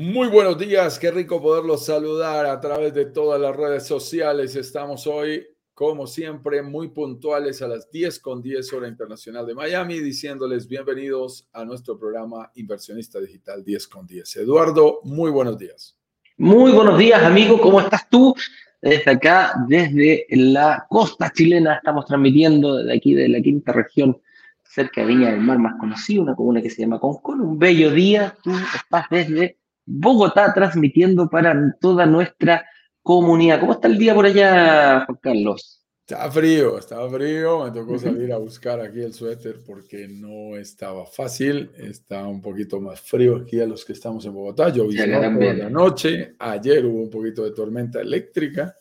Muy 0.00 0.28
buenos 0.28 0.56
días, 0.56 0.96
qué 0.96 1.10
rico 1.10 1.42
poderlos 1.42 1.86
saludar 1.86 2.46
a 2.46 2.60
través 2.60 2.94
de 2.94 3.06
todas 3.06 3.40
las 3.40 3.56
redes 3.56 3.84
sociales. 3.84 4.54
Estamos 4.54 5.08
hoy, 5.08 5.44
como 5.74 6.06
siempre, 6.06 6.62
muy 6.62 6.90
puntuales 6.90 7.62
a 7.62 7.66
las 7.66 7.90
10 7.90 8.20
con 8.20 8.40
10 8.40 8.72
hora 8.74 8.86
internacional 8.86 9.44
de 9.44 9.56
Miami, 9.56 9.98
diciéndoles 9.98 10.68
bienvenidos 10.68 11.48
a 11.52 11.64
nuestro 11.64 11.98
programa 11.98 12.48
Inversionista 12.54 13.18
Digital 13.18 13.64
10 13.64 13.88
con 13.88 14.06
10. 14.06 14.36
Eduardo, 14.36 15.00
muy 15.02 15.32
buenos 15.32 15.58
días. 15.58 15.96
Muy 16.36 16.70
buenos 16.70 16.96
días, 16.96 17.20
amigo, 17.20 17.60
¿cómo 17.60 17.80
estás 17.80 18.08
tú? 18.08 18.36
Desde 18.80 19.10
acá, 19.10 19.54
desde 19.66 20.26
la 20.30 20.86
costa 20.88 21.32
chilena, 21.32 21.74
estamos 21.74 22.06
transmitiendo 22.06 22.76
desde 22.76 22.96
aquí, 22.96 23.14
de 23.14 23.28
la 23.28 23.40
quinta 23.40 23.72
región, 23.72 24.16
cerca 24.62 25.00
de 25.00 25.08
Viña 25.08 25.32
del 25.32 25.40
Mar, 25.40 25.58
más 25.58 25.74
conocida, 25.80 26.22
una 26.22 26.36
comuna 26.36 26.62
que 26.62 26.70
se 26.70 26.82
llama 26.82 27.00
Concón. 27.00 27.40
Un 27.40 27.58
bello 27.58 27.90
día, 27.90 28.36
tú 28.44 28.52
estás 28.76 29.06
desde 29.10 29.58
Bogotá 29.90 30.52
transmitiendo 30.52 31.30
para 31.30 31.74
toda 31.80 32.04
nuestra 32.04 32.66
comunidad. 33.02 33.60
¿Cómo 33.60 33.72
está 33.72 33.88
el 33.88 33.96
día 33.96 34.14
por 34.14 34.26
allá, 34.26 35.06
Juan 35.06 35.18
Carlos? 35.22 35.82
Está 36.06 36.30
frío, 36.30 36.78
estaba 36.78 37.08
frío. 37.10 37.64
Me 37.64 37.70
tocó 37.70 37.98
salir 37.98 38.32
a 38.32 38.38
buscar 38.38 38.80
aquí 38.80 39.00
el 39.00 39.14
suéter 39.14 39.62
porque 39.66 40.06
no 40.08 40.56
estaba 40.56 41.06
fácil. 41.06 41.70
Está 41.76 42.26
un 42.26 42.42
poquito 42.42 42.80
más 42.80 43.00
frío 43.00 43.36
aquí 43.36 43.60
a 43.60 43.66
los 43.66 43.84
que 43.84 43.94
estamos 43.94 44.26
en 44.26 44.34
Bogotá. 44.34 44.68
Yo 44.70 44.86
vi 44.86 44.96
la 44.96 45.70
noche. 45.70 46.34
Ayer 46.38 46.84
hubo 46.84 47.02
un 47.02 47.10
poquito 47.10 47.44
de 47.44 47.52
tormenta 47.52 48.00
eléctrica. 48.00 48.74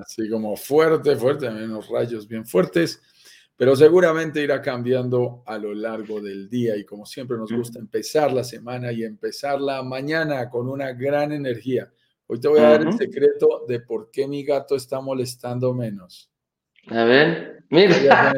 Así 0.00 0.28
como 0.28 0.56
fuerte, 0.56 1.16
fuerte, 1.16 1.50
menos 1.50 1.88
rayos 1.88 2.26
bien 2.26 2.46
fuertes 2.46 3.00
pero 3.60 3.76
seguramente 3.76 4.42
irá 4.42 4.62
cambiando 4.62 5.42
a 5.44 5.58
lo 5.58 5.74
largo 5.74 6.18
del 6.18 6.48
día 6.48 6.78
y 6.78 6.84
como 6.86 7.04
siempre 7.04 7.36
nos 7.36 7.52
gusta 7.52 7.78
empezar 7.78 8.32
la 8.32 8.42
semana 8.42 8.90
y 8.90 9.04
empezarla 9.04 9.82
mañana 9.82 10.48
con 10.48 10.66
una 10.66 10.94
gran 10.94 11.30
energía. 11.30 11.92
Hoy 12.26 12.40
te 12.40 12.48
voy 12.48 12.60
a 12.60 12.70
dar 12.70 12.80
el 12.80 12.94
secreto 12.94 13.66
de 13.68 13.80
por 13.80 14.10
qué 14.10 14.26
mi 14.26 14.44
gato 14.44 14.76
está 14.76 15.02
molestando 15.02 15.74
menos. 15.74 16.32
A 16.86 17.04
ver, 17.04 17.64
mira. 17.68 18.32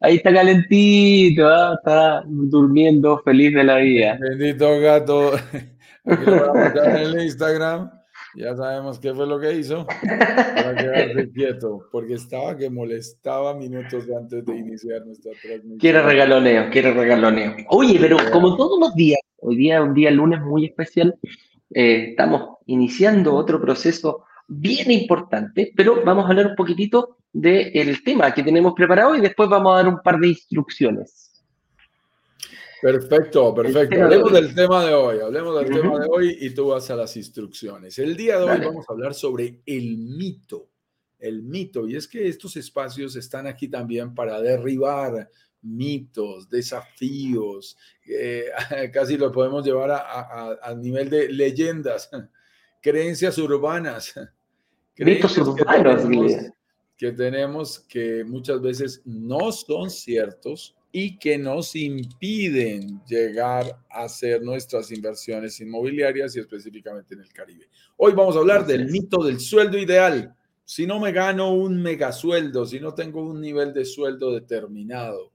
Ahí 0.00 0.16
está 0.16 0.30
calentito, 0.34 1.48
¿ah? 1.48 1.76
está 1.78 2.22
durmiendo 2.26 3.22
feliz 3.24 3.54
de 3.54 3.64
la 3.64 3.76
vida. 3.78 4.18
Bendito 4.20 4.78
gato. 4.78 5.32
Aquí 6.04 6.24
lo 6.26 6.52
voy 6.52 6.58
a 6.58 7.00
en 7.00 7.14
el 7.14 7.22
Instagram. 7.22 7.95
Ya 8.36 8.54
sabemos 8.54 8.98
qué 8.98 9.14
fue 9.14 9.26
lo 9.26 9.40
que 9.40 9.50
hizo 9.54 9.86
para 9.86 10.74
quedarse 10.76 11.30
quieto, 11.32 11.88
porque 11.90 12.14
estaba 12.14 12.54
que 12.54 12.68
molestaba 12.68 13.54
minutos 13.54 14.04
antes 14.14 14.44
de 14.44 14.56
iniciar 14.56 15.06
nuestra 15.06 15.32
transmisión. 15.40 15.78
Quiere 15.78 16.02
regaloneo, 16.02 16.70
quiere 16.70 16.92
regaloneo. 16.92 17.56
Oye, 17.70 17.96
pero 17.98 18.18
como 18.30 18.54
todos 18.56 18.78
los 18.78 18.94
días, 18.94 19.20
hoy 19.38 19.56
día 19.56 19.82
un 19.82 19.94
día 19.94 20.10
lunes 20.10 20.42
muy 20.42 20.66
especial, 20.66 21.18
eh, 21.74 22.10
estamos 22.10 22.58
iniciando 22.66 23.34
otro 23.34 23.58
proceso 23.58 24.24
bien 24.48 24.90
importante, 24.90 25.72
pero 25.74 26.04
vamos 26.04 26.26
a 26.26 26.28
hablar 26.28 26.48
un 26.48 26.56
poquitito 26.56 27.16
del 27.32 28.02
tema 28.04 28.34
que 28.34 28.42
tenemos 28.42 28.74
preparado 28.74 29.16
y 29.16 29.22
después 29.22 29.48
vamos 29.48 29.72
a 29.72 29.76
dar 29.76 29.88
un 29.88 30.02
par 30.02 30.18
de 30.18 30.28
instrucciones. 30.28 31.25
Perfecto, 32.86 33.52
perfecto. 33.52 34.00
Hablemos 34.00 34.32
del 34.32 34.54
tema 34.54 34.84
de 34.84 34.94
hoy, 34.94 35.18
hablemos 35.18 35.58
del 35.58 35.74
tema 35.74 35.98
de 35.98 36.06
hoy 36.08 36.38
y 36.40 36.50
tú 36.50 36.68
vas 36.68 36.88
a 36.88 36.94
las 36.94 37.16
instrucciones. 37.16 37.98
El 37.98 38.16
día 38.16 38.38
de 38.38 38.44
hoy 38.44 38.60
vamos 38.64 38.86
a 38.88 38.92
hablar 38.92 39.12
sobre 39.12 39.60
el 39.66 39.98
mito, 39.98 40.68
el 41.18 41.42
mito. 41.42 41.88
Y 41.88 41.96
es 41.96 42.06
que 42.06 42.28
estos 42.28 42.56
espacios 42.56 43.16
están 43.16 43.48
aquí 43.48 43.66
también 43.66 44.14
para 44.14 44.40
derribar 44.40 45.28
mitos, 45.62 46.48
desafíos, 46.48 47.76
eh, 48.06 48.50
casi 48.92 49.16
lo 49.16 49.32
podemos 49.32 49.66
llevar 49.66 49.90
a, 49.90 50.72
nivel 50.76 51.10
de 51.10 51.28
leyendas, 51.28 52.08
creencias 52.80 53.36
urbanas. 53.38 54.14
Mitos 54.98 55.36
urbanos, 55.38 56.04
que 56.96 57.10
tenemos 57.10 57.80
que 57.80 58.22
muchas 58.22 58.62
veces 58.62 59.02
no 59.04 59.50
son 59.50 59.90
ciertos 59.90 60.75
y 60.92 61.18
que 61.18 61.36
nos 61.36 61.76
impiden 61.76 63.02
llegar 63.06 63.78
a 63.90 64.04
hacer 64.04 64.42
nuestras 64.42 64.90
inversiones 64.90 65.60
inmobiliarias 65.60 66.36
y 66.36 66.40
específicamente 66.40 67.14
en 67.14 67.20
el 67.20 67.32
Caribe. 67.32 67.68
Hoy 67.96 68.12
vamos 68.12 68.36
a 68.36 68.38
hablar 68.38 68.66
del 68.66 68.86
mito 68.90 69.22
del 69.22 69.40
sueldo 69.40 69.78
ideal. 69.78 70.34
Si 70.64 70.86
no 70.86 70.98
me 70.98 71.12
gano 71.12 71.54
un 71.54 71.82
megasueldo, 71.82 72.66
si 72.66 72.80
no 72.80 72.94
tengo 72.94 73.22
un 73.22 73.40
nivel 73.40 73.72
de 73.72 73.84
sueldo 73.84 74.32
determinado, 74.32 75.32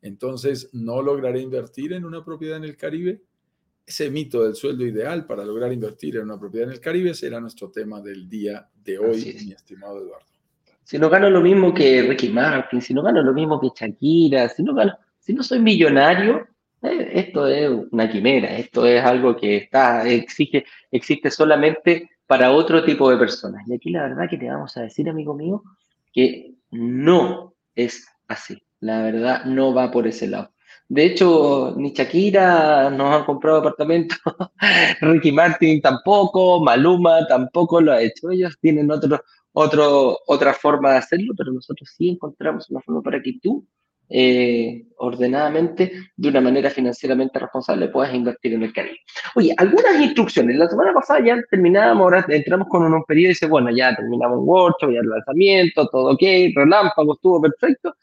entonces 0.00 0.70
no 0.72 1.02
lograré 1.02 1.40
invertir 1.40 1.92
en 1.92 2.04
una 2.04 2.24
propiedad 2.24 2.56
en 2.56 2.64
el 2.64 2.76
Caribe. 2.76 3.22
Ese 3.84 4.10
mito 4.10 4.44
del 4.44 4.54
sueldo 4.54 4.86
ideal 4.86 5.26
para 5.26 5.44
lograr 5.44 5.72
invertir 5.72 6.16
en 6.16 6.22
una 6.22 6.38
propiedad 6.38 6.68
en 6.68 6.74
el 6.74 6.80
Caribe 6.80 7.14
será 7.14 7.40
nuestro 7.40 7.70
tema 7.70 8.00
del 8.00 8.28
día 8.28 8.68
de 8.82 8.98
hoy, 8.98 9.36
mi 9.44 9.52
estimado 9.52 10.00
Eduardo 10.00 10.31
si 10.84 10.98
no 10.98 11.08
gano 11.08 11.30
lo 11.30 11.40
mismo 11.40 11.72
que 11.72 12.02
Ricky 12.02 12.28
Martin, 12.28 12.80
si 12.80 12.94
no 12.94 13.02
gano 13.02 13.22
lo 13.22 13.32
mismo 13.32 13.60
que 13.60 13.70
Shakira, 13.74 14.48
si 14.48 14.62
no 14.62 14.74
gano, 14.74 14.92
si 15.18 15.32
no 15.32 15.42
soy 15.42 15.60
millonario, 15.60 16.46
eh, 16.82 17.10
esto 17.14 17.46
es 17.46 17.70
una 17.90 18.10
quimera, 18.10 18.56
esto 18.56 18.84
es 18.86 19.02
algo 19.02 19.36
que 19.36 19.56
está, 19.56 20.06
exige, 20.08 20.64
existe 20.90 21.30
solamente 21.30 22.10
para 22.26 22.50
otro 22.52 22.84
tipo 22.84 23.10
de 23.10 23.16
personas. 23.16 23.66
Y 23.68 23.74
aquí 23.74 23.90
la 23.90 24.02
verdad 24.02 24.28
que 24.28 24.38
te 24.38 24.48
vamos 24.48 24.76
a 24.76 24.82
decir, 24.82 25.08
amigo 25.08 25.34
mío, 25.34 25.62
que 26.12 26.54
no 26.70 27.54
es 27.74 28.08
así. 28.28 28.62
La 28.80 29.02
verdad 29.02 29.44
no 29.44 29.72
va 29.72 29.90
por 29.90 30.06
ese 30.06 30.26
lado. 30.26 30.50
De 30.88 31.04
hecho, 31.04 31.74
ni 31.76 31.92
Shakira 31.92 32.90
nos 32.90 33.14
han 33.14 33.24
comprado 33.24 33.58
apartamentos, 33.58 34.18
Ricky 35.00 35.32
Martin 35.32 35.80
tampoco, 35.80 36.60
Maluma 36.62 37.26
tampoco 37.26 37.80
lo 37.80 37.92
ha 37.92 38.02
hecho. 38.02 38.30
Ellos 38.30 38.58
tienen 38.60 38.90
otro, 38.90 39.22
otro, 39.52 40.18
otra 40.26 40.54
forma 40.54 40.92
de 40.92 40.98
hacerlo, 40.98 41.34
pero 41.36 41.52
nosotros 41.52 41.90
sí 41.96 42.10
encontramos 42.10 42.70
una 42.70 42.80
forma 42.80 43.02
para 43.02 43.22
que 43.22 43.38
tú, 43.42 43.66
eh, 44.08 44.84
ordenadamente, 44.96 45.92
de 46.16 46.28
una 46.28 46.40
manera 46.40 46.68
financieramente 46.70 47.38
responsable, 47.38 47.88
puedas 47.88 48.14
invertir 48.14 48.54
en 48.54 48.62
el 48.62 48.72
Caribe. 48.72 48.98
Oye, 49.34 49.54
algunas 49.56 50.00
instrucciones. 50.00 50.56
La 50.56 50.68
semana 50.68 50.92
pasada 50.92 51.24
ya 51.24 51.36
terminábamos, 51.50 52.02
ahora 52.02 52.26
entramos 52.28 52.68
con 52.68 52.82
un 52.82 53.04
periodo 53.04 53.26
y 53.26 53.28
dice, 53.28 53.46
bueno, 53.46 53.70
ya 53.70 53.94
terminamos 53.96 54.38
un 54.38 54.48
workshop, 54.48 54.90
ya 54.92 55.00
el 55.00 55.08
lanzamiento, 55.08 55.88
todo 55.88 56.12
ok, 56.12 56.22
relámpago, 56.54 57.14
estuvo 57.14 57.40
perfecto, 57.40 57.96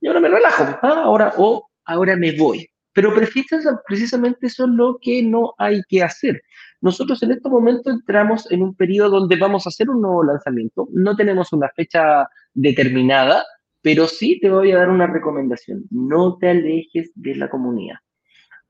y 0.00 0.06
ahora 0.08 0.20
me 0.20 0.28
relajo, 0.28 0.64
¿ah? 0.82 1.02
ahora, 1.04 1.32
o 1.36 1.68
ahora 1.84 2.16
me 2.16 2.32
voy. 2.32 2.66
Pero 2.92 3.14
precisamente 3.14 4.46
eso 4.46 4.64
es 4.64 4.70
lo 4.70 4.98
que 5.00 5.22
no 5.22 5.54
hay 5.58 5.82
que 5.88 6.02
hacer. 6.02 6.42
Nosotros 6.80 7.22
en 7.22 7.32
este 7.32 7.48
momento 7.48 7.90
entramos 7.90 8.50
en 8.50 8.62
un 8.62 8.74
periodo 8.74 9.20
donde 9.20 9.36
vamos 9.36 9.66
a 9.66 9.70
hacer 9.70 9.88
un 9.88 10.02
nuevo 10.02 10.24
lanzamiento. 10.24 10.88
No 10.92 11.16
tenemos 11.16 11.52
una 11.52 11.70
fecha 11.74 12.28
determinada, 12.52 13.44
pero 13.80 14.06
sí 14.06 14.38
te 14.40 14.50
voy 14.50 14.72
a 14.72 14.78
dar 14.78 14.90
una 14.90 15.06
recomendación. 15.06 15.84
No 15.90 16.36
te 16.38 16.50
alejes 16.50 17.12
de 17.14 17.36
la 17.36 17.48
comunidad. 17.48 17.96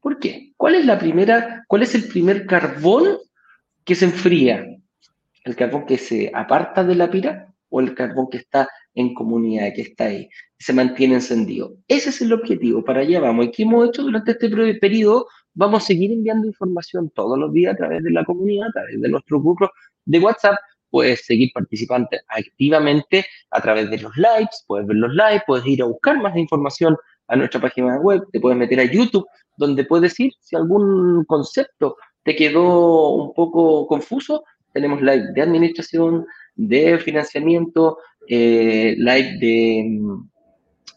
¿Por 0.00 0.18
qué? 0.18 0.52
¿Cuál 0.56 0.74
es 0.74 0.84
la 0.86 0.98
primera, 0.98 1.64
cuál 1.68 1.82
es 1.82 1.94
el 1.94 2.04
primer 2.04 2.46
carbón 2.46 3.18
que 3.84 3.94
se 3.94 4.04
enfría? 4.04 4.66
¿El 5.44 5.56
carbón 5.56 5.86
que 5.86 5.98
se 5.98 6.30
aparta 6.34 6.84
de 6.84 6.94
la 6.94 7.10
pira 7.10 7.52
o 7.68 7.80
el 7.80 7.94
carbón 7.94 8.28
que 8.30 8.38
está 8.38 8.68
en 8.94 9.14
comunidad, 9.14 9.72
que 9.74 9.82
está 9.82 10.04
ahí, 10.06 10.28
se 10.58 10.72
mantiene 10.72 11.14
encendido? 11.14 11.76
Ese 11.88 12.10
es 12.10 12.20
el 12.20 12.32
objetivo, 12.32 12.84
para 12.84 13.00
allá 13.00 13.20
vamos. 13.20 13.46
¿Y 13.46 13.50
qué 13.50 13.62
hemos 13.62 13.88
hecho 13.88 14.02
durante 14.02 14.32
este 14.32 14.48
periodo? 14.80 15.26
vamos 15.54 15.82
a 15.82 15.86
seguir 15.86 16.12
enviando 16.12 16.46
información 16.46 17.10
todos 17.10 17.38
los 17.38 17.52
días 17.52 17.74
a 17.74 17.76
través 17.76 18.02
de 18.02 18.10
la 18.10 18.24
comunidad, 18.24 18.68
a 18.68 18.72
través 18.72 19.00
de 19.00 19.08
nuestros 19.08 19.42
grupos 19.42 19.70
de 20.04 20.18
WhatsApp. 20.18 20.56
Puedes 20.90 21.24
seguir 21.24 21.50
participando 21.54 22.08
activamente 22.28 23.24
a 23.50 23.60
través 23.60 23.90
de 23.90 23.98
los 23.98 24.14
lives, 24.16 24.64
puedes 24.66 24.86
ver 24.86 24.96
los 24.96 25.12
lives, 25.12 25.42
puedes 25.46 25.66
ir 25.66 25.82
a 25.82 25.86
buscar 25.86 26.20
más 26.20 26.36
información 26.36 26.96
a 27.28 27.36
nuestra 27.36 27.60
página 27.60 27.98
web, 27.98 28.22
te 28.30 28.40
puedes 28.40 28.58
meter 28.58 28.78
a 28.80 28.84
YouTube, 28.84 29.26
donde 29.56 29.84
puedes 29.84 30.18
ir 30.20 30.32
si 30.40 30.54
algún 30.54 31.24
concepto 31.24 31.96
te 32.24 32.36
quedó 32.36 33.10
un 33.14 33.34
poco 33.34 33.86
confuso. 33.86 34.44
Tenemos 34.72 35.00
live 35.00 35.32
de 35.34 35.42
administración, 35.42 36.26
de 36.54 36.98
financiamiento, 36.98 37.98
eh, 38.28 38.94
live 38.98 39.38
de, 39.38 40.00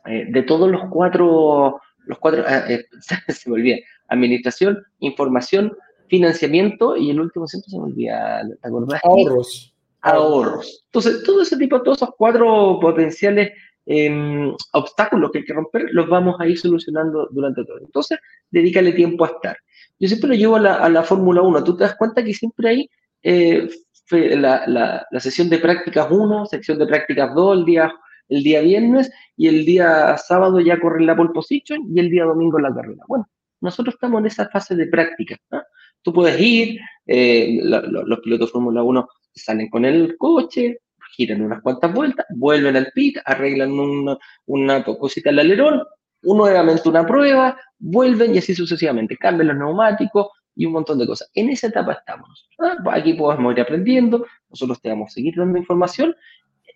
eh, 0.06 0.26
de 0.30 0.44
todos 0.44 0.70
los 0.70 0.82
cuatro, 0.90 1.82
los 2.06 2.20
cuatro, 2.20 2.44
ah, 2.48 2.64
eh, 2.70 2.86
se 3.30 3.50
me 3.50 3.56
olvida, 3.56 3.78
administración, 4.08 4.84
información, 5.00 5.76
financiamiento 6.08 6.96
y 6.96 7.10
el 7.10 7.20
último 7.20 7.48
siempre 7.48 7.70
se 7.70 7.78
me 7.78 7.86
olvida, 7.86 8.42
¿te 8.62 8.68
acordás? 8.68 9.02
Ahorros. 9.04 9.74
Ahorros. 10.02 10.84
Entonces, 10.86 11.24
todo 11.24 11.42
ese 11.42 11.58
tipo, 11.58 11.82
todos 11.82 11.98
esos 11.98 12.14
cuatro 12.16 12.80
potenciales 12.80 13.52
em, 13.88 14.54
obstáculos 14.74 15.32
que 15.32 15.40
hay 15.40 15.46
que 15.46 15.54
romper, 15.54 15.88
los 15.92 16.08
vamos 16.08 16.36
a 16.40 16.48
ir 16.48 16.60
solucionando 16.60 17.28
durante 17.32 17.66
todo. 17.66 17.80
Entonces, 17.80 18.20
dedícale 18.52 18.94
tiempo 18.94 19.26
a 19.26 19.30
estar. 19.30 19.58
Yo 20.00 20.08
siempre 20.08 20.30
lo 20.30 20.36
llevo 20.36 20.58
a 20.58 20.90
la, 20.90 21.04
Fórmula 21.04 21.42
1. 21.42 21.64
Tú 21.64 21.76
te 21.76 21.86
das 21.86 21.96
cuenta 21.96 22.24
que 22.24 22.34
siempre 22.34 22.70
hay 22.70 22.90
eh, 23.24 23.68
la, 24.12 24.64
la, 25.10 25.20
sesión 25.20 25.50
de 25.50 25.60
prácticas 25.60 26.08
1, 26.10 26.46
sección 26.46 26.78
de 26.78 26.86
prácticas 26.86 27.34
2, 27.34 27.58
el 27.58 27.66
día, 27.66 27.94
el 28.30 28.44
día 28.44 28.62
viernes 28.62 29.12
y 29.36 29.48
el 29.48 29.66
día 29.66 30.18
sábado 30.18 30.60
ya 30.60 30.80
corre 30.80 31.04
la 31.04 31.16
pole 31.16 31.32
position 31.34 31.82
y 31.94 32.00
el 32.00 32.10
día 32.10 32.26
domingo 32.26 32.60
la 32.60 32.74
carrera. 32.74 33.04
Bueno, 33.08 33.28
nosotros 33.62 33.96
estamos 33.96 34.20
en 34.20 34.28
esa 34.28 34.48
fase 34.50 34.76
de 34.76 34.88
práctica. 34.88 35.38
Tú 36.02 36.14
puedes 36.14 36.40
ir, 36.40 36.80
eh, 37.08 37.60
los 37.64 38.20
pilotos 38.20 38.52
Fórmula 38.52 38.84
1 38.84 39.08
salen 39.34 39.70
con 39.70 39.86
el 39.86 40.16
coche, 40.18 40.80
giran 41.16 41.42
unas 41.42 41.62
cuantas 41.62 41.94
vueltas, 41.94 42.26
vuelven 42.30 42.76
al 42.76 42.92
pit, 42.94 43.18
arreglan 43.26 43.72
una, 43.72 44.18
una 44.46 44.84
cosita 44.84 45.30
al 45.30 45.40
alerón, 45.40 45.84
nuevamente 46.22 46.90
una 46.90 47.06
prueba, 47.06 47.58
vuelven 47.80 48.36
y 48.36 48.40
así 48.40 48.54
sucesivamente, 48.54 49.18
cambian 49.18 49.48
los 49.48 49.58
neumáticos 49.58 50.28
y 50.56 50.66
un 50.66 50.74
montón 50.74 51.00
de 51.00 51.08
cosas. 51.08 51.30
En 51.34 51.50
esa 51.50 51.68
etapa 51.68 51.94
estamos. 51.94 52.50
¿ah? 52.60 52.78
Aquí 52.92 53.14
podemos 53.14 53.54
ir 53.54 53.62
aprendiendo, 53.62 54.26
nosotros 54.50 54.82
te 54.82 54.90
vamos 54.90 55.10
a 55.10 55.14
seguir 55.14 55.36
dando 55.36 55.58
información. 55.58 56.16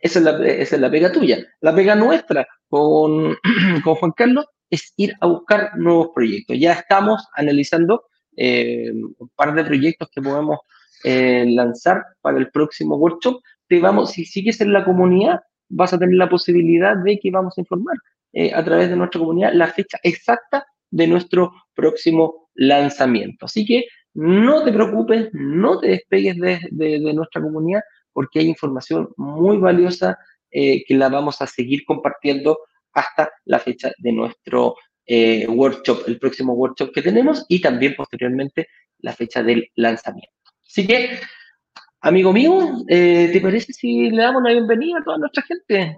Esa 0.01 0.19
es 0.19 0.25
la, 0.25 0.45
esa 0.47 0.75
es 0.75 0.81
la 0.81 0.91
pega 0.91 1.11
tuya. 1.11 1.45
La 1.61 1.73
pega 1.73 1.95
nuestra 1.95 2.47
con, 2.67 3.35
con 3.83 3.95
Juan 3.95 4.11
Carlos 4.11 4.45
es 4.69 4.93
ir 4.97 5.13
a 5.19 5.27
buscar 5.27 5.77
nuevos 5.77 6.09
proyectos. 6.13 6.57
Ya 6.59 6.73
estamos 6.73 7.25
analizando 7.35 8.05
eh, 8.37 8.91
un 8.93 9.29
par 9.35 9.53
de 9.53 9.65
proyectos 9.65 10.09
que 10.11 10.21
podemos 10.21 10.59
eh, 11.03 11.45
lanzar 11.47 12.03
para 12.21 12.37
el 12.37 12.49
próximo 12.51 12.95
workshop. 12.97 13.41
Te 13.67 13.79
vamos, 13.79 14.11
si 14.11 14.25
sigues 14.25 14.61
en 14.61 14.73
la 14.73 14.85
comunidad, 14.85 15.41
vas 15.69 15.93
a 15.93 15.99
tener 15.99 16.15
la 16.15 16.29
posibilidad 16.29 16.95
de 16.97 17.19
que 17.19 17.31
vamos 17.31 17.57
a 17.57 17.61
informar 17.61 17.95
eh, 18.33 18.53
a 18.53 18.63
través 18.63 18.89
de 18.89 18.95
nuestra 18.95 19.19
comunidad 19.19 19.53
la 19.53 19.67
fecha 19.67 19.99
exacta 20.03 20.65
de 20.91 21.07
nuestro 21.07 21.51
próximo 21.73 22.48
lanzamiento. 22.59 23.45
Así 23.45 23.65
que 23.65 23.85
no 24.13 24.63
te 24.63 24.71
preocupes, 24.71 25.29
no 25.33 25.79
te 25.79 25.89
despegues 25.89 26.37
de, 26.37 26.99
nuestra 27.13 27.41
comunidad 27.41 27.81
porque 28.11 28.39
hay 28.39 28.47
información 28.47 29.09
muy 29.17 29.57
valiosa 29.57 30.17
que 30.51 30.83
la 30.89 31.09
vamos 31.09 31.41
a 31.41 31.47
seguir 31.47 31.85
compartiendo 31.85 32.57
hasta 32.93 33.31
la 33.45 33.59
fecha 33.59 33.91
de 33.99 34.11
nuestro 34.11 34.75
eh, 35.05 35.47
workshop, 35.47 36.03
el 36.07 36.19
próximo 36.19 36.53
workshop 36.53 36.91
que 36.93 37.01
tenemos 37.01 37.43
y 37.49 37.59
también 37.59 37.95
posteriormente 37.95 38.67
la 38.99 39.13
fecha 39.13 39.41
del 39.41 39.67
lanzamiento. 39.75 40.35
Así 40.67 40.85
que, 40.85 41.19
amigo 42.01 42.31
mío, 42.31 42.83
eh, 42.87 43.29
¿te 43.33 43.41
parece 43.41 43.73
si 43.73 44.11
le 44.11 44.21
damos 44.21 44.43
la 44.43 44.51
bienvenida 44.51 44.99
a 44.99 45.03
toda 45.03 45.17
nuestra 45.17 45.43
gente? 45.43 45.97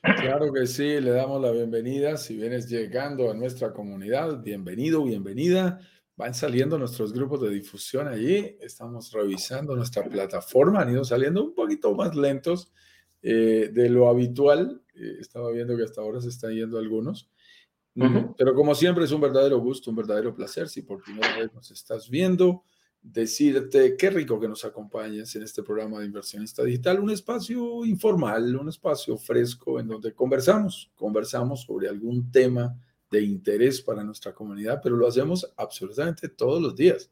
Claro 0.00 0.52
que 0.52 0.66
sí, 0.66 1.00
le 1.00 1.10
damos 1.10 1.42
la 1.42 1.50
bienvenida. 1.50 2.16
Si 2.16 2.36
vienes 2.36 2.68
llegando 2.68 3.30
a 3.30 3.34
nuestra 3.34 3.72
comunidad, 3.72 4.42
bienvenido, 4.42 5.02
bienvenida. 5.04 5.80
Van 6.16 6.34
saliendo 6.34 6.78
nuestros 6.78 7.12
grupos 7.12 7.40
de 7.40 7.50
difusión 7.50 8.06
allí. 8.06 8.56
Estamos 8.60 9.10
revisando 9.12 9.74
nuestra 9.74 10.04
plataforma. 10.04 10.82
Han 10.82 10.92
ido 10.92 11.04
saliendo 11.04 11.42
un 11.42 11.54
poquito 11.54 11.94
más 11.94 12.14
lentos 12.14 12.72
eh, 13.22 13.70
de 13.72 13.88
lo 13.88 14.08
habitual. 14.08 14.82
Eh, 14.94 15.16
estaba 15.20 15.50
viendo 15.50 15.76
que 15.76 15.84
hasta 15.84 16.00
ahora 16.00 16.20
se 16.20 16.28
están 16.28 16.52
yendo 16.52 16.78
algunos. 16.78 17.30
Mm, 17.94 18.34
pero 18.36 18.54
como 18.54 18.74
siempre 18.74 19.04
es 19.04 19.12
un 19.12 19.20
verdadero 19.20 19.58
gusto, 19.58 19.90
un 19.90 19.96
verdadero 19.96 20.34
placer. 20.34 20.68
Si 20.68 20.82
por 20.82 21.02
primera 21.02 21.38
vez 21.38 21.52
nos 21.52 21.70
estás 21.70 22.08
viendo, 22.08 22.64
decirte 23.02 23.96
qué 23.96 24.10
rico 24.10 24.38
que 24.38 24.48
nos 24.48 24.64
acompañes 24.64 25.34
en 25.34 25.42
este 25.42 25.62
programa 25.62 25.98
de 25.98 26.06
Inversionista 26.06 26.62
Digital, 26.62 27.00
un 27.00 27.10
espacio 27.10 27.84
informal, 27.84 28.56
un 28.56 28.68
espacio 28.68 29.16
fresco 29.18 29.80
en 29.80 29.88
donde 29.88 30.14
conversamos, 30.14 30.90
conversamos 30.94 31.62
sobre 31.62 31.88
algún 31.88 32.30
tema 32.30 32.78
de 33.12 33.22
interés 33.22 33.80
para 33.82 34.02
nuestra 34.02 34.34
comunidad, 34.34 34.80
pero 34.82 34.96
lo 34.96 35.06
hacemos 35.06 35.52
absolutamente 35.56 36.28
todos 36.28 36.60
los 36.60 36.74
días. 36.74 37.10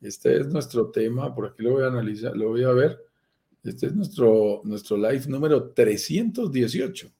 Este 0.00 0.36
es 0.40 0.48
nuestro 0.48 0.90
tema, 0.90 1.34
por 1.34 1.46
aquí 1.46 1.62
lo 1.62 1.72
voy 1.72 1.84
a 1.84 1.86
analizar, 1.86 2.36
lo 2.36 2.48
voy 2.48 2.64
a 2.64 2.72
ver. 2.72 2.98
Este 3.62 3.86
es 3.86 3.94
nuestro, 3.94 4.60
nuestro 4.64 4.96
live 4.96 5.22
número 5.28 5.70
318. 5.70 7.10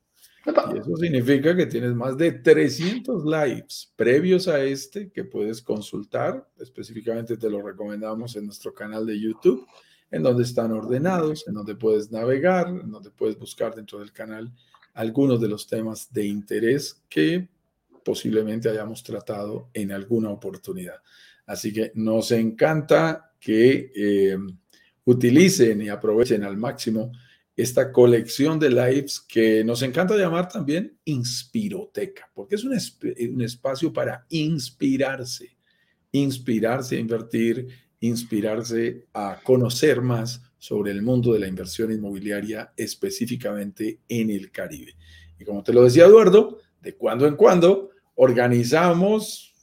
Y 0.46 0.78
eso 0.78 0.96
significa 0.96 1.54
que 1.54 1.66
tienes 1.66 1.94
más 1.94 2.16
de 2.16 2.32
300 2.32 3.24
lives 3.24 3.92
previos 3.96 4.48
a 4.48 4.62
este 4.62 5.10
que 5.10 5.24
puedes 5.24 5.62
consultar. 5.62 6.48
Específicamente 6.58 7.36
te 7.36 7.50
lo 7.50 7.62
recomendamos 7.62 8.34
en 8.36 8.46
nuestro 8.46 8.72
canal 8.74 9.06
de 9.06 9.20
YouTube, 9.20 9.66
en 10.10 10.22
donde 10.22 10.44
están 10.44 10.72
ordenados, 10.72 11.46
en 11.46 11.54
donde 11.54 11.74
puedes 11.74 12.10
navegar, 12.10 12.68
en 12.68 12.90
donde 12.90 13.10
puedes 13.10 13.38
buscar 13.38 13.74
dentro 13.74 13.98
del 13.98 14.12
canal 14.12 14.52
algunos 14.94 15.40
de 15.40 15.48
los 15.48 15.66
temas 15.66 16.12
de 16.12 16.26
interés 16.26 17.02
que 17.08 17.48
posiblemente 18.08 18.70
hayamos 18.70 19.02
tratado 19.02 19.68
en 19.74 19.92
alguna 19.92 20.30
oportunidad. 20.30 20.96
Así 21.46 21.72
que 21.72 21.92
nos 21.94 22.32
encanta 22.32 23.32
que... 23.38 23.92
Eh, 23.94 24.38
utilicen 25.08 25.80
y 25.80 25.88
aprovechen 25.88 26.44
al 26.44 26.58
máximo 26.58 27.12
esta 27.56 27.90
colección 27.90 28.58
de 28.58 28.68
lives 28.68 29.18
que 29.18 29.64
nos 29.64 29.80
encanta 29.80 30.14
llamar 30.16 30.48
también 30.48 30.98
Inspiroteca, 31.06 32.30
porque 32.34 32.56
es 32.56 32.64
un, 32.64 32.76
un 33.32 33.42
espacio 33.42 33.90
para 33.90 34.26
inspirarse, 34.28 35.56
inspirarse 36.12 36.96
a 36.96 37.00
invertir, 37.00 37.68
inspirarse 38.00 39.06
a 39.14 39.40
conocer 39.42 40.02
más 40.02 40.42
sobre 40.58 40.90
el 40.90 41.00
mundo 41.00 41.32
de 41.32 41.38
la 41.38 41.48
inversión 41.48 41.90
inmobiliaria, 41.90 42.74
específicamente 42.76 44.00
en 44.08 44.28
el 44.28 44.50
Caribe. 44.50 44.94
Y 45.38 45.44
como 45.44 45.62
te 45.62 45.72
lo 45.72 45.84
decía 45.84 46.04
Eduardo, 46.04 46.58
de 46.82 46.96
cuando 46.96 47.26
en 47.26 47.34
cuando 47.34 47.92
organizamos, 48.18 49.54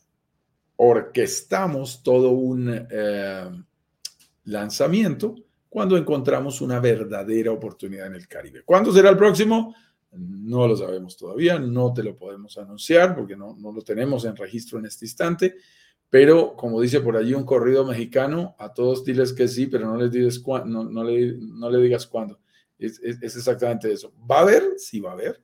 orquestamos 0.75 2.01
todo 2.03 2.31
un... 2.31 2.87
Eh, 2.89 3.49
lanzamiento 4.45 5.35
cuando 5.69 5.97
encontramos 5.97 6.61
una 6.61 6.79
verdadera 6.79 7.51
oportunidad 7.51 8.07
en 8.07 8.15
el 8.15 8.27
Caribe. 8.27 8.63
¿Cuándo 8.63 8.93
será 8.93 9.09
el 9.09 9.17
próximo? 9.17 9.75
No 10.11 10.67
lo 10.67 10.77
sabemos 10.77 11.17
todavía, 11.17 11.59
no 11.59 11.93
te 11.93 12.01
lo 12.01 12.15
podemos 12.15 12.57
anunciar 12.57 13.13
porque 13.13 13.35
no, 13.35 13.55
no 13.59 13.73
lo 13.73 13.81
tenemos 13.81 14.23
en 14.23 14.37
registro 14.37 14.79
en 14.79 14.85
este 14.85 15.05
instante, 15.05 15.55
pero 16.09 16.55
como 16.55 16.79
dice 16.79 17.01
por 17.01 17.17
allí 17.17 17.33
un 17.33 17.43
corrido 17.43 17.85
mexicano, 17.85 18.55
a 18.57 18.71
todos 18.73 19.03
diles 19.03 19.33
que 19.33 19.49
sí, 19.49 19.67
pero 19.67 19.87
no 19.87 19.97
les 19.97 20.11
digas 20.11 20.41
no, 20.65 20.85
no, 20.85 21.03
le, 21.03 21.37
no 21.37 21.69
le 21.69 21.79
digas 21.79 22.07
cuándo. 22.07 22.39
Es, 22.77 22.99
es, 23.01 23.21
exactamente 23.21 23.91
eso. 23.91 24.13
¿Va 24.29 24.39
a 24.39 24.41
haber? 24.41 24.75
Sí, 24.77 25.01
va 25.01 25.09
a 25.09 25.13
haber. 25.13 25.41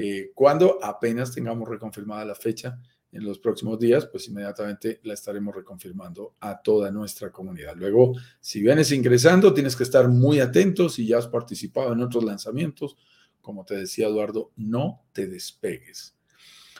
Eh, 0.00 0.30
cuando 0.32 0.78
apenas 0.80 1.34
tengamos 1.34 1.68
reconfirmada 1.68 2.24
la 2.24 2.36
fecha 2.36 2.80
en 3.10 3.24
los 3.24 3.40
próximos 3.40 3.80
días, 3.80 4.06
pues 4.06 4.28
inmediatamente 4.28 5.00
la 5.02 5.14
estaremos 5.14 5.52
reconfirmando 5.52 6.36
a 6.38 6.62
toda 6.62 6.92
nuestra 6.92 7.32
comunidad. 7.32 7.74
Luego, 7.74 8.14
si 8.38 8.60
vienes 8.60 8.92
ingresando, 8.92 9.52
tienes 9.52 9.74
que 9.74 9.82
estar 9.82 10.06
muy 10.08 10.38
atento. 10.38 10.88
Si 10.88 11.04
ya 11.04 11.18
has 11.18 11.26
participado 11.26 11.92
en 11.92 12.00
otros 12.00 12.22
lanzamientos, 12.22 12.96
como 13.40 13.64
te 13.64 13.74
decía 13.74 14.06
Eduardo, 14.06 14.52
no 14.54 15.02
te 15.12 15.26
despegues. 15.26 16.14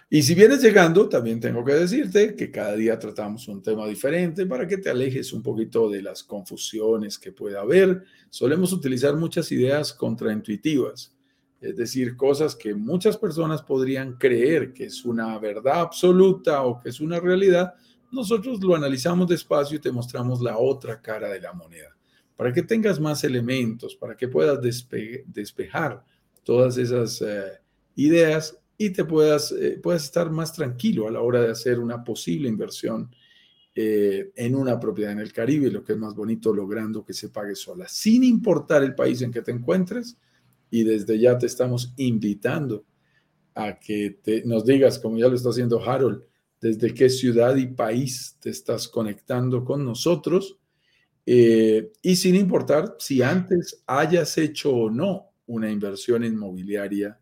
Y 0.08 0.22
si 0.22 0.36
vienes 0.36 0.62
llegando, 0.62 1.08
también 1.08 1.40
tengo 1.40 1.64
que 1.64 1.72
decirte 1.72 2.36
que 2.36 2.52
cada 2.52 2.76
día 2.76 3.00
tratamos 3.00 3.48
un 3.48 3.64
tema 3.64 3.88
diferente 3.88 4.46
para 4.46 4.68
que 4.68 4.78
te 4.78 4.90
alejes 4.90 5.32
un 5.32 5.42
poquito 5.42 5.90
de 5.90 6.02
las 6.02 6.22
confusiones 6.22 7.18
que 7.18 7.32
pueda 7.32 7.62
haber. 7.62 8.04
Solemos 8.30 8.72
utilizar 8.72 9.16
muchas 9.16 9.50
ideas 9.50 9.92
contraintuitivas 9.92 11.17
es 11.60 11.76
decir, 11.76 12.16
cosas 12.16 12.54
que 12.54 12.74
muchas 12.74 13.16
personas 13.16 13.62
podrían 13.62 14.14
creer 14.14 14.72
que 14.72 14.84
es 14.84 15.04
una 15.04 15.38
verdad 15.38 15.80
absoluta 15.80 16.62
o 16.62 16.78
que 16.78 16.90
es 16.90 17.00
una 17.00 17.18
realidad, 17.18 17.74
nosotros 18.12 18.62
lo 18.62 18.74
analizamos 18.74 19.28
despacio 19.28 19.76
y 19.76 19.80
te 19.80 19.92
mostramos 19.92 20.40
la 20.40 20.56
otra 20.56 21.00
cara 21.00 21.28
de 21.28 21.40
la 21.40 21.52
moneda, 21.52 21.96
para 22.36 22.52
que 22.52 22.62
tengas 22.62 23.00
más 23.00 23.24
elementos, 23.24 23.96
para 23.96 24.16
que 24.16 24.28
puedas 24.28 24.60
despejar 24.62 26.04
todas 26.44 26.78
esas 26.78 27.20
eh, 27.22 27.60
ideas 27.96 28.58
y 28.78 28.90
te 28.90 29.04
puedas, 29.04 29.52
eh, 29.52 29.78
puedas 29.82 30.04
estar 30.04 30.30
más 30.30 30.52
tranquilo 30.52 31.08
a 31.08 31.10
la 31.10 31.20
hora 31.20 31.42
de 31.42 31.50
hacer 31.50 31.80
una 31.80 32.04
posible 32.04 32.48
inversión 32.48 33.10
eh, 33.74 34.30
en 34.36 34.54
una 34.54 34.78
propiedad 34.78 35.12
en 35.12 35.18
el 35.18 35.32
Caribe, 35.32 35.70
lo 35.70 35.84
que 35.84 35.92
es 35.92 35.98
más 35.98 36.14
bonito, 36.14 36.54
logrando 36.54 37.04
que 37.04 37.12
se 37.12 37.28
pague 37.28 37.56
sola, 37.56 37.86
sin 37.88 38.24
importar 38.24 38.82
el 38.82 38.94
país 38.94 39.20
en 39.22 39.32
que 39.32 39.42
te 39.42 39.50
encuentres 39.50 40.16
y 40.70 40.84
desde 40.84 41.18
ya 41.18 41.38
te 41.38 41.46
estamos 41.46 41.92
invitando 41.96 42.84
a 43.54 43.78
que 43.78 44.18
te, 44.22 44.44
nos 44.44 44.64
digas, 44.64 44.98
como 44.98 45.18
ya 45.18 45.28
lo 45.28 45.34
está 45.34 45.50
haciendo 45.50 45.82
Harold, 45.82 46.22
desde 46.60 46.94
qué 46.94 47.08
ciudad 47.08 47.56
y 47.56 47.66
país 47.66 48.36
te 48.40 48.50
estás 48.50 48.88
conectando 48.88 49.64
con 49.64 49.84
nosotros 49.84 50.58
eh, 51.24 51.92
y 52.02 52.16
sin 52.16 52.34
importar 52.34 52.96
si 52.98 53.22
antes 53.22 53.82
hayas 53.86 54.38
hecho 54.38 54.74
o 54.74 54.90
no 54.90 55.32
una 55.46 55.70
inversión 55.70 56.24
inmobiliaria 56.24 57.18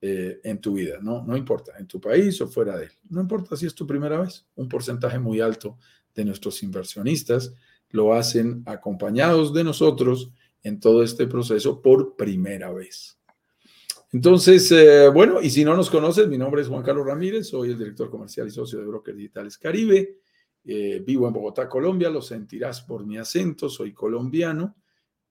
eh, 0.00 0.40
en 0.42 0.60
tu 0.60 0.74
vida, 0.74 0.98
¿no? 1.00 1.24
No 1.24 1.36
importa, 1.36 1.72
en 1.78 1.86
tu 1.86 2.00
país 2.00 2.40
o 2.40 2.48
fuera 2.48 2.76
de 2.76 2.86
él. 2.86 2.90
No 3.08 3.20
importa 3.20 3.56
si 3.56 3.66
es 3.66 3.74
tu 3.74 3.86
primera 3.86 4.20
vez. 4.20 4.46
Un 4.56 4.68
porcentaje 4.68 5.18
muy 5.18 5.40
alto 5.40 5.78
de 6.14 6.24
nuestros 6.24 6.62
inversionistas 6.62 7.54
lo 7.90 8.12
hacen 8.12 8.62
acompañados 8.66 9.54
de 9.54 9.64
nosotros 9.64 10.32
en 10.64 10.80
todo 10.80 11.04
este 11.04 11.28
proceso 11.28 11.80
por 11.80 12.16
primera 12.16 12.72
vez. 12.72 13.18
Entonces, 14.12 14.70
eh, 14.72 15.08
bueno, 15.08 15.40
y 15.42 15.50
si 15.50 15.64
no 15.64 15.76
nos 15.76 15.90
conoces, 15.90 16.26
mi 16.26 16.38
nombre 16.38 16.62
es 16.62 16.68
Juan 16.68 16.82
Carlos 16.82 17.06
Ramírez, 17.06 17.48
soy 17.48 17.70
el 17.70 17.78
director 17.78 18.10
comercial 18.10 18.48
y 18.48 18.50
socio 18.50 18.78
de 18.78 18.86
Brokers 18.86 19.16
Digitales 19.16 19.58
Caribe. 19.58 20.18
Eh, 20.64 21.02
vivo 21.04 21.26
en 21.28 21.34
Bogotá, 21.34 21.68
Colombia, 21.68 22.08
lo 22.08 22.22
sentirás 22.22 22.80
por 22.80 23.04
mi 23.04 23.18
acento, 23.18 23.68
soy 23.68 23.92
colombiano 23.92 24.76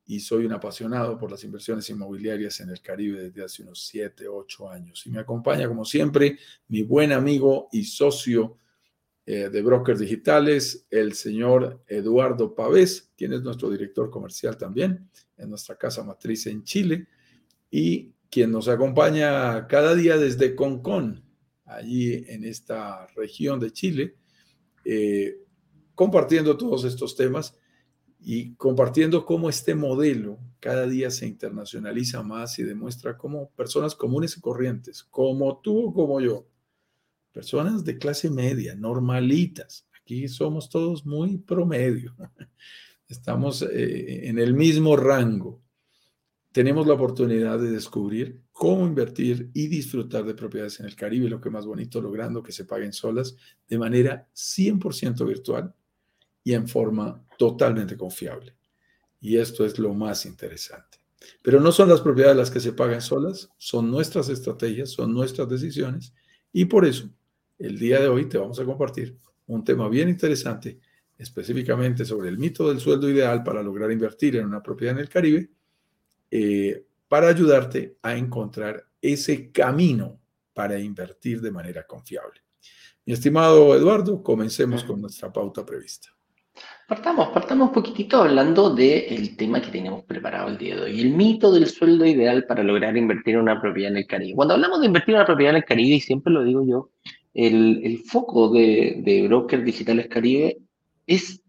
y 0.05 0.19
soy 0.19 0.45
un 0.45 0.51
apasionado 0.51 1.17
por 1.17 1.31
las 1.31 1.43
inversiones 1.43 1.89
inmobiliarias 1.89 2.59
en 2.59 2.69
el 2.69 2.81
Caribe 2.81 3.21
desde 3.23 3.43
hace 3.43 3.63
unos 3.63 3.83
7, 3.87 4.27
8 4.27 4.69
años. 4.69 5.01
Y 5.07 5.09
me 5.09 5.19
acompaña, 5.19 5.67
como 5.67 5.85
siempre, 5.85 6.37
mi 6.67 6.83
buen 6.83 7.11
amigo 7.11 7.69
y 7.71 7.85
socio 7.85 8.57
eh, 9.25 9.49
de 9.49 9.61
brokers 9.61 9.99
digitales, 9.99 10.85
el 10.89 11.13
señor 11.13 11.81
Eduardo 11.87 12.53
Pavés, 12.55 13.11
quien 13.15 13.31
es 13.31 13.41
nuestro 13.41 13.69
director 13.69 14.09
comercial 14.09 14.57
también 14.57 15.09
en 15.37 15.49
nuestra 15.49 15.77
casa 15.77 16.03
matriz 16.03 16.45
en 16.47 16.63
Chile, 16.63 17.07
y 17.71 18.13
quien 18.29 18.51
nos 18.51 18.67
acompaña 18.67 19.67
cada 19.67 19.95
día 19.95 20.17
desde 20.17 20.55
Concón, 20.55 21.23
allí 21.65 22.25
en 22.27 22.43
esta 22.43 23.07
región 23.15 23.59
de 23.59 23.71
Chile, 23.71 24.15
eh, 24.83 25.37
compartiendo 25.95 26.57
todos 26.57 26.83
estos 26.83 27.15
temas 27.15 27.57
y 28.19 28.55
compartiendo 28.55 29.25
cómo 29.25 29.49
este 29.49 29.73
modelo 29.75 30.39
cada 30.59 30.87
día 30.87 31.11
se 31.11 31.27
internacionaliza 31.27 32.23
más 32.23 32.57
y 32.59 32.63
demuestra 32.63 33.17
cómo 33.17 33.51
personas 33.51 33.95
comunes 33.95 34.37
y 34.37 34.41
corrientes, 34.41 35.03
como 35.03 35.59
tú 35.61 35.87
o 35.87 35.93
como 35.93 36.19
yo, 36.19 36.47
personas 37.33 37.83
de 37.83 37.97
clase 37.97 38.29
media, 38.29 38.75
normalitas, 38.75 39.87
aquí 40.01 40.27
somos 40.27 40.69
todos 40.69 41.05
muy 41.05 41.37
promedio, 41.37 42.15
estamos 43.09 43.63
eh, 43.63 44.29
en 44.29 44.39
el 44.39 44.53
mismo 44.53 44.95
rango, 44.95 45.61
tenemos 46.53 46.85
la 46.85 46.93
oportunidad 46.93 47.57
de 47.57 47.71
descubrir 47.71 48.39
cómo 48.51 48.85
invertir 48.85 49.49
y 49.55 49.67
disfrutar 49.67 50.23
de 50.23 50.35
propiedades 50.35 50.79
en 50.79 50.85
el 50.85 50.95
Caribe, 50.95 51.27
lo 51.27 51.41
que 51.41 51.49
más 51.49 51.65
bonito, 51.65 51.99
logrando 51.99 52.43
que 52.43 52.51
se 52.51 52.65
paguen 52.65 52.93
solas 52.93 53.35
de 53.67 53.77
manera 53.79 54.29
100% 54.35 55.25
virtual 55.25 55.73
y 56.43 56.53
en 56.53 56.67
forma 56.67 57.25
totalmente 57.39 57.97
confiable. 57.97 58.55
Y 59.19 59.37
esto 59.37 59.65
es 59.65 59.79
lo 59.79 59.95
más 59.95 60.27
interesante. 60.27 60.99
Pero 61.41 61.59
no 61.59 61.71
son 61.71 61.89
las 61.89 62.01
propiedades 62.01 62.37
las 62.37 62.51
que 62.51 62.59
se 62.59 62.73
pagan 62.73 63.01
solas, 63.01 63.49
son 63.57 63.89
nuestras 63.89 64.29
estrategias, 64.29 64.91
son 64.91 65.11
nuestras 65.11 65.49
decisiones. 65.49 66.13
Y 66.51 66.65
por 66.65 66.85
eso, 66.85 67.09
el 67.63 67.79
día 67.79 67.99
de 68.01 68.09
hoy 68.09 68.25
te 68.25 68.37
vamos 68.37 68.59
a 68.59 68.65
compartir 68.65 69.17
un 69.47 69.63
tema 69.63 69.87
bien 69.87 70.09
interesante, 70.09 70.79
específicamente 71.17 72.03
sobre 72.03 72.27
el 72.27 72.37
mito 72.37 72.67
del 72.67 72.81
sueldo 72.81 73.09
ideal 73.09 73.41
para 73.41 73.63
lograr 73.63 73.89
invertir 73.89 74.35
en 74.35 74.45
una 74.45 74.61
propiedad 74.61 74.95
en 74.95 74.99
el 74.99 75.09
Caribe, 75.09 75.49
eh, 76.29 76.85
para 77.07 77.29
ayudarte 77.29 77.97
a 78.01 78.15
encontrar 78.17 78.83
ese 79.01 79.51
camino 79.51 80.19
para 80.53 80.77
invertir 80.77 81.39
de 81.39 81.51
manera 81.51 81.87
confiable. 81.87 82.41
Mi 83.05 83.13
estimado 83.13 83.75
Eduardo, 83.75 84.21
comencemos 84.21 84.83
con 84.83 84.99
nuestra 84.99 85.31
pauta 85.31 85.65
prevista. 85.65 86.09
Partamos, 86.87 87.29
partamos 87.29 87.69
un 87.69 87.73
poquitito 87.73 88.21
hablando 88.21 88.75
del 88.75 89.37
tema 89.37 89.61
que 89.61 89.71
tenemos 89.71 90.03
preparado 90.03 90.49
el 90.49 90.57
día 90.57 90.75
de 90.75 90.81
hoy, 90.81 90.99
el 90.99 91.11
mito 91.11 91.51
del 91.51 91.67
sueldo 91.67 92.05
ideal 92.05 92.45
para 92.45 92.61
lograr 92.61 92.95
invertir 92.97 93.35
en 93.35 93.41
una 93.41 93.61
propiedad 93.61 93.91
en 93.91 93.97
el 93.97 94.07
Caribe. 94.07 94.35
Cuando 94.35 94.53
hablamos 94.53 94.81
de 94.81 94.87
invertir 94.87 95.15
en 95.15 95.21
una 95.21 95.25
propiedad 95.25 95.51
en 95.51 95.57
el 95.57 95.65
Caribe, 95.65 95.95
y 95.95 96.01
siempre 96.01 96.33
lo 96.33 96.43
digo 96.43 96.65
yo, 96.65 96.89
el, 97.33 98.03
foco 98.05 98.49
de, 98.49 99.01
de 99.03 99.27
Brokers 99.27 99.65
Digitales 99.65 100.07
Caribe 100.07 100.57
es 101.07 101.41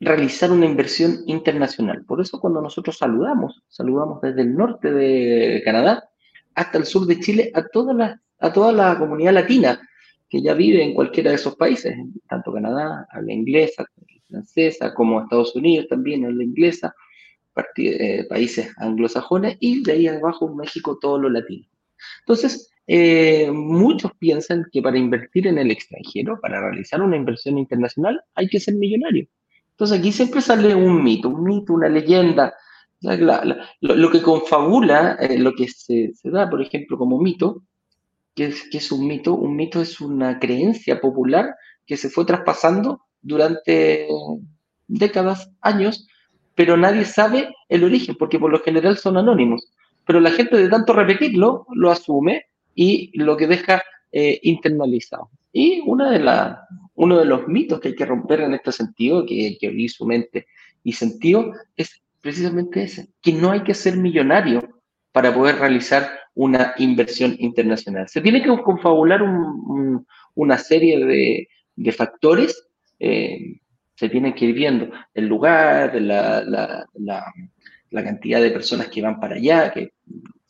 realizar 0.00 0.50
una 0.50 0.66
inversión 0.66 1.20
internacional. 1.26 2.04
Por 2.04 2.20
eso 2.20 2.40
cuando 2.40 2.60
nosotros 2.60 2.98
saludamos, 2.98 3.62
saludamos 3.68 4.20
desde 4.20 4.42
el 4.42 4.54
norte 4.54 4.92
de 4.92 5.62
Canadá 5.64 6.08
hasta 6.54 6.78
el 6.78 6.84
sur 6.84 7.06
de 7.06 7.20
Chile 7.20 7.50
a 7.54 7.66
toda 7.68 7.94
la, 7.94 8.20
a 8.38 8.52
toda 8.52 8.72
la 8.72 8.98
comunidad 8.98 9.32
latina 9.32 9.80
que 10.28 10.42
ya 10.42 10.54
vive 10.54 10.82
en 10.82 10.94
cualquiera 10.94 11.30
de 11.30 11.36
esos 11.36 11.56
países, 11.56 11.94
tanto 12.28 12.52
Canadá, 12.52 13.06
habla 13.10 13.32
inglesa, 13.32 13.84
francesa, 14.28 14.94
como 14.94 15.20
Estados 15.20 15.54
Unidos 15.54 15.88
también 15.88 16.24
habla 16.24 16.42
inglesa, 16.42 16.94
eh, 17.76 18.24
países 18.28 18.72
anglosajones, 18.78 19.58
y 19.60 19.82
de 19.82 19.92
ahí 19.92 20.08
abajo 20.08 20.52
México, 20.54 20.98
todo 20.98 21.18
lo 21.18 21.28
latino. 21.28 21.66
Entonces, 22.20 22.71
eh, 22.86 23.50
muchos 23.52 24.12
piensan 24.18 24.66
que 24.72 24.82
para 24.82 24.98
invertir 24.98 25.46
en 25.46 25.58
el 25.58 25.70
extranjero, 25.70 26.40
para 26.40 26.60
realizar 26.60 27.00
una 27.00 27.16
inversión 27.16 27.58
internacional, 27.58 28.22
hay 28.34 28.48
que 28.48 28.60
ser 28.60 28.74
millonario. 28.74 29.26
Entonces 29.70 29.98
aquí 29.98 30.12
siempre 30.12 30.40
sale 30.40 30.74
un 30.74 31.02
mito, 31.02 31.28
un 31.28 31.44
mito, 31.44 31.74
una 31.74 31.88
leyenda. 31.88 32.54
lo, 33.80 34.10
que 34.10 34.22
confabula, 34.22 35.16
eh, 35.20 35.38
lo 35.38 35.54
que 35.54 35.68
se, 35.68 36.12
da, 36.24 36.48
por 36.50 36.62
ejemplo, 36.62 36.98
como 36.98 37.20
mito, 37.20 37.62
que 38.34 38.46
es, 38.46 38.68
que 38.70 38.78
es 38.78 38.92
un 38.92 39.06
mito, 39.06 39.34
un 39.34 39.56
mito 39.56 39.80
es 39.80 40.00
una 40.00 40.38
creencia 40.38 41.00
popular 41.00 41.54
que 41.86 41.96
se 41.96 42.10
fue 42.10 42.24
traspasando 42.24 43.02
durante 43.20 44.08
décadas, 44.88 45.50
años, 45.60 46.06
pero 46.54 46.76
nadie 46.76 47.04
sabe 47.04 47.54
el 47.68 47.84
origen, 47.84 48.16
porque 48.18 48.38
por 48.38 48.50
lo 48.50 48.60
general 48.60 48.98
son 48.98 49.16
anónimos. 49.16 49.72
Pero 50.06 50.20
la 50.20 50.30
gente 50.30 50.56
de 50.56 50.68
tanto 50.68 50.92
repetirlo, 50.92 51.66
lo 51.74 51.90
asume 51.90 52.46
y 52.74 53.10
lo 53.18 53.36
que 53.36 53.46
deja 53.46 53.82
eh, 54.10 54.38
internalizado. 54.42 55.30
Y 55.52 55.80
una 55.86 56.10
de 56.10 56.18
la, 56.18 56.66
uno 56.94 57.18
de 57.18 57.24
los 57.24 57.46
mitos 57.48 57.80
que 57.80 57.88
hay 57.88 57.94
que 57.94 58.06
romper 58.06 58.40
en 58.40 58.54
este 58.54 58.72
sentido, 58.72 59.26
que 59.26 59.56
que 59.60 59.66
abrir 59.68 59.90
su 59.90 60.06
mente 60.06 60.46
y 60.82 60.92
sentido, 60.92 61.52
es 61.76 62.02
precisamente 62.20 62.84
ese, 62.84 63.08
que 63.20 63.32
no 63.32 63.50
hay 63.50 63.62
que 63.62 63.74
ser 63.74 63.96
millonario 63.96 64.80
para 65.12 65.34
poder 65.34 65.56
realizar 65.56 66.08
una 66.34 66.74
inversión 66.78 67.36
internacional. 67.38 68.08
Se 68.08 68.22
tiene 68.22 68.42
que 68.42 68.48
confabular 68.62 69.20
una 70.34 70.58
serie 70.58 71.04
de, 71.04 71.48
de 71.76 71.92
factores 71.92 72.66
eh, 73.04 73.60
se 73.96 74.08
tienen 74.08 74.32
que 74.32 74.44
ir 74.44 74.54
viendo 74.54 74.90
el 75.12 75.26
lugar, 75.26 76.00
la, 76.00 76.40
la, 76.42 76.86
la, 76.94 78.04
cantidad 78.04 78.40
de 78.40 78.52
personas 78.52 78.86
que 78.86 79.02
van 79.02 79.18
para 79.18 79.34
allá, 79.34 79.72
que 79.72 79.92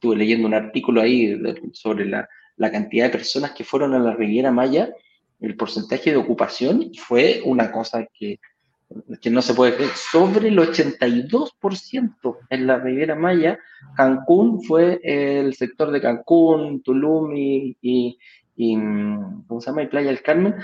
estuve 0.02 0.16
leyendo 0.16 0.48
un 0.48 0.54
artículo 0.54 1.00
ahí 1.00 1.40
sobre 1.72 2.06
la, 2.06 2.28
cantidad 2.58 3.06
de 3.06 3.12
personas 3.12 3.52
que 3.52 3.62
fueron 3.62 3.94
a 3.94 4.00
la 4.00 4.14
Riviera 4.14 4.50
Maya, 4.50 4.92
el 5.40 5.56
porcentaje 5.56 6.10
de 6.10 6.16
ocupación 6.16 6.90
fue 6.96 7.40
una 7.44 7.70
cosa 7.70 8.04
que, 8.12 8.40
que 9.20 9.30
no 9.30 9.42
se 9.42 9.54
puede 9.54 9.76
creer, 9.76 9.90
sobre 9.90 10.48
el 10.48 10.58
82% 10.58 12.36
en 12.50 12.66
la 12.66 12.78
Riviera 12.78 13.14
Maya. 13.14 13.58
Cancún 13.96 14.64
fue 14.64 15.00
el 15.04 15.54
sector 15.54 15.92
de 15.92 16.00
Cancún, 16.00 16.82
Tulum 16.82 17.32
y, 17.36 18.18
¿cómo 19.46 19.60
se 19.60 19.70
llama? 19.70 19.84
Y 19.84 19.86
Playa 19.86 20.08
del 20.08 20.22
Carmen, 20.22 20.56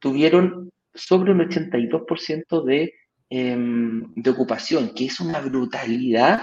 tuvieron 0.00 0.70
sobre 0.94 1.32
un 1.32 1.40
82% 1.40 2.62
de, 2.62 2.92
em, 3.30 4.12
de 4.14 4.30
ocupación, 4.30 4.92
que 4.94 5.06
es 5.06 5.18
una 5.18 5.40
brutalidad 5.40 6.42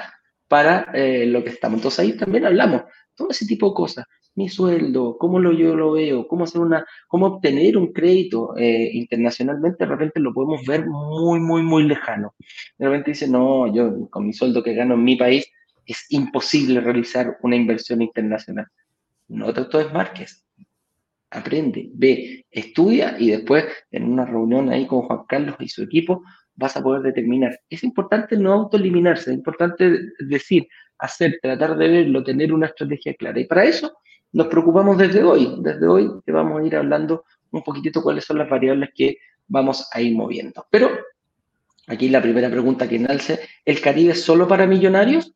para 0.49 0.91
eh, 0.93 1.25
lo 1.25 1.43
que 1.43 1.51
estamos. 1.51 1.77
Entonces 1.77 1.99
ahí 1.99 2.17
también 2.17 2.45
hablamos, 2.45 2.83
todo 3.15 3.29
ese 3.29 3.45
tipo 3.45 3.69
de 3.69 3.75
cosas, 3.75 4.05
mi 4.35 4.49
sueldo, 4.49 5.17
cómo 5.17 5.39
lo, 5.39 5.53
yo 5.53 5.75
lo 5.75 5.93
veo, 5.93 6.27
cómo 6.27 6.43
hacer 6.43 6.61
una, 6.61 6.85
cómo 7.07 7.27
obtener 7.27 7.77
un 7.77 7.93
crédito 7.93 8.55
eh, 8.57 8.89
internacionalmente, 8.93 9.85
de 9.85 9.91
repente 9.91 10.19
lo 10.19 10.33
podemos 10.33 10.65
ver 10.65 10.85
muy, 10.85 11.39
muy, 11.39 11.61
muy 11.61 11.83
lejano. 11.83 12.33
De 12.77 12.87
repente 12.87 13.11
dice, 13.11 13.27
no, 13.27 13.73
yo 13.73 14.09
con 14.09 14.25
mi 14.25 14.33
sueldo 14.33 14.63
que 14.63 14.73
gano 14.73 14.95
en 14.95 15.03
mi 15.03 15.15
país 15.15 15.45
es 15.85 16.05
imposible 16.09 16.81
realizar 16.81 17.37
una 17.41 17.55
inversión 17.55 18.01
internacional. 18.01 18.67
No 19.27 19.53
te 19.53 19.61
es 19.61 19.93
Márquez 19.93 20.43
aprende, 21.31 21.89
ve, 21.93 22.45
estudia 22.49 23.15
y 23.19 23.29
después 23.29 23.65
en 23.91 24.03
una 24.05 24.25
reunión 24.25 24.69
ahí 24.69 24.87
con 24.87 25.03
Juan 25.03 25.25
Carlos 25.27 25.55
y 25.59 25.69
su 25.69 25.83
equipo 25.83 26.23
vas 26.59 26.75
a 26.75 26.83
poder 26.83 27.01
determinar. 27.01 27.57
Es 27.69 27.83
importante 27.83 28.35
no 28.37 28.51
autoeliminarse, 28.53 29.31
es 29.31 29.37
importante 29.37 30.11
decir, 30.19 30.67
hacer, 30.99 31.39
tratar 31.41 31.77
de 31.77 31.87
verlo, 31.87 32.23
tener 32.23 32.53
una 32.53 32.67
estrategia 32.67 33.13
clara. 33.15 33.39
Y 33.39 33.45
para 33.45 33.63
eso 33.63 33.97
nos 34.33 34.47
preocupamos 34.47 34.97
desde 34.97 35.23
hoy. 35.23 35.55
Desde 35.61 35.87
hoy 35.87 36.11
te 36.25 36.31
vamos 36.31 36.61
a 36.61 36.65
ir 36.65 36.75
hablando 36.75 37.23
un 37.51 37.63
poquitito 37.63 38.03
cuáles 38.03 38.25
son 38.25 38.37
las 38.37 38.49
variables 38.49 38.89
que 38.93 39.17
vamos 39.47 39.89
a 39.93 40.01
ir 40.01 40.15
moviendo. 40.15 40.65
Pero 40.69 40.91
aquí 41.87 42.09
la 42.09 42.21
primera 42.21 42.49
pregunta 42.49 42.87
que 42.87 42.97
enalce, 42.97 43.39
¿el 43.63 43.79
Caribe 43.79 44.11
es 44.11 44.21
solo 44.21 44.47
para 44.47 44.67
millonarios? 44.67 45.33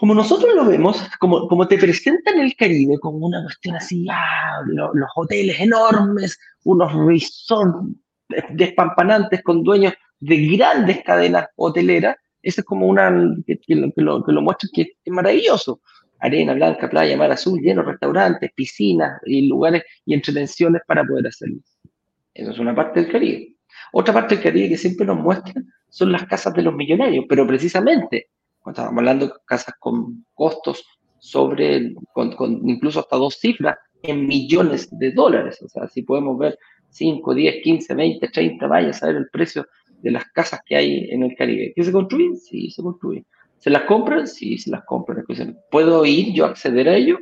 como 0.00 0.14
nosotros 0.14 0.54
lo 0.54 0.64
vemos, 0.64 0.96
como, 1.18 1.46
como 1.46 1.68
te 1.68 1.76
presentan 1.76 2.40
el 2.40 2.56
Caribe 2.56 2.98
como 2.98 3.26
una 3.26 3.42
cuestión 3.42 3.76
así, 3.76 4.06
ah, 4.10 4.62
los 4.64 5.10
hoteles 5.14 5.60
enormes, 5.60 6.38
unos 6.64 6.90
resorts 6.94 7.86
despampanantes 8.50 9.42
con 9.42 9.62
dueños 9.62 9.94
de 10.18 10.46
grandes 10.46 11.02
cadenas 11.02 11.46
hoteleras, 11.56 12.16
eso 12.42 12.60
es 12.60 12.64
como 12.64 12.86
una 12.86 13.10
que, 13.46 13.58
lo, 13.74 14.24
que 14.24 14.32
lo 14.32 14.42
muestra 14.42 14.68
que 14.72 14.82
es 15.04 15.12
maravilloso. 15.12 15.80
Arena 16.18 16.52
blanca, 16.52 16.88
playa, 16.88 17.16
mar 17.16 17.32
azul, 17.32 17.60
llenos 17.60 17.86
de 17.86 17.92
restaurantes, 17.92 18.50
piscinas 18.54 19.20
y 19.24 19.48
lugares 19.48 19.84
y 20.04 20.14
entretenciones 20.14 20.82
para 20.86 21.04
poder 21.04 21.28
hacerlo. 21.28 21.60
Eso 22.34 22.50
es 22.50 22.58
una 22.58 22.74
parte 22.74 23.00
del 23.00 23.10
Caribe. 23.10 23.54
Otra 23.92 24.12
parte 24.12 24.34
del 24.34 24.44
Caribe 24.44 24.68
que 24.68 24.76
siempre 24.76 25.06
nos 25.06 25.18
muestran 25.18 25.66
son 25.88 26.12
las 26.12 26.26
casas 26.26 26.54
de 26.54 26.62
los 26.62 26.74
millonarios, 26.74 27.24
pero 27.28 27.46
precisamente 27.46 28.28
estamos 28.66 28.98
hablando 28.98 29.26
de 29.26 29.32
casas 29.46 29.74
con 29.78 30.24
costos 30.34 30.84
sobre, 31.18 31.94
con, 32.12 32.68
incluso 32.68 33.00
hasta 33.00 33.16
dos 33.16 33.38
cifras 33.38 33.76
en 34.02 34.26
millones 34.26 34.88
de 34.90 35.12
dólares. 35.12 35.60
O 35.62 35.68
sea, 35.68 35.88
si 35.88 36.02
podemos 36.02 36.38
ver 36.38 36.58
5, 36.90 37.34
10, 37.34 37.62
15, 37.62 37.94
20, 37.94 38.28
30, 38.28 38.66
vaya 38.66 38.90
a 38.90 38.92
saber 38.92 39.16
el 39.16 39.28
precio 39.30 39.66
de 40.02 40.10
las 40.10 40.24
casas 40.32 40.60
que 40.64 40.76
hay 40.76 41.08
en 41.10 41.22
el 41.22 41.34
Caribe. 41.36 41.72
¿Que 41.74 41.84
se 41.84 41.92
construyen? 41.92 42.36
Sí, 42.36 42.70
se 42.70 42.82
construyen. 42.82 43.24
¿Se 43.58 43.70
las 43.70 43.82
compran? 43.82 44.26
Sí, 44.26 44.58
se 44.58 44.70
las 44.70 44.84
compran. 44.84 45.24
¿Puedo 45.70 46.04
ir 46.04 46.32
yo 46.32 46.46
a 46.46 46.48
acceder 46.48 46.88
a 46.88 46.96
ello? 46.96 47.18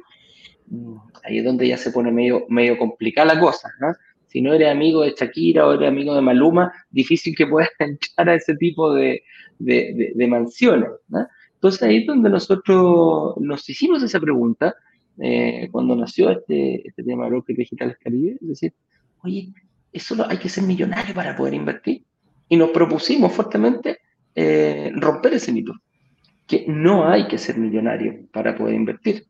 Mm, 0.66 0.96
ahí 1.24 1.38
es 1.38 1.44
donde 1.44 1.66
ya 1.66 1.76
se 1.76 1.90
pone 1.90 2.12
medio, 2.12 2.46
medio 2.48 2.78
complicada 2.78 3.34
la 3.34 3.40
cosa. 3.40 3.68
Si 4.26 4.40
no 4.40 4.52
eres 4.52 4.70
amigo 4.70 5.02
de 5.02 5.14
Shakira 5.18 5.66
o 5.66 5.72
eres 5.72 5.88
amigo 5.88 6.14
de 6.14 6.20
Maluma, 6.20 6.72
difícil 6.90 7.34
que 7.34 7.46
puedas 7.46 7.70
entrar 7.78 8.28
a 8.28 8.34
ese 8.34 8.54
tipo 8.56 8.94
de, 8.94 9.22
mansiones. 10.28 10.90
Entonces 11.54 11.82
ahí 11.82 11.98
es 11.98 12.06
donde 12.06 12.30
nosotros 12.30 13.34
nos 13.38 13.68
hicimos 13.68 14.02
esa 14.02 14.20
pregunta 14.20 14.76
eh, 15.20 15.68
cuando 15.72 15.96
nació 15.96 16.30
este, 16.30 16.86
este 16.86 17.02
tema 17.02 17.24
de 17.24 17.30
bloques 17.30 17.56
digitales 17.56 17.96
Caribe, 18.00 18.38
es 18.40 18.48
decir, 18.48 18.72
oye, 19.22 19.52
eso 19.92 20.14
hay 20.28 20.38
que 20.38 20.48
ser 20.48 20.64
millonario 20.64 21.14
para 21.14 21.36
poder 21.36 21.54
invertir. 21.54 22.04
Y 22.48 22.56
nos 22.56 22.70
propusimos 22.70 23.32
fuertemente 23.32 23.98
eh, 24.34 24.90
romper 24.94 25.34
ese 25.34 25.52
mito, 25.52 25.74
que 26.46 26.64
no 26.68 27.08
hay 27.08 27.26
que 27.28 27.38
ser 27.38 27.58
millonario 27.58 28.26
para 28.32 28.56
poder 28.56 28.74
invertir. 28.74 29.26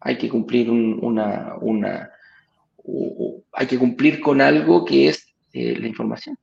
Hay 0.00 0.16
que 0.16 0.28
cumplir 0.28 0.70
una, 0.70 1.54
una 1.60 2.10
hay 3.52 3.66
que 3.66 3.78
cumplir 3.78 4.20
con 4.20 4.40
algo 4.40 4.84
que 4.84 5.08
es 5.08 5.34
eh, 5.52 5.76
la 5.78 5.86
información. 5.86 6.36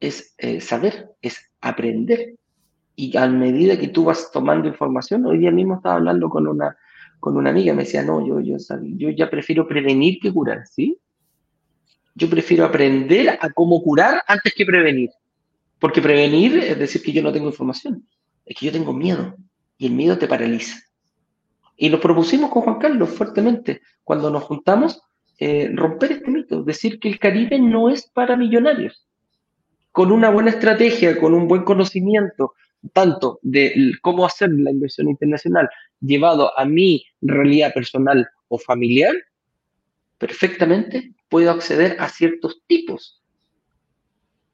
Es 0.00 0.34
eh, 0.38 0.60
saber, 0.60 1.10
es 1.22 1.50
aprender. 1.60 2.34
Y 2.94 3.16
a 3.16 3.26
medida 3.26 3.78
que 3.78 3.88
tú 3.88 4.04
vas 4.04 4.30
tomando 4.32 4.68
información, 4.68 5.24
hoy 5.26 5.38
día 5.38 5.50
mismo 5.50 5.76
estaba 5.76 5.96
hablando 5.96 6.28
con 6.28 6.46
una, 6.46 6.76
con 7.20 7.36
una 7.36 7.50
amiga, 7.50 7.72
me 7.72 7.84
decía, 7.84 8.02
no, 8.02 8.26
yo, 8.26 8.40
yo, 8.40 8.56
yo 8.96 9.10
ya 9.10 9.30
prefiero 9.30 9.66
prevenir 9.66 10.18
que 10.20 10.32
curar, 10.32 10.66
¿sí? 10.66 10.98
Yo 12.18 12.28
prefiero 12.28 12.64
aprender 12.64 13.38
a 13.40 13.48
cómo 13.50 13.80
curar 13.80 14.24
antes 14.26 14.52
que 14.52 14.66
prevenir. 14.66 15.10
Porque 15.78 16.02
prevenir 16.02 16.58
es 16.58 16.76
decir 16.76 17.00
que 17.00 17.12
yo 17.12 17.22
no 17.22 17.30
tengo 17.30 17.46
información, 17.46 18.04
es 18.44 18.56
que 18.56 18.66
yo 18.66 18.72
tengo 18.72 18.92
miedo 18.92 19.36
y 19.78 19.86
el 19.86 19.92
miedo 19.92 20.18
te 20.18 20.26
paraliza. 20.26 20.80
Y 21.76 21.88
nos 21.88 22.00
propusimos 22.00 22.50
con 22.50 22.62
Juan 22.62 22.80
Carlos 22.80 23.10
fuertemente, 23.10 23.82
cuando 24.02 24.32
nos 24.32 24.42
juntamos, 24.42 25.00
eh, 25.38 25.70
romper 25.72 26.10
este 26.10 26.28
mito, 26.28 26.64
decir 26.64 26.98
que 26.98 27.08
el 27.08 27.20
Caribe 27.20 27.60
no 27.60 27.88
es 27.88 28.08
para 28.08 28.36
millonarios. 28.36 29.06
Con 29.92 30.10
una 30.10 30.28
buena 30.28 30.50
estrategia, 30.50 31.20
con 31.20 31.34
un 31.34 31.46
buen 31.46 31.62
conocimiento, 31.62 32.54
tanto 32.92 33.38
de 33.42 33.92
cómo 34.02 34.26
hacer 34.26 34.50
la 34.50 34.72
inversión 34.72 35.08
internacional 35.08 35.70
llevado 36.00 36.58
a 36.58 36.64
mi 36.64 37.04
realidad 37.20 37.72
personal 37.72 38.28
o 38.48 38.58
familiar, 38.58 39.14
perfectamente 40.18 41.12
puedo 41.28 41.50
acceder 41.50 41.96
a 42.00 42.08
ciertos 42.08 42.62
tipos 42.66 43.22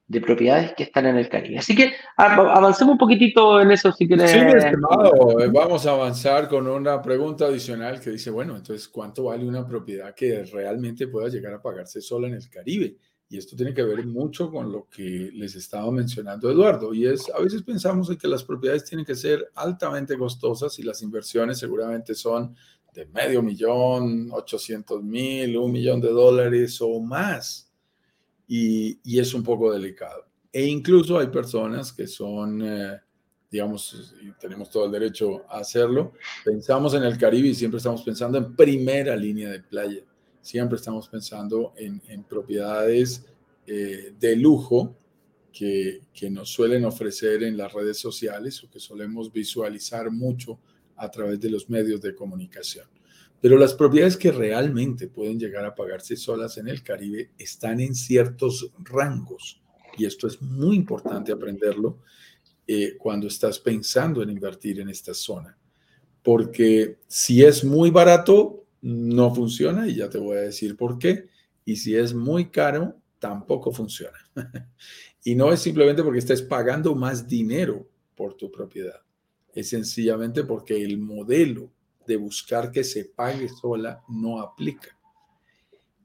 de 0.06 0.20
propiedades 0.20 0.74
que 0.76 0.82
están 0.82 1.06
en 1.06 1.16
el 1.16 1.28
Caribe. 1.28 1.58
Así 1.58 1.74
que 1.74 1.92
avancemos 2.16 2.92
un 2.92 2.98
poquitito 2.98 3.60
en 3.60 3.70
eso 3.70 3.90
si 3.92 4.06
quieres. 4.06 4.30
Sí, 4.30 4.38
estimado, 4.38 5.40
eh, 5.40 5.48
vamos 5.52 5.86
a 5.86 5.92
avanzar 5.92 6.48
con 6.48 6.66
una 6.66 7.00
pregunta 7.00 7.46
adicional 7.46 8.00
que 8.00 8.10
dice, 8.10 8.30
bueno, 8.30 8.56
entonces, 8.56 8.86
¿cuánto 8.88 9.24
vale 9.24 9.46
una 9.46 9.66
propiedad 9.66 10.14
que 10.14 10.44
realmente 10.44 11.08
pueda 11.08 11.28
llegar 11.28 11.54
a 11.54 11.62
pagarse 11.62 12.00
sola 12.02 12.28
en 12.28 12.34
el 12.34 12.48
Caribe? 12.50 12.96
Y 13.30 13.38
esto 13.38 13.56
tiene 13.56 13.72
que 13.72 13.82
ver 13.82 14.06
mucho 14.06 14.50
con 14.50 14.70
lo 14.70 14.86
que 14.88 15.30
les 15.32 15.56
estaba 15.56 15.90
mencionando 15.90 16.50
Eduardo, 16.50 16.92
y 16.92 17.06
es, 17.06 17.30
a 17.34 17.40
veces 17.40 17.62
pensamos 17.62 18.10
en 18.10 18.18
que 18.18 18.28
las 18.28 18.44
propiedades 18.44 18.84
tienen 18.84 19.06
que 19.06 19.14
ser 19.14 19.50
altamente 19.54 20.18
costosas 20.18 20.78
y 20.78 20.82
las 20.82 21.02
inversiones 21.02 21.58
seguramente 21.58 22.14
son 22.14 22.54
de 22.94 23.06
medio 23.06 23.42
millón, 23.42 24.30
800 24.30 25.02
mil, 25.02 25.56
un 25.56 25.72
millón 25.72 26.00
de 26.00 26.10
dólares 26.10 26.80
o 26.80 27.00
más. 27.00 27.70
Y, 28.46 29.18
es 29.18 29.34
un 29.34 29.42
poco 29.42 29.72
delicado. 29.72 30.26
E 30.52 30.64
incluso 30.64 31.18
hay 31.18 31.26
personas 31.26 31.92
que 31.92 32.06
son, 32.06 32.62
eh, 32.62 33.00
digamos, 33.50 34.14
y 34.22 34.30
tenemos 34.38 34.70
todo 34.70 34.86
el 34.86 34.92
derecho 34.92 35.42
a 35.48 35.58
hacerlo, 35.58 36.12
pensamos 36.44 36.94
en 36.94 37.02
el 37.02 37.18
Caribe 37.18 37.48
y 37.48 37.54
siempre 37.54 37.78
estamos 37.78 38.02
pensando 38.02 38.38
en 38.38 38.54
primera 38.54 39.16
línea 39.16 39.50
de 39.50 39.60
playa, 39.60 40.02
siempre 40.40 40.76
estamos 40.76 41.08
pensando 41.08 41.72
en, 41.76 42.22
propiedades 42.24 43.24
eh, 43.66 44.14
de 44.18 44.36
lujo 44.36 44.94
que, 45.52 46.02
que 46.12 46.30
nos 46.30 46.50
suelen 46.50 46.84
ofrecer 46.84 47.42
en 47.42 47.56
las 47.56 47.72
redes 47.72 47.98
sociales 47.98 48.62
o 48.62 48.70
que 48.70 48.78
solemos 48.78 49.32
visualizar 49.32 50.10
mucho 50.10 50.60
a 50.96 51.10
través 51.10 51.40
de 51.40 51.50
los 51.50 51.68
medios 51.68 52.00
de 52.00 52.14
comunicación. 52.14 52.86
Pero 53.40 53.58
las 53.58 53.74
propiedades 53.74 54.16
que 54.16 54.32
realmente 54.32 55.06
pueden 55.08 55.38
llegar 55.38 55.66
a 55.66 55.74
pagarse 55.74 56.16
solas 56.16 56.56
en 56.56 56.68
el 56.68 56.82
Caribe 56.82 57.30
están 57.36 57.78
en 57.80 57.94
ciertos 57.94 58.70
rangos. 58.78 59.60
Y 59.98 60.06
esto 60.06 60.26
es 60.26 60.40
muy 60.40 60.76
importante 60.76 61.30
aprenderlo 61.30 61.98
eh, 62.66 62.96
cuando 62.98 63.26
estás 63.26 63.58
pensando 63.58 64.22
en 64.22 64.30
invertir 64.30 64.80
en 64.80 64.88
esta 64.88 65.12
zona. 65.12 65.58
Porque 66.22 66.96
si 67.06 67.44
es 67.44 67.62
muy 67.62 67.90
barato, 67.90 68.64
no 68.80 69.34
funciona 69.34 69.86
y 69.86 69.96
ya 69.96 70.08
te 70.08 70.16
voy 70.16 70.38
a 70.38 70.40
decir 70.40 70.74
por 70.74 70.98
qué. 70.98 71.26
Y 71.66 71.76
si 71.76 71.94
es 71.94 72.14
muy 72.14 72.50
caro, 72.50 72.96
tampoco 73.18 73.72
funciona. 73.72 74.18
y 75.24 75.34
no 75.34 75.52
es 75.52 75.60
simplemente 75.60 76.02
porque 76.02 76.20
estés 76.20 76.40
pagando 76.40 76.94
más 76.94 77.28
dinero 77.28 77.86
por 78.14 78.34
tu 78.34 78.50
propiedad. 78.50 79.03
Es 79.54 79.68
sencillamente 79.70 80.44
porque 80.44 80.82
el 80.82 80.98
modelo 80.98 81.70
de 82.06 82.16
buscar 82.16 82.70
que 82.70 82.84
se 82.84 83.06
pague 83.06 83.48
sola 83.48 84.02
no 84.08 84.40
aplica. 84.40 84.98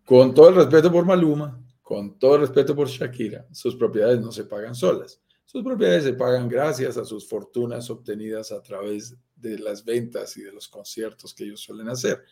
Con 0.05 0.33
todo 0.33 0.49
el 0.49 0.55
respeto 0.55 0.91
por 0.91 1.05
Maluma, 1.05 1.61
con 1.81 2.17
todo 2.17 2.35
el 2.35 2.41
respeto 2.41 2.75
por 2.75 2.87
Shakira, 2.87 3.47
sus 3.51 3.75
propiedades 3.75 4.21
no 4.21 4.31
se 4.31 4.45
pagan 4.45 4.75
solas. 4.75 5.21
Sus 5.45 5.63
propiedades 5.63 6.03
se 6.03 6.13
pagan 6.13 6.47
gracias 6.47 6.97
a 6.97 7.05
sus 7.05 7.27
fortunas 7.27 7.89
obtenidas 7.89 8.51
a 8.51 8.61
través 8.61 9.15
de 9.35 9.57
las 9.57 9.83
ventas 9.83 10.37
y 10.37 10.43
de 10.43 10.51
los 10.51 10.67
conciertos 10.67 11.33
que 11.33 11.45
ellos 11.45 11.61
suelen 11.61 11.89
hacer, 11.89 12.23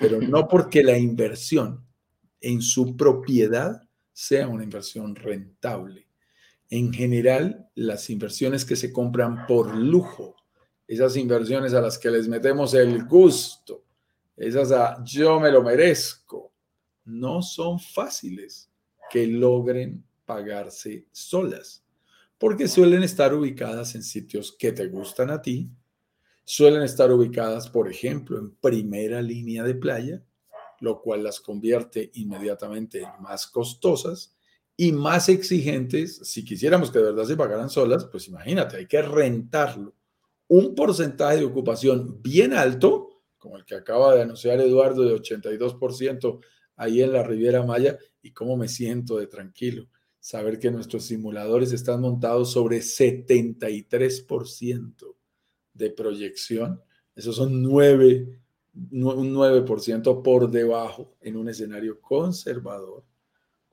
pero 0.00 0.20
no 0.20 0.48
porque 0.48 0.82
la 0.82 0.96
inversión 0.96 1.84
en 2.40 2.62
su 2.62 2.96
propiedad 2.96 3.82
sea 4.12 4.48
una 4.48 4.64
inversión 4.64 5.14
rentable. 5.14 6.08
En 6.70 6.92
general, 6.92 7.68
las 7.74 8.08
inversiones 8.08 8.64
que 8.64 8.76
se 8.76 8.92
compran 8.92 9.46
por 9.46 9.76
lujo 9.76 10.36
esas 10.92 11.16
inversiones 11.16 11.72
a 11.72 11.80
las 11.80 11.98
que 11.98 12.10
les 12.10 12.28
metemos 12.28 12.74
el 12.74 13.04
gusto, 13.06 13.84
esas 14.36 14.72
a 14.72 15.02
yo 15.02 15.40
me 15.40 15.50
lo 15.50 15.62
merezco, 15.62 16.52
no 17.06 17.40
son 17.40 17.78
fáciles 17.80 18.70
que 19.10 19.26
logren 19.26 20.04
pagarse 20.26 21.06
solas, 21.10 21.82
porque 22.36 22.68
suelen 22.68 23.02
estar 23.02 23.32
ubicadas 23.32 23.94
en 23.94 24.02
sitios 24.02 24.54
que 24.58 24.72
te 24.72 24.86
gustan 24.88 25.30
a 25.30 25.40
ti, 25.40 25.70
suelen 26.44 26.82
estar 26.82 27.10
ubicadas, 27.10 27.70
por 27.70 27.90
ejemplo, 27.90 28.38
en 28.38 28.54
primera 28.56 29.22
línea 29.22 29.64
de 29.64 29.74
playa, 29.74 30.22
lo 30.80 31.00
cual 31.00 31.24
las 31.24 31.40
convierte 31.40 32.10
inmediatamente 32.14 33.00
en 33.00 33.22
más 33.22 33.46
costosas 33.46 34.36
y 34.76 34.92
más 34.92 35.30
exigentes. 35.30 36.16
Si 36.24 36.44
quisiéramos 36.44 36.90
que 36.90 36.98
de 36.98 37.04
verdad 37.04 37.24
se 37.24 37.36
pagaran 37.36 37.70
solas, 37.70 38.04
pues 38.04 38.28
imagínate, 38.28 38.76
hay 38.76 38.86
que 38.86 39.00
rentarlo 39.00 39.94
un 40.52 40.74
porcentaje 40.74 41.38
de 41.38 41.46
ocupación 41.46 42.20
bien 42.20 42.52
alto, 42.52 43.22
como 43.38 43.56
el 43.56 43.64
que 43.64 43.74
acaba 43.74 44.14
de 44.14 44.20
anunciar 44.20 44.60
Eduardo 44.60 45.02
de 45.02 45.14
82% 45.14 46.40
ahí 46.76 47.00
en 47.00 47.10
la 47.10 47.22
Riviera 47.22 47.62
Maya, 47.62 47.96
y 48.20 48.32
cómo 48.32 48.58
me 48.58 48.68
siento 48.68 49.16
de 49.16 49.28
tranquilo. 49.28 49.88
Saber 50.20 50.58
que 50.58 50.70
nuestros 50.70 51.06
simuladores 51.06 51.72
están 51.72 52.02
montados 52.02 52.52
sobre 52.52 52.80
73% 52.80 55.16
de 55.72 55.90
proyección. 55.90 56.82
Esos 57.16 57.36
son 57.36 57.62
9, 57.62 58.38
un 58.74 59.34
9% 59.34 60.22
por 60.22 60.50
debajo 60.50 61.16
en 61.22 61.38
un 61.38 61.48
escenario 61.48 61.98
conservador. 61.98 63.06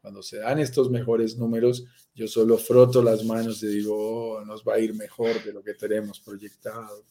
Cuando 0.02 0.24
se 0.24 0.38
dan 0.38 0.60
estos 0.60 0.90
mejores 0.90 1.38
números, 1.38 1.86
yo 2.16 2.28
solo 2.28 2.58
froto 2.58 3.04
las 3.04 3.26
manos 3.26 3.62
y 3.64 3.68
digo, 3.68 3.96
oh, 4.38 4.46
nos 4.46 4.64
va 4.64 4.76
a 4.76 4.80
ir 4.80 4.94
mejor 4.94 5.44
de 5.44 5.54
lo 5.54 5.64
que 5.64 5.74
tenemos 5.74 6.20
proyectado. 6.20 7.04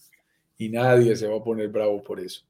Y 0.56 0.68
nadie 0.70 1.14
se 1.16 1.28
va 1.28 1.36
a 1.36 1.44
poner 1.44 1.68
bravo 1.68 2.02
por 2.02 2.20
eso. 2.20 2.42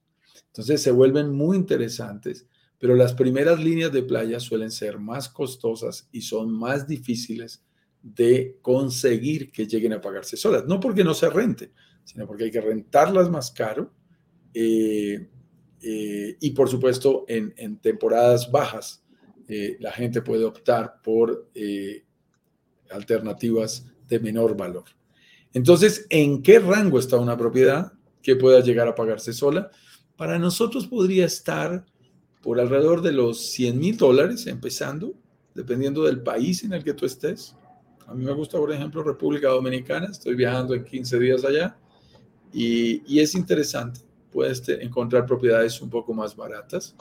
Entonces 0.47 0.81
se 0.81 0.91
vuelven 0.91 1.31
muy 1.31 1.57
interesantes, 1.57 2.47
pero 2.79 2.95
las 2.95 3.15
primeras 3.15 3.63
líneas 3.63 3.93
de 3.93 4.03
playa 4.03 4.41
suelen 4.41 4.71
ser 4.71 4.99
más 4.99 5.29
costosas 5.29 6.09
y 6.13 6.23
son 6.23 6.51
más 6.51 6.87
difíciles 6.87 7.65
de 8.03 8.59
conseguir 8.63 9.51
que 9.51 9.67
lleguen 9.67 9.93
a 9.93 10.01
pagarse 10.01 10.37
solas. 10.37 10.65
No 10.67 10.79
porque 10.79 11.05
no 11.05 11.15
se 11.15 11.29
rente, 11.29 11.73
sino 12.05 12.27
porque 12.27 12.45
hay 12.45 12.51
que 12.51 12.61
rentarlas 12.61 13.29
más 13.29 13.51
caro. 13.51 13.93
Eh, 14.55 15.29
eh, 15.83 16.37
y 16.41 16.51
por 16.51 16.69
supuesto 16.69 17.25
en, 17.29 17.53
en 17.57 17.79
temporadas 17.79 18.51
bajas 18.51 19.05
eh, 19.49 19.77
la 19.81 19.93
gente 19.93 20.21
puede 20.21 20.45
optar 20.45 21.01
por 21.03 21.49
eh, 21.55 22.05
alternativas 22.91 23.87
de 24.07 24.21
menor 24.21 24.57
valor. 24.57 24.85
Entonces, 25.55 26.07
¿en 26.11 26.43
qué 26.43 26.59
rango 26.59 26.99
está 26.99 27.17
una 27.17 27.37
propiedad 27.37 27.93
que 28.23 28.37
pueda 28.37 28.61
llegar 28.61 28.87
a 28.89 28.95
pagarse 28.95 29.33
sola? 29.33 29.71
Para 30.17 30.39
nosotros 30.39 30.87
podría 30.87 31.25
estar 31.25 31.87
por 32.43 32.61
alrededor 32.61 33.03
de 33.03 33.13
los 33.13 33.51
100 33.53 33.79
mil 33.79 33.97
dólares 33.97 34.47
empezando, 34.47 35.15
dependiendo 35.55 36.05
del 36.05 36.23
país 36.23 36.63
en 36.65 36.75
el 36.75 36.85
que 36.85 36.95
tú 36.95 37.07
estés. 37.07 37.57
A 38.07 38.15
mí 38.15 38.25
me 38.25 38.33
gusta, 38.33 38.59
por 38.59 38.73
ejemplo, 38.73 39.03
República 39.03 39.49
Dominicana, 39.49 40.09
estoy 40.11 40.35
viajando 40.35 40.75
en 40.75 40.85
15 40.85 41.19
días 41.19 41.45
allá 41.45 41.77
y, 42.53 43.19
es 43.19 43.35
interesante, 43.35 44.01
puedes 44.31 44.67
encontrar 44.69 45.27
propiedades 45.27 45.81
un 45.81 45.91
poco 45.91 46.13
más 46.15 46.37
baratas. 46.37 46.95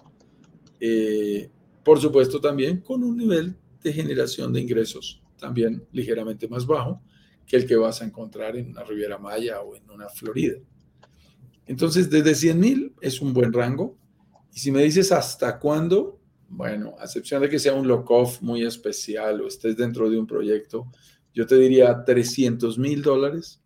Eh, 0.80 1.50
por 1.88 2.02
supuesto 2.02 2.42
también 2.42 2.82
con 2.82 3.02
un 3.02 3.16
nivel 3.16 3.56
de 3.82 3.94
generación 3.94 4.52
de 4.52 4.60
ingresos 4.60 5.22
también 5.40 5.88
ligeramente 5.94 6.46
más 6.50 6.66
bajo 6.66 7.02
que 7.46 7.56
el 7.56 7.66
que 7.66 7.78
vas 7.78 8.02
a 8.02 8.06
encontrar 8.06 8.58
en 8.58 8.72
una 8.72 8.84
Riviera 8.84 9.18
Maya 9.18 9.62
o 9.62 9.74
en 9.74 9.90
una 9.90 10.10
Florida. 10.10 10.58
Entonces, 11.66 12.10
desde 12.10 12.36
100 12.36 12.60
mil 12.60 12.94
es 13.00 13.22
un 13.22 13.32
buen 13.32 13.54
rango. 13.54 13.98
Y 14.54 14.60
si 14.60 14.70
me 14.70 14.84
dices 14.84 15.14
hasta 15.14 15.60
cuándo, 15.60 16.20
bueno, 16.50 16.96
a 17.00 17.06
excepción 17.06 17.42
de 17.42 17.48
que 17.48 17.58
sea 17.58 17.74
un 17.74 17.88
lock-off 17.88 18.42
muy 18.42 18.66
especial 18.66 19.40
o 19.40 19.48
estés 19.48 19.78
dentro 19.78 20.10
de 20.10 20.20
un 20.20 20.28
proyecto, 20.28 20.92
yo 21.34 21.48
te 21.48 21.56
diría 21.56 22.04
300 22.04 22.78
mil 22.78 23.02
dólares. 23.02 23.62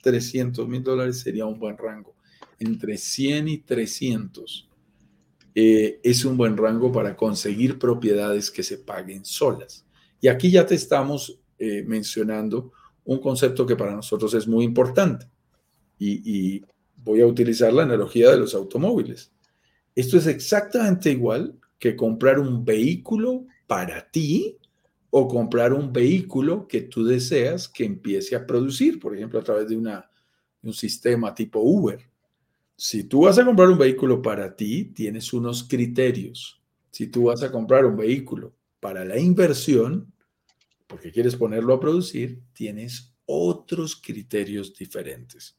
300 0.00 0.66
mil 0.66 0.82
dólares 0.82 1.20
sería 1.20 1.44
un 1.44 1.58
buen 1.58 1.76
rango. 1.76 2.16
Entre 2.58 2.96
100 2.96 3.48
y 3.48 3.58
300 3.58 4.69
eh, 5.54 6.00
es 6.02 6.24
un 6.24 6.36
buen 6.36 6.56
rango 6.56 6.92
para 6.92 7.16
conseguir 7.16 7.78
propiedades 7.78 8.50
que 8.50 8.62
se 8.62 8.78
paguen 8.78 9.24
solas. 9.24 9.84
Y 10.20 10.28
aquí 10.28 10.50
ya 10.50 10.66
te 10.66 10.74
estamos 10.74 11.38
eh, 11.58 11.84
mencionando 11.86 12.72
un 13.04 13.18
concepto 13.18 13.66
que 13.66 13.76
para 13.76 13.94
nosotros 13.94 14.34
es 14.34 14.46
muy 14.46 14.64
importante. 14.64 15.26
y 15.98 16.62
voy 17.02 17.22
a 17.22 17.26
utilizar 17.26 17.72
la 17.72 17.82
analogía 17.82 18.30
de 18.30 18.38
los 18.38 18.54
automóviles. 18.54 19.32
Esto 19.94 20.18
es 20.18 20.26
exactamente 20.26 21.10
igual 21.10 21.58
que 21.78 21.96
comprar 21.96 22.38
un 22.38 22.64
vehículo 22.64 23.46
para 23.66 24.10
ti 24.10 24.58
o 25.10 25.26
comprar 25.26 25.72
un 25.72 25.92
vehículo 25.92 26.68
que 26.68 26.82
tú 26.82 27.04
deseas 27.04 27.68
que 27.68 27.84
empiece 27.84 28.36
a 28.36 28.46
producir, 28.46 29.00
por 29.00 29.16
ejemplo, 29.16 29.40
a 29.40 29.42
través 29.42 29.68
de, 29.68 29.76
una, 29.76 30.08
un 30.62 30.72
sistema 30.72 31.34
tipo 31.34 31.60
Uber. 31.60 31.98
Si 32.82 33.04
tú 33.04 33.24
vas 33.26 33.38
a 33.38 33.44
comprar 33.44 33.68
un 33.68 33.76
vehículo 33.76 34.22
para 34.22 34.56
ti, 34.56 34.86
tienes 34.86 35.34
unos 35.34 35.64
criterios. 35.64 36.62
Si 36.90 37.08
tú 37.08 37.24
vas 37.24 37.42
a 37.42 37.52
comprar 37.52 37.84
un 37.84 37.94
vehículo 37.94 38.54
para 38.80 39.04
la 39.04 39.18
inversión, 39.18 40.10
porque 40.86 41.12
quieres 41.12 41.36
ponerlo 41.36 41.74
a 41.74 41.78
producir, 41.78 42.40
tienes 42.54 43.12
otros 43.26 44.00
criterios 44.00 44.74
diferentes. 44.74 45.58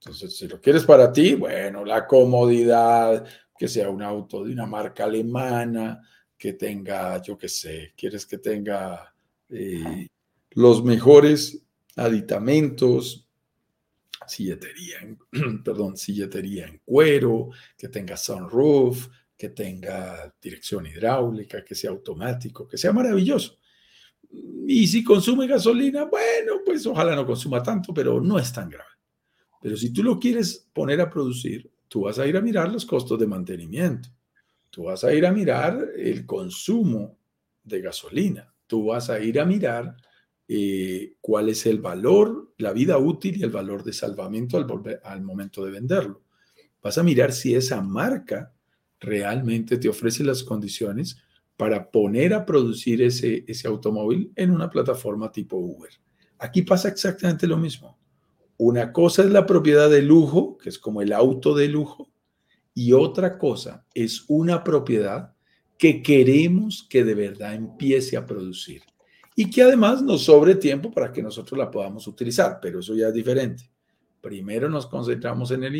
Entonces, 0.00 0.36
si 0.36 0.48
lo 0.48 0.60
quieres 0.60 0.84
para 0.84 1.10
ti, 1.10 1.32
bueno, 1.32 1.82
la 1.82 2.06
comodidad, 2.06 3.24
que 3.58 3.66
sea 3.66 3.88
un 3.88 4.02
auto 4.02 4.44
de 4.44 4.52
una 4.52 4.66
marca 4.66 5.04
alemana, 5.04 6.02
que 6.36 6.52
tenga, 6.52 7.22
yo 7.22 7.38
qué 7.38 7.48
sé, 7.48 7.94
quieres 7.96 8.26
que 8.26 8.36
tenga 8.36 9.14
eh, 9.48 10.08
los 10.50 10.84
mejores 10.84 11.62
aditamentos, 11.96 13.29
silletería, 14.30 15.00
en, 15.02 15.62
perdón, 15.64 15.96
silletería 15.96 16.66
en 16.66 16.80
cuero, 16.84 17.50
que 17.76 17.88
tenga 17.88 18.16
sunroof, 18.16 19.08
que 19.36 19.50
tenga 19.50 20.34
dirección 20.40 20.86
hidráulica, 20.86 21.64
que 21.64 21.74
sea 21.74 21.90
automático, 21.90 22.68
que 22.68 22.78
sea 22.78 22.92
maravilloso. 22.92 23.58
Y 24.66 24.86
si 24.86 25.02
consume 25.02 25.46
gasolina, 25.46 26.04
bueno, 26.04 26.60
pues 26.64 26.86
ojalá 26.86 27.16
no 27.16 27.26
consuma 27.26 27.62
tanto, 27.62 27.92
pero 27.92 28.20
no 28.20 28.38
es 28.38 28.52
tan 28.52 28.68
grave. 28.68 28.90
Pero 29.60 29.76
si 29.76 29.92
tú 29.92 30.02
lo 30.02 30.18
quieres 30.18 30.68
poner 30.72 31.00
a 31.00 31.10
producir, 31.10 31.70
tú 31.88 32.02
vas 32.02 32.18
a 32.18 32.26
ir 32.26 32.36
a 32.36 32.40
mirar 32.40 32.70
los 32.70 32.86
costos 32.86 33.18
de 33.18 33.26
mantenimiento, 33.26 34.08
tú 34.70 34.84
vas 34.84 35.04
a 35.04 35.12
ir 35.12 35.26
a 35.26 35.32
mirar 35.32 35.88
el 35.96 36.24
consumo 36.24 37.18
de 37.64 37.80
gasolina, 37.80 38.54
tú 38.66 38.86
vas 38.86 39.10
a 39.10 39.20
ir 39.20 39.40
a 39.40 39.44
mirar 39.44 39.96
eh, 40.52 41.14
cuál 41.20 41.48
es 41.48 41.64
el 41.64 41.78
valor, 41.78 42.52
la 42.58 42.72
vida 42.72 42.98
útil 42.98 43.36
y 43.36 43.44
el 43.44 43.50
valor 43.50 43.84
de 43.84 43.92
salvamento 43.92 44.56
al, 44.56 45.22
momento 45.22 45.64
de 45.64 45.70
venderlo. 45.70 46.22
Vas 46.82 46.98
a 46.98 47.04
mirar 47.04 47.30
si 47.30 47.54
esa 47.54 47.80
marca 47.82 48.52
realmente 48.98 49.78
te 49.78 49.88
ofrece 49.88 50.24
las 50.24 50.42
condiciones 50.42 51.18
para 51.56 51.88
poner 51.88 52.34
a 52.34 52.44
producir 52.44 53.00
ese, 53.00 53.44
ese 53.46 53.68
automóvil 53.68 54.32
en 54.34 54.50
una 54.50 54.68
plataforma 54.68 55.30
tipo 55.30 55.56
Uber. 55.56 55.92
Aquí 56.40 56.62
pasa 56.62 56.88
exactamente 56.88 57.46
lo 57.46 57.56
mismo. 57.56 57.96
Una 58.56 58.92
cosa 58.92 59.22
es 59.22 59.30
la 59.30 59.46
propiedad 59.46 59.88
de 59.88 60.02
lujo, 60.02 60.58
que 60.58 60.70
es 60.70 60.80
como 60.80 61.00
el 61.00 61.12
auto 61.12 61.54
de 61.54 61.68
lujo, 61.68 62.10
y 62.74 62.92
otra 62.92 63.38
cosa 63.38 63.86
es 63.94 64.24
una 64.26 64.64
propiedad 64.64 65.32
que 65.78 66.02
queremos 66.02 66.88
que 66.90 67.04
de 67.04 67.14
verdad 67.14 67.54
empiece 67.54 68.16
a 68.16 68.26
producir 68.26 68.82
y 69.34 69.50
que 69.50 69.62
además 69.62 70.02
nos 70.02 70.24
sobre 70.24 70.54
tiempo 70.56 70.90
para 70.90 71.12
que 71.12 71.22
nosotros 71.22 71.58
la 71.58 71.70
podamos 71.70 72.06
utilizar, 72.06 72.58
pero 72.60 72.80
eso 72.80 72.94
ya 72.94 73.08
es 73.08 73.14
diferente. 73.14 73.70
Primero 74.20 74.68
nos 74.68 74.86
concentramos 74.86 75.50
en 75.50 75.64
el, 75.64 75.76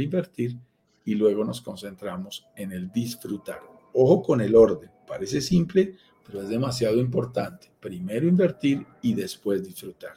invertir 0.00 0.58
y 1.04 1.14
luego 1.14 1.44
nos 1.44 1.62
concentramos 1.62 2.46
en 2.56 2.72
el 2.72 2.90
disfrutar. 2.90 3.60
Ojo 3.94 4.22
con 4.22 4.40
el 4.40 4.54
orden, 4.54 4.90
parece 5.06 5.40
simple, 5.40 5.96
pero 6.26 6.42
es 6.42 6.48
demasiado 6.48 6.98
importante. 6.98 7.70
Primero 7.80 8.26
invertir 8.26 8.84
y 9.00 9.14
después 9.14 9.64
disfrutar. 9.64 10.14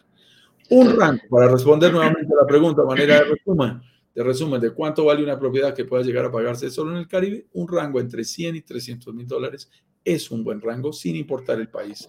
Un 0.70 0.98
rango, 0.98 1.22
para 1.30 1.48
responder 1.48 1.94
nuevamente 1.94 2.34
a 2.34 2.42
la 2.42 2.48
pregunta, 2.48 2.84
manera 2.84 3.20
de 3.20 3.36
resumen, 3.36 3.82
de 4.14 4.24
resumen 4.24 4.60
de 4.60 4.72
cuánto 4.72 5.06
vale 5.06 5.24
una 5.24 5.40
propiedad 5.40 5.74
que 5.74 5.86
pueda 5.86 6.04
llegar 6.04 6.26
a 6.26 6.32
pagarse 6.32 6.70
solo 6.70 6.92
en 6.92 6.98
el 6.98 7.08
Caribe, 7.08 7.46
un 7.54 7.70
rango 7.70 8.02
entre 8.02 8.26
100 8.26 8.58
y 8.58 8.62
300 8.62 9.14
mil 9.14 9.28
dólares 9.28 9.70
es 10.08 10.32
un 10.32 10.42
buen 10.42 10.62
rango 10.62 10.94
sin 10.94 11.18
importar 11.18 11.60
el 11.60 11.70
país 11.70 12.08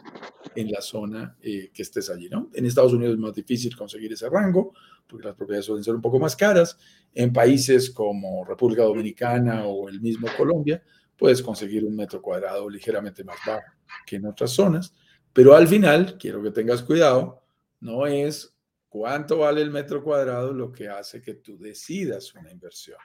en 0.54 0.70
la 0.70 0.80
zona 0.80 1.36
eh, 1.42 1.70
que 1.74 1.82
estés 1.82 2.08
allí. 2.10 2.28
¿no? 2.28 2.48
En 2.54 2.64
Estados 2.64 2.92
Unidos 2.92 3.14
es 3.14 3.18
más 3.18 3.34
difícil 3.34 3.76
conseguir 3.76 4.12
ese 4.12 4.30
rango 4.30 4.72
porque 5.08 5.26
las 5.26 5.34
propiedades 5.34 5.66
suelen 5.66 5.82
ser 5.82 5.96
un 5.96 6.00
poco 6.00 6.20
más 6.20 6.36
caras. 6.36 6.78
En 7.12 7.32
países 7.32 7.90
como 7.90 8.44
República 8.44 8.84
Dominicana 8.84 9.66
o 9.66 9.88
el 9.88 10.00
mismo 10.00 10.28
Colombia, 10.36 10.80
puedes 11.16 11.42
conseguir 11.42 11.84
un 11.84 11.96
metro 11.96 12.22
cuadrado 12.22 12.70
ligeramente 12.70 13.24
más 13.24 13.38
bajo 13.44 13.66
que 14.06 14.16
en 14.16 14.26
otras 14.26 14.50
zonas. 14.50 14.94
Pero 15.32 15.54
al 15.54 15.66
final, 15.66 16.16
quiero 16.18 16.40
que 16.40 16.52
tengas 16.52 16.82
cuidado, 16.82 17.42
no 17.80 18.06
es 18.06 18.56
cuánto 18.88 19.38
vale 19.38 19.60
el 19.62 19.70
metro 19.70 20.04
cuadrado 20.04 20.52
lo 20.52 20.70
que 20.70 20.88
hace 20.88 21.20
que 21.20 21.34
tú 21.34 21.58
decidas 21.58 22.32
una 22.34 22.52
inversión. 22.52 22.98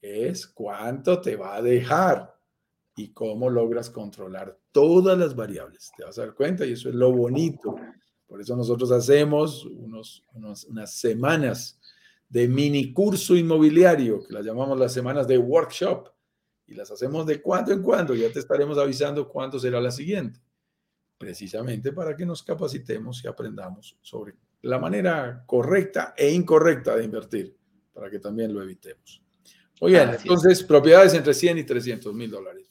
Es 0.00 0.46
cuánto 0.46 1.20
te 1.20 1.36
va 1.36 1.56
a 1.56 1.62
dejar 1.62 2.35
y 2.96 3.12
cómo 3.12 3.50
logras 3.50 3.90
controlar 3.90 4.58
todas 4.72 5.18
las 5.18 5.36
variables. 5.36 5.90
Te 5.96 6.04
vas 6.04 6.18
a 6.18 6.22
dar 6.22 6.34
cuenta 6.34 6.64
y 6.64 6.72
eso 6.72 6.88
es 6.88 6.94
lo 6.94 7.12
bonito. 7.12 7.76
Por 8.26 8.40
eso 8.40 8.56
nosotros 8.56 8.90
hacemos 8.90 9.64
unos, 9.66 10.24
unas 10.32 10.92
semanas 10.92 11.78
de 12.28 12.48
mini 12.48 12.92
curso 12.92 13.36
inmobiliario, 13.36 14.24
que 14.26 14.32
las 14.32 14.44
llamamos 14.44 14.78
las 14.78 14.92
semanas 14.92 15.28
de 15.28 15.38
workshop, 15.38 16.08
y 16.66 16.74
las 16.74 16.90
hacemos 16.90 17.26
de 17.26 17.40
cuando 17.40 17.72
en 17.72 17.82
cuando. 17.82 18.14
Ya 18.14 18.32
te 18.32 18.40
estaremos 18.40 18.76
avisando 18.78 19.28
cuándo 19.28 19.58
será 19.60 19.80
la 19.80 19.92
siguiente 19.92 20.40
precisamente 21.18 21.92
para 21.92 22.16
que 22.16 22.26
nos 22.26 22.42
capacitemos 22.42 23.24
y 23.24 23.28
aprendamos 23.28 23.96
sobre 24.02 24.34
la 24.62 24.78
manera 24.78 25.44
correcta 25.46 26.14
e 26.16 26.30
incorrecta 26.30 26.96
de 26.96 27.04
invertir, 27.04 27.56
para 27.92 28.10
que 28.10 28.18
también 28.18 28.52
lo 28.52 28.62
evitemos. 28.62 29.22
Oye, 29.80 30.02
entonces, 30.02 30.62
propiedades 30.62 31.14
entre 31.14 31.34
100 31.34 31.58
y 31.58 31.64
300 31.64 32.14
mil 32.14 32.30
dólares, 32.30 32.66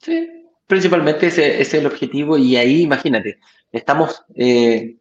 Sí, 0.00 0.28
principalmente 0.66 1.26
ese, 1.26 1.60
es 1.60 1.74
el 1.74 1.86
objetivo 1.86 2.38
y 2.38 2.56
ahí, 2.56 2.82
imagínate, 2.82 3.38
estamos, 3.72 4.24
eh, 4.34 4.96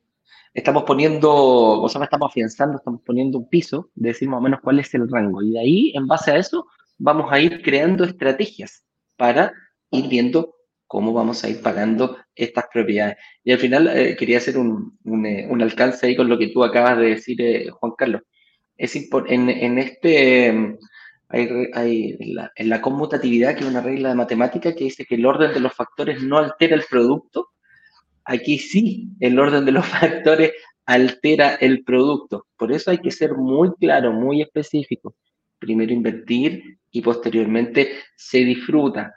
estamos 0.53 0.83
poniendo, 0.83 1.31
o 1.31 1.89
sea, 1.89 2.03
estamos 2.03 2.31
afianzando, 2.31 2.77
estamos 2.77 3.01
poniendo 3.05 3.37
un 3.37 3.49
piso 3.49 3.89
de 3.95 4.09
decir 4.09 4.27
o 4.29 4.41
menos 4.41 4.61
cuál 4.61 4.79
es 4.79 4.93
el 4.95 5.09
rango 5.09 5.41
y 5.41 5.51
de 5.51 5.59
ahí, 5.59 5.91
en 5.95 6.07
base 6.07 6.31
a 6.31 6.37
eso, 6.37 6.65
vamos 6.97 7.31
a 7.31 7.39
ir 7.39 7.61
creando 7.61 8.03
estrategias 8.03 8.83
para 9.15 9.53
ir 9.91 10.07
viendo 10.07 10.55
cómo 10.87 11.13
vamos 11.13 11.43
a 11.43 11.49
ir 11.49 11.61
pagando 11.61 12.17
estas 12.33 12.65
propiedades. 12.73 13.17
Y 13.43 13.51
al 13.51 13.59
final 13.59 13.87
eh, 13.95 14.15
quería 14.17 14.39
hacer 14.39 14.57
un, 14.57 14.97
eh, 15.23 15.47
un, 15.47 15.61
alcance 15.61 16.07
ahí 16.07 16.15
con 16.15 16.27
lo 16.27 16.37
que 16.39 16.47
tú 16.47 16.63
acabas 16.63 16.97
de 16.97 17.09
decir, 17.09 17.69
Juan 17.71 17.93
Carlos. 17.95 18.23
Es 18.75 18.95
en, 18.95 19.49
en 19.49 19.77
este, 19.77 20.77
hay, 21.29 22.17
en, 22.55 22.69
la, 22.69 22.81
conmutatividad, 22.81 23.55
que 23.55 23.61
es 23.63 23.69
una 23.69 23.81
regla 23.81 24.09
de 24.09 24.15
matemática 24.15 24.75
que 24.75 24.85
dice 24.85 25.05
que 25.05 25.15
el 25.15 25.25
orden 25.25 25.53
de 25.53 25.59
los 25.59 25.73
factores 25.73 26.23
no 26.23 26.37
altera 26.37 26.75
el 26.75 26.83
producto. 26.89 27.49
Aquí 28.25 28.57
sí, 28.57 29.09
el 29.19 29.39
orden 29.39 29.65
de 29.65 29.71
los 29.71 29.85
factores 29.87 30.51
altera 30.85 31.55
el 31.55 31.83
producto. 31.83 32.47
Por 32.57 32.71
eso 32.71 32.91
hay 32.91 32.97
que 32.97 33.11
ser 33.11 33.35
muy 33.35 33.71
claro, 33.79 34.11
muy 34.11 34.41
específico. 34.41 35.15
Primero 35.59 35.93
invertir 35.93 36.79
y 36.91 37.01
posteriormente 37.01 37.91
se 38.15 38.39
disfruta 38.39 39.13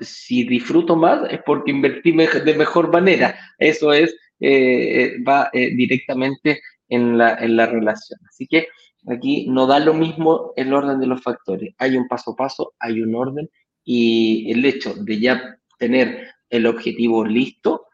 si 0.00 0.44
disfruto 0.44 0.96
más 0.96 1.30
es 1.30 1.40
porque 1.44 1.70
invertí 1.70 2.12
de 2.12 2.54
mejor 2.54 2.92
manera. 2.92 3.38
Eso 3.58 3.92
es, 3.92 4.14
eh, 4.40 5.14
eh, 5.16 5.22
va 5.22 5.48
eh, 5.52 5.74
directamente 5.74 6.60
en 6.88 7.16
la, 7.16 7.34
en 7.36 7.56
la 7.56 7.66
relación. 7.66 8.18
Así 8.28 8.46
que 8.46 8.68
aquí 9.08 9.46
no 9.48 9.66
da 9.66 9.78
lo 9.78 9.94
mismo 9.94 10.52
el 10.56 10.72
orden 10.72 11.00
de 11.00 11.06
los 11.06 11.22
factores. 11.22 11.74
Hay 11.78 11.96
un 11.96 12.08
paso 12.08 12.32
a 12.32 12.36
paso, 12.36 12.74
hay 12.78 13.00
un 13.00 13.14
orden 13.14 13.48
y 13.84 14.50
el 14.52 14.64
hecho 14.64 14.94
de 14.94 15.18
ya 15.18 15.58
tener 15.78 16.28
el 16.48 16.66
objetivo 16.66 17.24
listo, 17.24 17.86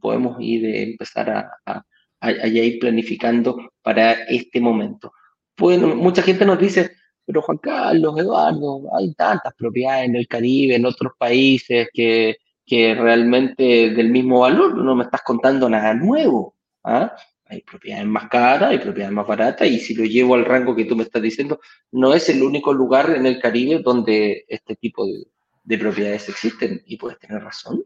podemos 0.00 0.36
ir 0.40 0.64
empezar 0.64 1.28
a, 1.30 1.50
a, 1.66 1.84
a, 2.20 2.46
ir 2.46 2.78
planificando 2.78 3.72
para 3.82 4.12
este 4.12 4.60
momento. 4.60 5.12
Bueno, 5.58 5.96
mucha 5.96 6.22
gente 6.22 6.46
nos 6.46 6.58
dice, 6.58 6.92
pero 7.26 7.42
Juan 7.42 7.58
Carlos, 7.58 8.18
Eduardo, 8.18 8.82
hay 8.96 9.12
tantas 9.14 9.52
propiedades 9.54 10.08
en 10.08 10.16
el 10.16 10.28
Caribe, 10.28 10.76
en 10.76 10.86
otros 10.86 11.12
países 11.18 11.88
que, 11.92 12.36
que 12.64 12.94
realmente 12.94 13.90
del 13.90 14.10
mismo 14.10 14.40
valor, 14.40 14.76
no 14.76 14.94
me 14.94 15.04
estás 15.04 15.22
contando 15.22 15.68
nada 15.68 15.94
nuevo. 15.94 16.54
¿ah? 16.84 17.14
Hay 17.50 17.62
propiedades 17.62 18.06
más 18.06 18.28
caras, 18.28 18.70
hay 18.70 18.78
propiedades 18.78 19.14
más 19.14 19.26
baratas, 19.26 19.68
y 19.68 19.80
si 19.80 19.94
lo 19.94 20.04
llevo 20.04 20.34
al 20.34 20.44
rango 20.44 20.76
que 20.76 20.84
tú 20.84 20.94
me 20.94 21.02
estás 21.02 21.20
diciendo, 21.20 21.60
no 21.90 22.14
es 22.14 22.28
el 22.28 22.42
único 22.42 22.72
lugar 22.72 23.10
en 23.10 23.26
el 23.26 23.40
Caribe 23.40 23.80
donde 23.80 24.44
este 24.48 24.76
tipo 24.76 25.04
de, 25.04 25.26
de 25.64 25.78
propiedades 25.78 26.28
existen, 26.28 26.82
y 26.86 26.96
puedes 26.96 27.18
tener 27.18 27.42
razón, 27.42 27.84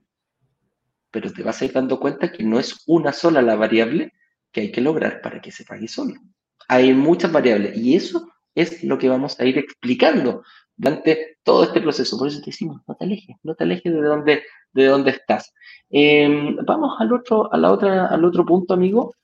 pero 1.10 1.32
te 1.32 1.42
vas 1.42 1.62
a 1.62 1.64
ir 1.64 1.72
dando 1.72 1.98
cuenta 1.98 2.30
que 2.30 2.42
no 2.42 2.58
es 2.58 2.82
una 2.86 3.12
sola 3.12 3.40
la 3.40 3.56
variable 3.56 4.12
que 4.52 4.60
hay 4.60 4.72
que 4.72 4.80
lograr 4.80 5.20
para 5.22 5.40
que 5.40 5.50
se 5.50 5.64
pague 5.64 5.88
solo. 5.88 6.14
Hay 6.68 6.92
muchas 6.92 7.32
variables, 7.32 7.76
y 7.76 7.96
eso 7.96 8.28
es 8.54 8.84
lo 8.84 8.98
que 8.98 9.08
vamos 9.08 9.38
a 9.40 9.44
ir 9.44 9.58
explicando 9.58 10.42
durante 10.76 11.38
todo 11.42 11.64
este 11.64 11.80
proceso. 11.80 12.18
Por 12.18 12.28
eso 12.28 12.40
te 12.40 12.46
decimos, 12.46 12.80
no 12.86 12.94
te 12.94 13.04
alejes, 13.04 13.36
no 13.42 13.54
te 13.54 13.64
alejes 13.64 13.92
de 13.92 14.00
dónde, 14.00 14.42
de 14.72 15.10
estás. 15.10 15.52
Em, 15.90 16.56
vamos 16.64 16.96
al 17.00 17.12
otro, 17.12 17.52
a 17.52 17.56
la 17.56 17.72
otra, 17.72 18.06
al 18.06 18.24
otro 18.24 18.44
punto, 18.44 18.74
amigo, 18.74 19.14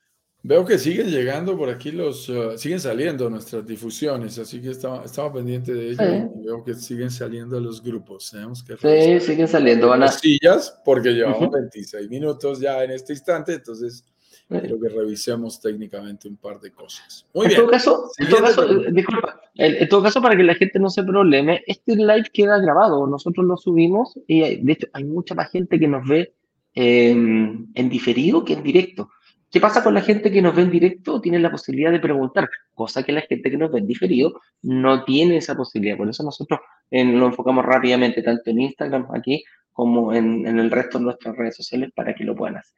Veo 0.43 0.65
que 0.65 0.79
siguen 0.79 1.11
llegando 1.11 1.55
por 1.55 1.69
aquí 1.69 1.91
los, 1.91 2.27
uh, 2.27 2.57
siguen 2.57 2.79
saliendo 2.79 3.29
nuestras 3.29 3.63
difusiones, 3.65 4.39
así 4.39 4.59
que 4.59 4.71
estaba, 4.71 5.05
estaba 5.05 5.31
pendiente 5.31 5.71
de 5.71 5.91
ello 5.91 6.31
y 6.35 6.45
veo 6.45 6.63
que 6.63 6.73
siguen 6.73 7.11
saliendo 7.11 7.59
los 7.59 7.83
grupos. 7.83 8.31
Tenemos 8.31 8.63
que 8.63 8.75
sí, 8.75 9.23
siguen 9.23 9.47
saliendo. 9.47 9.89
Van 9.89 10.01
a... 10.01 10.07
sillas 10.07 10.81
porque 10.83 11.11
llevamos 11.11 11.51
26 11.51 12.09
minutos 12.09 12.59
ya 12.59 12.83
en 12.83 12.89
este 12.89 13.13
instante, 13.13 13.53
entonces 13.53 14.03
quiero 14.49 14.79
que 14.79 14.89
revisemos 14.89 15.61
técnicamente 15.61 16.27
un 16.27 16.37
par 16.37 16.59
de 16.59 16.71
cosas. 16.71 17.27
Muy 17.35 17.45
en 17.45 17.49
bien. 17.49 17.61
Todo 17.61 17.69
caso, 17.69 18.11
en 18.17 18.29
todo 18.29 18.41
caso, 18.41 18.67
disculpa, 18.91 19.41
en, 19.53 19.89
todo 19.89 20.01
caso, 20.01 20.23
para 20.23 20.35
que 20.35 20.43
la 20.43 20.55
gente 20.55 20.79
no 20.79 20.89
se 20.89 21.03
probleme, 21.03 21.61
este 21.67 21.95
live 21.95 22.25
queda 22.33 22.57
grabado, 22.57 23.05
nosotros 23.05 23.45
lo 23.45 23.57
subimos 23.57 24.19
y 24.25 24.57
de 24.59 24.73
hecho 24.73 24.87
hay 24.93 25.03
mucha 25.03 25.35
más 25.35 25.51
gente 25.51 25.79
que 25.79 25.87
nos 25.87 26.07
ve 26.07 26.33
en 26.73 27.89
diferido 27.89 28.43
que 28.43 28.53
en 28.53 28.63
directo. 28.63 29.11
¿Qué 29.51 29.59
pasa 29.59 29.83
con 29.83 29.93
la 29.93 30.01
gente 30.01 30.31
que 30.31 30.41
nos 30.41 30.55
ve 30.55 30.61
en 30.61 30.71
directo? 30.71 31.19
Tiene 31.19 31.37
la 31.37 31.51
posibilidad 31.51 31.91
de 31.91 31.99
preguntar, 31.99 32.49
cosa 32.73 33.03
que 33.03 33.11
la 33.11 33.21
gente 33.21 33.51
que 33.51 33.57
nos 33.57 33.69
ve 33.71 33.79
en 33.79 33.87
diferido 33.87 34.39
no 34.61 35.03
tiene 35.03 35.37
esa 35.37 35.55
posibilidad. 35.55 35.97
Por 35.97 36.09
eso 36.09 36.23
nosotros 36.23 36.61
lo 36.89 37.25
enfocamos 37.25 37.65
rápidamente, 37.65 38.23
tanto 38.23 38.49
en 38.49 38.61
Instagram 38.61 39.07
aquí 39.13 39.43
como 39.73 40.13
en, 40.13 40.47
el 40.47 40.71
resto 40.71 40.99
de 40.99 41.05
nuestras 41.05 41.35
redes 41.35 41.57
sociales 41.57 41.91
para 41.93 42.15
que 42.15 42.23
lo 42.23 42.33
puedan 42.35 42.57
hacer. 42.57 42.77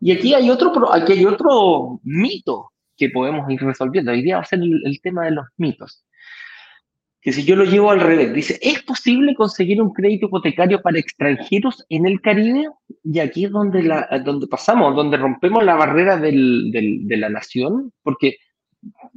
Y 0.00 0.12
aquí 0.12 0.32
hay 0.32 0.48
otro, 0.48 0.92
aquí 0.92 1.12
hay 1.12 1.26
otro 1.26 2.00
mito 2.04 2.72
que 2.96 3.10
podemos 3.10 3.50
ir 3.50 3.60
resolviendo. 3.60 4.10
Hoy 4.10 4.22
día 4.22 4.36
va 4.36 4.42
a 4.42 4.46
ser 4.46 4.60
el 4.62 5.00
tema 5.02 5.26
de 5.26 5.32
los 5.32 5.46
mitos 5.58 6.04
que 7.20 7.32
si 7.32 7.44
yo 7.44 7.56
lo 7.56 7.64
llevo 7.64 7.90
al 7.90 8.00
revés, 8.00 8.32
dice, 8.32 8.58
¿es 8.62 8.82
posible 8.82 9.34
conseguir 9.34 9.82
un 9.82 9.92
crédito 9.92 10.26
hipotecario 10.26 10.80
para 10.80 10.98
extranjeros 10.98 11.84
en 11.88 12.06
el 12.06 12.20
Caribe? 12.20 12.68
Y 13.02 13.18
aquí 13.18 13.46
es 13.46 13.50
donde, 13.50 13.82
la, 13.82 14.06
donde 14.24 14.46
pasamos, 14.46 14.94
donde 14.94 15.16
rompemos 15.16 15.64
la 15.64 15.74
barrera 15.74 16.16
del, 16.16 16.70
de 16.70 17.16
la 17.16 17.28
nación, 17.28 17.92
porque 18.02 18.36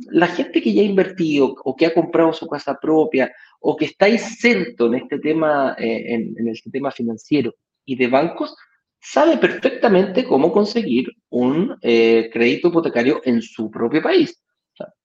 la 0.09 0.27
gente 0.27 0.61
que 0.61 0.73
ya 0.73 0.81
ha 0.81 0.85
invertido 0.85 1.55
o 1.63 1.75
que 1.75 1.85
ha 1.85 1.93
comprado 1.93 2.33
su 2.33 2.47
casa 2.47 2.79
propia 2.79 3.31
o 3.59 3.75
que 3.75 3.85
está 3.85 4.09
inserto 4.09 4.87
en 4.87 4.95
este 4.95 5.19
tema, 5.19 5.75
eh, 5.77 6.15
en, 6.15 6.33
en 6.37 6.47
este 6.47 6.71
tema 6.71 6.89
financiero 6.89 7.53
y 7.85 7.95
de 7.95 8.07
bancos, 8.07 8.55
sabe 8.99 9.37
perfectamente 9.37 10.23
cómo 10.23 10.51
conseguir 10.51 11.11
un 11.29 11.77
eh, 11.81 12.29
crédito 12.33 12.69
hipotecario 12.69 13.21
en 13.23 13.41
su 13.41 13.69
propio 13.69 14.01
país 14.01 14.41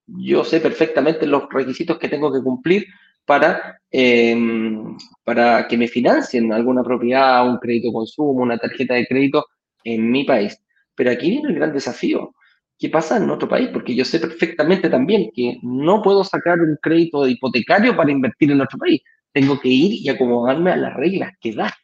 yo 0.06 0.44
sé 0.44 0.60
perfectamente 0.60 1.26
los 1.26 1.44
requisitos 1.50 1.98
que 1.98 2.08
tengo 2.08 2.32
que 2.32 2.42
cumplir 2.42 2.86
para, 3.24 3.80
em, 3.90 4.96
para 5.24 5.66
que 5.68 5.76
me 5.76 5.88
financien 5.88 6.52
alguna 6.52 6.82
propiedad, 6.82 7.48
un 7.48 7.58
crédito 7.58 7.92
consumo, 7.92 8.42
una 8.42 8.58
tarjeta 8.58 8.94
de 8.94 9.06
crédito 9.06 9.46
en 9.84 10.10
mi 10.10 10.24
país. 10.24 10.58
Pero 10.94 11.10
aquí 11.10 11.30
viene 11.30 11.48
el 11.48 11.56
gran 11.56 11.72
desafío. 11.72 12.34
¿Qué 12.78 12.88
pasa 12.90 13.16
en 13.16 13.30
otro 13.30 13.48
país? 13.48 13.70
Porque 13.72 13.94
yo 13.94 14.04
sé 14.04 14.20
perfectamente 14.20 14.90
también 14.90 15.30
que 15.34 15.58
no 15.62 16.02
puedo 16.02 16.24
sacar 16.24 16.60
un 16.60 16.76
crédito 16.80 17.26
hipotecario 17.26 17.96
para 17.96 18.12
invertir 18.12 18.50
en 18.52 18.60
otro 18.60 18.78
país. 18.78 19.00
Tengo 19.32 19.58
que 19.60 19.68
ir 19.68 19.92
y 19.94 20.08
acomodarme 20.08 20.72
a 20.72 20.76
las 20.76 20.94
reglas 20.94 21.32
que 21.40 21.52
da 21.52 21.74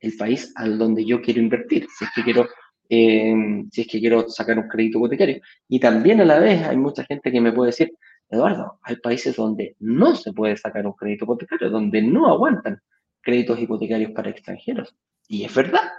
el 0.00 0.16
país 0.16 0.52
al 0.56 0.78
donde 0.78 1.04
yo 1.04 1.20
quiero 1.20 1.40
invertir. 1.40 1.86
Si 1.98 2.04
es 2.04 2.10
que 2.14 2.22
quiero 2.22 2.48
Em, 2.90 3.68
si 3.70 3.82
es 3.82 3.86
que 3.86 4.00
quiero 4.00 4.28
sacar 4.28 4.58
un 4.58 4.68
crédito 4.68 4.98
hipotecario. 4.98 5.40
Y 5.68 5.78
también 5.78 6.20
a 6.20 6.24
la 6.24 6.38
vez 6.38 6.62
hay 6.66 6.76
mucha 6.76 7.04
gente 7.04 7.30
que 7.30 7.40
me 7.40 7.52
puede 7.52 7.68
decir, 7.68 7.92
Eduardo, 8.30 8.78
hay 8.82 8.96
países 8.96 9.36
donde 9.36 9.76
no 9.80 10.14
se 10.16 10.32
puede 10.32 10.56
sacar 10.56 10.86
un 10.86 10.94
crédito 10.94 11.24
hipotecario, 11.24 11.70
donde 11.70 12.02
no 12.02 12.28
aguantan 12.28 12.80
créditos 13.20 13.58
hipotecarios 13.60 14.12
para 14.12 14.30
extranjeros. 14.30 14.94
Y 15.28 15.44
es 15.44 15.54
verdad, 15.54 15.90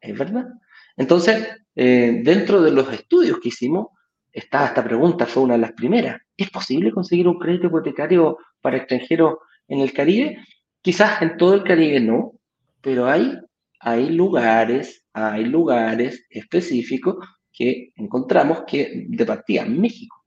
es 0.00 0.18
verdad. 0.18 0.48
Entonces, 0.96 1.48
eh, 1.74 2.20
dentro 2.22 2.60
de 2.60 2.72
los 2.72 2.92
estudios 2.92 3.38
que 3.40 3.48
hicimos, 3.48 3.88
está 4.32 4.66
esta 4.66 4.84
pregunta, 4.84 5.26
fue 5.26 5.44
una 5.44 5.54
de 5.54 5.60
las 5.60 5.72
primeras. 5.72 6.20
¿Es 6.36 6.50
posible 6.50 6.92
conseguir 6.92 7.26
un 7.28 7.38
crédito 7.38 7.68
hipotecario 7.68 8.38
para 8.60 8.76
extranjeros 8.76 9.38
en 9.66 9.80
el 9.80 9.92
Caribe? 9.92 10.44
Quizás 10.82 11.22
en 11.22 11.36
todo 11.36 11.54
el 11.54 11.64
Caribe 11.64 12.00
no, 12.00 12.34
pero 12.82 13.06
hay, 13.06 13.38
hay 13.80 14.10
lugares, 14.10 15.04
hay 15.26 15.44
lugares 15.44 16.26
específicos 16.30 17.16
que 17.52 17.92
encontramos 17.96 18.62
que 18.66 19.06
de 19.08 19.26
partida 19.26 19.64
México 19.64 20.18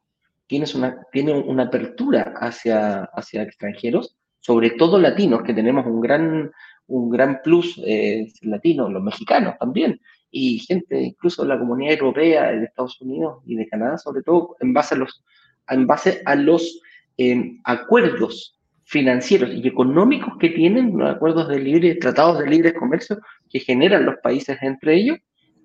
una, 0.75 1.05
tiene 1.11 1.33
una 1.33 1.63
apertura 1.63 2.33
hacia, 2.35 3.03
hacia 3.13 3.43
extranjeros, 3.43 4.17
sobre 4.39 4.71
todo 4.71 4.99
latinos, 4.99 5.43
que 5.43 5.53
tenemos 5.53 5.85
un 5.85 6.01
gran, 6.01 6.51
un 6.87 7.09
gran 7.09 7.41
plus 7.41 7.79
eh, 7.85 8.27
latino, 8.41 8.89
los 8.89 9.01
mexicanos 9.01 9.55
también, 9.59 10.01
y 10.29 10.59
gente 10.59 11.01
incluso 11.01 11.45
la 11.45 11.59
comunidad 11.59 11.93
europea, 11.93 12.51
de 12.51 12.65
Estados 12.65 12.99
Unidos 13.01 13.41
y 13.45 13.55
de 13.55 13.67
Canadá, 13.67 13.97
sobre 13.97 14.23
todo 14.23 14.55
en 14.59 14.73
base 14.73 14.95
a 14.95 14.97
los, 14.97 15.23
en 15.69 15.87
base 15.87 16.21
a 16.25 16.35
los 16.35 16.81
eh, 17.17 17.59
acuerdos 17.63 18.59
financieros 18.91 19.49
y 19.53 19.65
económicos 19.65 20.33
que 20.37 20.49
tienen 20.49 20.97
los 20.97 21.09
acuerdos 21.09 21.47
de 21.47 21.59
libre, 21.59 21.95
tratados 21.95 22.39
de 22.39 22.49
libre 22.49 22.73
comercio 22.73 23.19
que 23.49 23.61
generan 23.61 24.05
los 24.05 24.15
países 24.21 24.57
entre 24.61 24.95
ellos, 24.95 25.17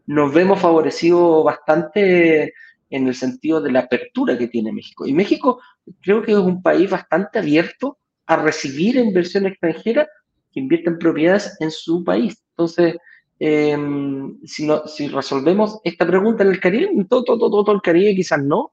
nos 0.07 0.33
vemos 0.33 0.61
favorecidos 0.61 1.45
bastante 1.45 2.55
en 2.89 3.09
el 3.09 3.17
sentido 3.17 3.61
de 3.61 3.73
la 3.73 3.81
apertura 3.81 4.39
que 4.39 4.47
tiene 4.47 4.73
México. 4.73 5.09
Y 5.09 5.13
México 5.13 5.61
creo 6.03 6.23
que 6.23 6.31
es 6.31 6.39
un 6.39 6.63
país 6.63 6.89
bastante 6.89 7.41
abierto 7.41 7.99
a 8.27 8.37
recibir 8.37 8.95
inversión 8.95 9.47
extranjera 9.47 10.09
que 10.53 10.61
invierte 10.61 10.91
en 10.91 10.99
propiedades 10.99 11.57
en 11.59 11.73
su 11.73 12.05
país. 12.05 12.41
Entonces, 12.51 12.95
em, 13.41 14.39
si, 14.45 14.69
si 14.87 15.09
resolvemos 15.09 15.81
esta 15.83 16.07
pregunta 16.07 16.45
en 16.45 16.51
el 16.51 16.61
Caribe, 16.61 16.91
todo, 17.09 17.25
todo, 17.25 17.39
todo, 17.39 17.65
todo 17.65 17.75
el 17.75 17.83
Caribe 17.83 18.15
quizás 18.15 18.41
no, 18.41 18.73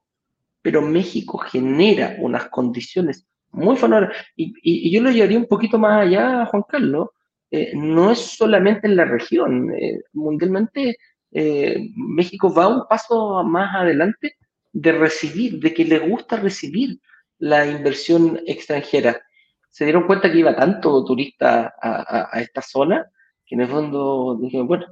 pero 0.61 0.83
México 0.83 1.39
genera 1.39 2.17
unas 2.19 2.49
condiciones 2.49 3.25
muy 3.53 3.77
favorables. 3.77 4.17
Y, 4.35 4.91
yo 4.91 5.01
lo 5.01 5.11
llevaría 5.11 5.37
un 5.37 5.47
poquito 5.47 5.77
más 5.79 6.05
allá, 6.05 6.45
Juan 6.47 6.63
Carlos. 6.67 7.09
Eh, 7.51 7.73
no 7.75 8.11
es 8.11 8.19
solamente 8.19 8.87
en 8.87 8.95
la 8.95 9.05
región, 9.05 9.71
eh, 9.75 9.99
mundialmente 10.13 10.97
eh, 11.31 11.89
México 11.95 12.53
va 12.53 12.67
un 12.67 12.87
paso 12.87 13.43
más 13.43 13.75
adelante 13.75 14.37
de 14.71 14.91
recibir, 14.91 15.59
de 15.59 15.73
que 15.73 15.85
le 15.85 15.99
gusta 15.99 16.37
recibir 16.37 16.99
la 17.39 17.65
inversión 17.67 18.39
extranjera. 18.47 19.21
Se 19.69 19.83
dieron 19.85 20.07
cuenta 20.07 20.31
que 20.31 20.39
iba 20.39 20.55
tanto 20.55 21.03
turista 21.05 21.73
a, 21.81 22.39
esta 22.39 22.61
zona 22.61 23.05
que 23.45 23.55
en 23.55 23.61
el 23.61 23.67
fondo 23.67 24.37
dijeron, 24.41 24.67
bueno, 24.67 24.87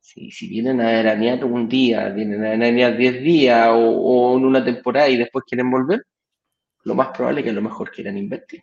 si, 0.00 0.30
vienen 0.48 0.80
a 0.80 0.86
veranear 0.86 1.44
un 1.44 1.68
día, 1.68 2.08
vienen 2.08 2.44
a 2.44 2.50
veranear 2.50 2.96
10 2.96 3.22
días 3.22 3.68
o, 3.72 4.36
en 4.38 4.44
una 4.44 4.64
temporada 4.64 5.08
y 5.08 5.16
después 5.16 5.44
quieren 5.46 5.70
volver, 5.70 6.04
lo 6.84 6.94
más 6.94 7.08
probable 7.08 7.40
es 7.40 7.44
que 7.44 7.50
a 7.50 7.54
lo 7.54 7.62
mejor 7.62 7.90
quieran 7.90 8.18
invertir. 8.18 8.62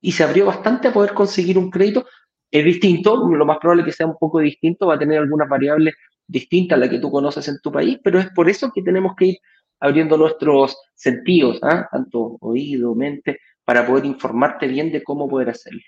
Y 0.00 0.12
se 0.12 0.24
abrió 0.24 0.46
bastante 0.46 0.88
a 0.88 0.92
poder 0.92 1.14
conseguir 1.14 1.58
un 1.58 1.70
crédito. 1.70 2.06
Es 2.50 2.64
distinto, 2.64 3.28
lo 3.28 3.46
más 3.46 3.58
probable 3.58 3.84
que 3.84 3.92
sea 3.92 4.06
un 4.06 4.16
poco 4.18 4.40
distinto, 4.40 4.86
va 4.86 4.94
a 4.94 4.98
tener 4.98 5.18
algunas 5.18 5.48
variables 5.48 5.94
distinta 6.26 6.74
a 6.74 6.78
la 6.78 6.88
que 6.88 6.98
tú 6.98 7.10
conoces 7.10 7.46
en 7.48 7.60
tu 7.60 7.70
país, 7.70 7.98
pero 8.02 8.18
es 8.18 8.30
por 8.30 8.48
eso 8.48 8.70
que 8.74 8.82
tenemos 8.82 9.14
que 9.16 9.26
ir 9.26 9.38
abriendo 9.80 10.16
nuestros 10.16 10.76
sentidos, 10.94 11.58
¿ah? 11.62 11.88
tanto 11.90 12.36
oído, 12.40 12.94
mente, 12.94 13.40
para 13.64 13.86
poder 13.86 14.06
informarte 14.06 14.66
bien 14.66 14.90
de 14.90 15.02
cómo 15.02 15.28
poder 15.28 15.50
hacerlo. 15.50 15.82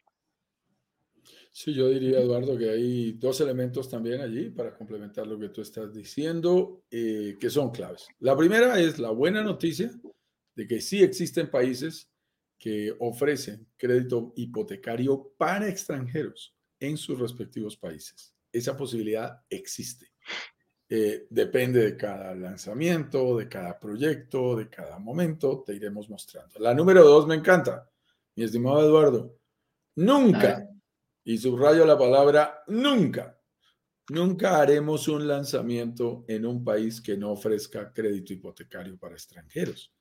Sí, 1.51 1.75
yo 1.75 1.89
diría, 1.89 2.21
Eduardo, 2.21 2.57
que 2.57 2.71
hay 2.71 3.13
dos 3.13 3.41
elementos 3.41 3.89
también 3.89 4.21
allí 4.21 4.51
para 4.51 4.77
complementar 4.77 5.27
lo 5.27 5.39
que 5.39 5.49
tú 5.49 5.61
estás 5.61 5.93
diciendo, 5.93 6.83
eh, 6.91 7.37
que 7.41 7.51
son 7.51 7.71
claves. 7.71 8.07
La 8.21 8.37
primera 8.37 8.79
es 8.79 8.99
la 8.99 9.11
buena 9.11 9.43
noticia 9.43 9.91
de 10.59 10.66
que 10.66 10.81
sí 10.81 11.05
existen 11.05 11.49
países 11.49 12.11
que 12.59 12.92
ofrecen 12.99 13.68
crédito 13.77 14.33
hipotecario 14.35 15.33
para 15.38 15.68
extranjeros 15.68 16.53
en 16.81 16.97
sus 16.97 17.16
respectivos 17.16 17.77
países. 17.77 18.35
Esa 18.51 18.77
posibilidad 18.77 19.40
existe. 19.49 20.11
Eh, 20.88 21.29
depende 21.31 21.81
de 21.85 21.97
cada 21.97 22.35
lanzamiento, 22.35 23.38
de 23.38 23.49
cada 23.49 23.79
proyecto, 23.79 24.57
de 24.57 24.68
cada 24.68 24.99
momento, 24.99 25.62
te 25.64 25.75
iremos 25.75 26.11
mostrando. 26.11 26.59
La 26.59 26.75
número 26.75 27.05
dos 27.05 27.25
me 27.29 27.37
encanta. 27.37 27.88
mi 28.35 28.42
estimado 28.42 28.83
Eduardo, 28.83 29.38
nunca, 29.94 30.68
y 31.23 31.38
subrayo 31.38 31.87
la 31.87 31.97
palabra 31.97 32.64
nunca, 32.66 33.38
nunca 34.09 34.61
haremos 34.61 35.07
un 35.07 35.29
lanzamiento 35.29 36.25
en 36.27 36.44
un 36.44 36.64
país 36.64 37.01
que 37.01 37.16
no 37.16 37.31
ofrezca 37.31 37.92
crédito 37.92 38.33
hipotecario 38.33 38.99
para 38.99 39.14
extranjeros. 39.14 39.92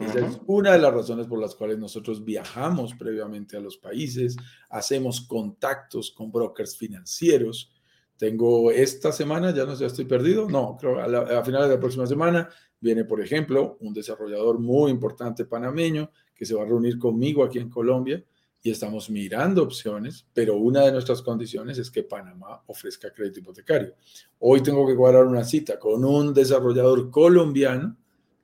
Esa 0.00 0.26
es 0.26 0.40
una 0.46 0.72
de 0.72 0.78
las 0.78 0.92
razones 0.92 1.26
por 1.26 1.40
las 1.40 1.54
cuales 1.54 1.78
nosotros 1.78 2.24
viajamos 2.24 2.94
previamente 2.94 3.56
a 3.56 3.60
los 3.60 3.76
países, 3.76 4.36
hacemos 4.68 5.22
contactos 5.22 6.10
con 6.10 6.30
brokers 6.30 6.76
financieros. 6.76 7.72
Tengo 8.16 8.70
esta 8.70 9.12
semana, 9.12 9.54
ya 9.54 9.64
no 9.64 9.76
sé, 9.76 9.86
estoy 9.86 10.06
perdido, 10.06 10.48
no, 10.48 10.76
creo 10.78 11.00
a, 11.00 11.06
la, 11.06 11.20
a 11.38 11.44
finales 11.44 11.68
de 11.68 11.74
la 11.74 11.80
próxima 11.80 12.06
semana 12.06 12.48
viene, 12.80 13.04
por 13.04 13.20
ejemplo, 13.20 13.76
un 13.80 13.92
desarrollador 13.92 14.58
muy 14.58 14.90
importante 14.90 15.44
panameño 15.44 16.10
que 16.34 16.46
se 16.46 16.54
va 16.54 16.62
a 16.62 16.66
reunir 16.66 16.98
conmigo 16.98 17.44
aquí 17.44 17.58
en 17.58 17.70
Colombia 17.70 18.22
y 18.62 18.70
estamos 18.70 19.10
mirando 19.10 19.62
opciones, 19.62 20.26
pero 20.32 20.56
una 20.56 20.84
de 20.84 20.92
nuestras 20.92 21.22
condiciones 21.22 21.78
es 21.78 21.90
que 21.90 22.02
Panamá 22.02 22.62
ofrezca 22.66 23.12
crédito 23.12 23.40
hipotecario. 23.40 23.94
Hoy 24.40 24.60
tengo 24.60 24.86
que 24.86 24.94
guardar 24.94 25.24
una 25.24 25.44
cita 25.44 25.78
con 25.78 26.04
un 26.04 26.34
desarrollador 26.34 27.10
colombiano 27.10 27.96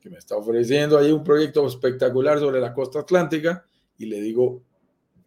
que 0.03 0.11
me 0.11 0.19
está 0.19 0.37
ofreciendo 0.37 0.99
ahí 0.99 1.13
un 1.13 1.23
proyecto 1.23 1.65
espectacular 1.65 2.41
sobre 2.41 2.61
la 2.61 2.75
costa 2.75 3.01
atlántica 3.01 3.65
y 3.97 4.07
le 4.07 4.21
digo, 4.21 4.65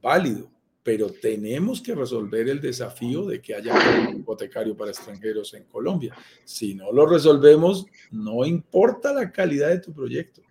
válido, 0.01 0.51
pero 0.83 1.09
tenemos 1.09 1.81
que 1.81 1.95
resolver 1.95 2.49
el 2.49 2.59
desafío 2.59 3.25
de 3.25 3.41
que 3.41 3.55
haya 3.55 3.73
un 4.09 4.17
hipotecario 4.17 4.75
para 4.75 4.91
extranjeros 4.91 5.53
en 5.53 5.63
Colombia. 5.63 6.13
Si 6.43 6.75
no 6.75 6.91
lo 6.91 7.05
resolvemos, 7.05 7.85
no 8.11 8.45
importa 8.45 9.13
la 9.13 9.31
calidad 9.31 9.69
de 9.69 9.79
tu 9.79 9.93
proyecto. 9.93 10.41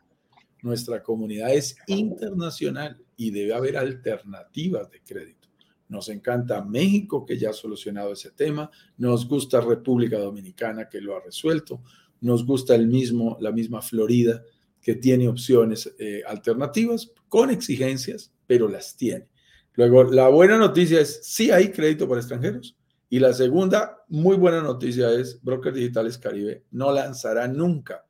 Nuestra 0.63 1.03
comunidad 1.03 1.53
es 1.53 1.77
internacional 1.87 2.99
y 3.17 3.31
debe 3.31 3.53
haber 3.53 3.77
alternativas 3.77 4.91
de 4.91 5.03
crédito. 5.03 5.49
Nos 5.87 6.09
encanta 6.09 6.65
México, 6.65 7.27
que 7.27 7.39
ya 7.39 7.51
ha 7.51 7.53
solucionado 7.53 8.15
ese 8.15 8.31
tema. 8.31 8.71
Nos 8.97 9.29
gusta 9.29 9.61
República 9.61 10.19
Dominicana, 10.19 10.89
que 10.89 11.03
lo 11.03 11.15
ha 11.15 11.21
resuelto 11.21 11.83
nos 12.25 12.45
gusta 12.45 12.75
el 12.75 12.89
mismo, 12.89 13.37
la 13.41 13.53
misma 13.53 13.83
Florida, 13.83 14.43
que 14.81 14.95
tiene 14.95 15.29
opciones 15.29 15.95
eh, 15.99 16.23
alternativas 16.27 17.13
con 17.29 17.51
exigencias, 17.51 18.33
pero 18.47 18.69
las 18.69 18.97
tiene. 18.97 19.29
Luego, 19.75 20.05
la 20.05 20.29
buena 20.29 20.57
noticia 20.57 21.01
es, 21.01 21.21
sí 21.23 21.51
hay 21.51 21.71
crédito 21.71 22.09
para 22.09 22.21
extranjeros. 22.21 22.77
Y 23.11 23.19
la 23.19 23.33
segunda 23.33 23.99
muy 24.09 24.37
buena 24.37 24.63
noticia 24.63 25.11
es, 25.11 25.41
Brokers 25.43 25.77
Digitales 25.77 26.19
Caribe 26.19 26.65
no 26.71 26.93
lanzará 26.93 27.47
nunca 27.47 28.05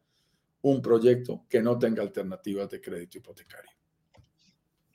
un 0.62 0.81
proyecto 0.81 1.44
que 1.48 1.61
no 1.61 1.79
tenga 1.79 2.03
alternativas 2.03 2.70
de 2.70 2.81
crédito 2.81 3.18
hipotecario. 3.18 3.70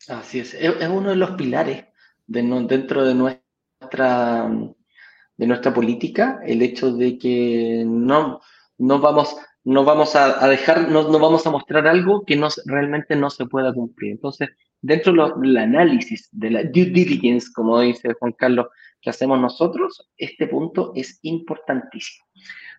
Así 0.08 0.40
es, 0.40 0.54
es 0.54 0.90
uno 0.90 1.10
de 1.10 1.16
los 1.16 1.32
pilares 1.32 1.86
dentro 2.26 3.06
de 3.06 3.14
nuestra, 3.14 4.50
de 5.38 5.48
nuestra 5.48 5.74
política, 5.74 6.40
el 6.46 6.62
hecho 6.62 6.94
de 6.94 7.18
que 7.18 7.84
no, 7.86 8.42
no 8.80 9.00
vamos, 9.00 9.36
no 9.64 9.84
vamos 9.84 10.16
a, 10.16 10.48
dejar, 10.48 10.90
no, 10.90 11.10
no, 11.10 11.20
vamos 11.20 11.46
a 11.46 11.52
mostrar 11.52 11.86
algo 11.88 12.24
que 12.26 12.36
no, 12.36 12.48
realmente 12.66 13.16
no 13.16 13.30
se 13.30 13.46
pueda 13.46 13.74
cumplir. 13.74 14.14
Entonces, 14.14 14.50
dentro 14.82 15.14
del 15.38 15.58
análisis, 15.58 16.30
de 16.32 16.50
la 16.50 16.64
due 16.64 16.86
diligence, 16.86 17.50
como 17.54 17.80
dice 17.82 18.14
Juan 18.20 18.34
Carlos, 18.34 18.68
que 19.02 19.10
hacemos 19.10 19.40
nosotros, 19.40 20.10
este 20.18 20.48
punto 20.48 20.94
es 20.96 21.20
importantísimo. 21.24 22.26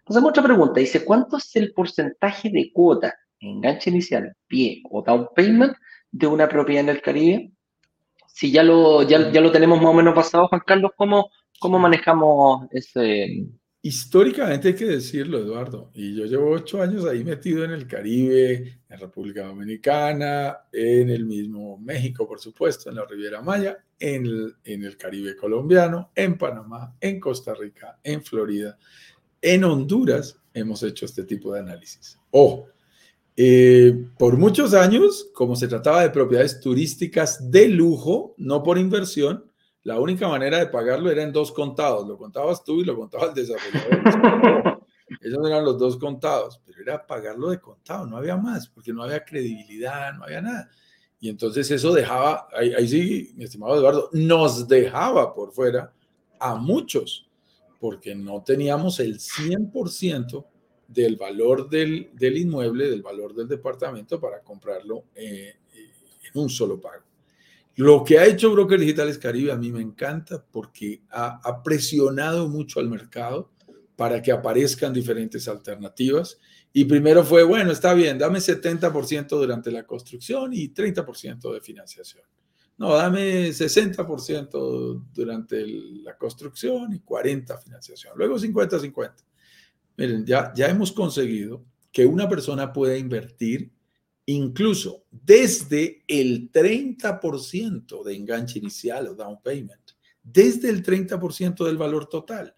Entonces, 0.00 0.24
otra 0.24 0.42
pregunta, 0.42 0.80
dice, 0.80 1.04
¿cuánto 1.04 1.36
es 1.36 1.54
el 1.54 1.72
porcentaje 1.72 2.50
de 2.50 2.72
cuota, 2.72 3.14
enganche 3.38 3.90
inicial, 3.90 4.34
pie 4.48 4.82
o 4.90 5.02
down 5.02 5.28
payment 5.36 5.74
de 6.10 6.26
una 6.26 6.48
propiedad 6.48 6.84
en 6.84 6.88
el 6.88 7.02
Caribe? 7.02 7.52
Si 8.26 8.50
ya 8.50 8.62
lo, 8.62 9.02
ya, 9.02 9.30
ya 9.30 9.40
lo 9.40 9.52
tenemos 9.52 9.78
más 9.80 9.90
o 9.90 9.94
menos 9.94 10.14
pasado, 10.14 10.48
Juan 10.48 10.62
Carlos, 10.66 10.92
¿cómo, 10.96 11.28
cómo 11.58 11.78
manejamos 11.78 12.66
ese, 12.70 13.44
Históricamente 13.82 14.68
hay 14.68 14.74
que 14.74 14.84
decirlo, 14.84 15.38
Eduardo, 15.38 15.90
y 15.94 16.14
yo 16.14 16.26
llevo 16.26 16.50
ocho 16.50 16.82
años 16.82 17.06
ahí 17.06 17.24
metido 17.24 17.64
en 17.64 17.70
el 17.70 17.86
Caribe, 17.86 18.82
en 18.86 19.00
República 19.00 19.46
Dominicana, 19.46 20.58
en 20.70 21.08
el 21.08 21.24
mismo 21.24 21.78
México, 21.78 22.28
por 22.28 22.38
supuesto, 22.40 22.90
en 22.90 22.96
la 22.96 23.06
Riviera 23.06 23.40
Maya, 23.40 23.78
en 23.98 24.26
el, 24.64 24.96
Caribe 24.98 25.34
colombiano, 25.34 26.10
en 26.14 26.36
Panamá, 26.36 26.94
en 27.00 27.18
Costa 27.18 27.54
Rica, 27.54 27.98
en 28.04 28.22
Florida, 28.22 28.78
en 29.40 29.64
Honduras, 29.64 30.38
hemos 30.52 30.82
hecho 30.82 31.06
este 31.06 31.24
tipo 31.24 31.54
de 31.54 31.60
análisis. 31.60 32.18
O, 32.32 32.66
eh, 33.34 34.08
por 34.18 34.36
muchos 34.36 34.74
años, 34.74 35.30
como 35.32 35.56
se 35.56 35.68
trataba 35.68 36.02
de 36.02 36.10
propiedades 36.10 36.60
turísticas 36.60 37.50
de 37.50 37.68
lujo, 37.68 38.34
no 38.36 38.62
por 38.62 38.76
inversión, 38.76 39.49
la 39.82 39.98
única 39.98 40.28
manera 40.28 40.58
de 40.58 40.66
pagarlo 40.66 41.10
era 41.10 41.22
en 41.22 41.32
dos 41.32 41.52
contados. 41.52 42.06
Lo 42.06 42.18
contabas 42.18 42.62
tú 42.62 42.80
y 42.80 42.84
lo 42.84 42.96
contaba 42.96 43.26
el 43.26 43.34
desarrollador. 43.34 44.80
Esos 45.20 45.46
eran 45.46 45.64
los 45.64 45.78
dos 45.78 45.96
contados, 45.96 46.62
pero 46.64 46.80
era 46.82 47.06
pagarlo 47.06 47.50
de 47.50 47.60
contado, 47.60 48.06
no 48.06 48.16
había 48.16 48.36
más, 48.36 48.68
porque 48.68 48.92
no 48.92 49.02
había 49.02 49.24
credibilidad, 49.24 50.14
no 50.14 50.24
había 50.24 50.40
nada. 50.40 50.70
Y 51.18 51.28
entonces 51.28 51.70
eso 51.70 51.92
dejaba, 51.92 52.48
ahí, 52.54 52.86
sí, 52.86 53.32
mi 53.34 53.44
estimado 53.44 53.76
Eduardo, 53.76 54.08
nos 54.12 54.68
dejaba 54.68 55.34
por 55.34 55.52
fuera 55.52 55.92
a 56.38 56.54
muchos, 56.54 57.28
porque 57.80 58.14
no 58.14 58.42
teníamos 58.42 59.00
el 59.00 59.18
100% 59.18 60.46
del 60.86 61.16
valor 61.16 61.68
del, 61.68 62.10
del, 62.14 62.38
inmueble, 62.38 62.88
del 62.88 63.02
valor 63.02 63.34
del 63.34 63.48
departamento 63.48 64.20
para 64.20 64.40
comprarlo 64.40 65.04
eh, 65.14 65.56
en 65.74 66.40
un 66.40 66.48
solo 66.48 66.80
pago. 66.80 67.10
Lo 67.76 68.04
que 68.04 68.18
ha 68.18 68.26
hecho 68.26 68.52
Brokers 68.52 68.80
Digitales 68.80 69.18
Caribe 69.18 69.52
a 69.52 69.56
mí 69.56 69.72
me 69.72 69.80
encanta 69.80 70.44
porque 70.50 71.02
ha, 71.11 71.62
presionado 71.62 72.48
mucho 72.48 72.80
al 72.80 72.88
mercado 72.88 73.50
para 73.96 74.20
que 74.20 74.33
aparezcan 74.33 74.92
diferentes 74.92 75.46
alternativas. 75.48 76.38
Y 76.72 76.85
primero 76.85 77.24
fue, 77.24 77.42
bueno, 77.42 77.72
está 77.72 77.94
bien, 77.94 78.18
dame 78.18 78.38
70% 78.38 79.28
durante 79.28 79.70
la 79.70 79.87
construcción 79.87 80.52
y 80.52 80.72
30% 80.72 81.52
de 81.52 81.61
financiación. 81.61 82.24
No, 82.78 82.94
dame 82.94 83.48
60% 83.48 85.04
durante 85.12 85.66
la 85.66 86.16
construcción 86.16 86.92
y 86.94 87.00
40% 87.00 87.62
financiación. 87.62 88.14
Luego 88.16 88.38
50-50. 88.38 89.12
Miren, 89.96 90.24
ya, 90.24 90.52
ya 90.54 90.68
hemos 90.68 90.92
conseguido 90.92 91.62
que 91.92 92.06
una 92.06 92.28
persona 92.28 92.72
pueda 92.72 92.96
invertir 92.96 93.70
incluso 94.32 95.06
desde 95.10 96.04
el 96.06 96.50
30% 96.52 98.04
de 98.04 98.14
enganche 98.14 98.58
inicial 98.58 99.08
o 99.08 99.14
down 99.14 99.40
payment, 99.42 99.92
desde 100.22 100.68
el 100.68 100.84
30% 100.84 101.64
del 101.64 101.76
valor 101.76 102.06
total. 102.06 102.54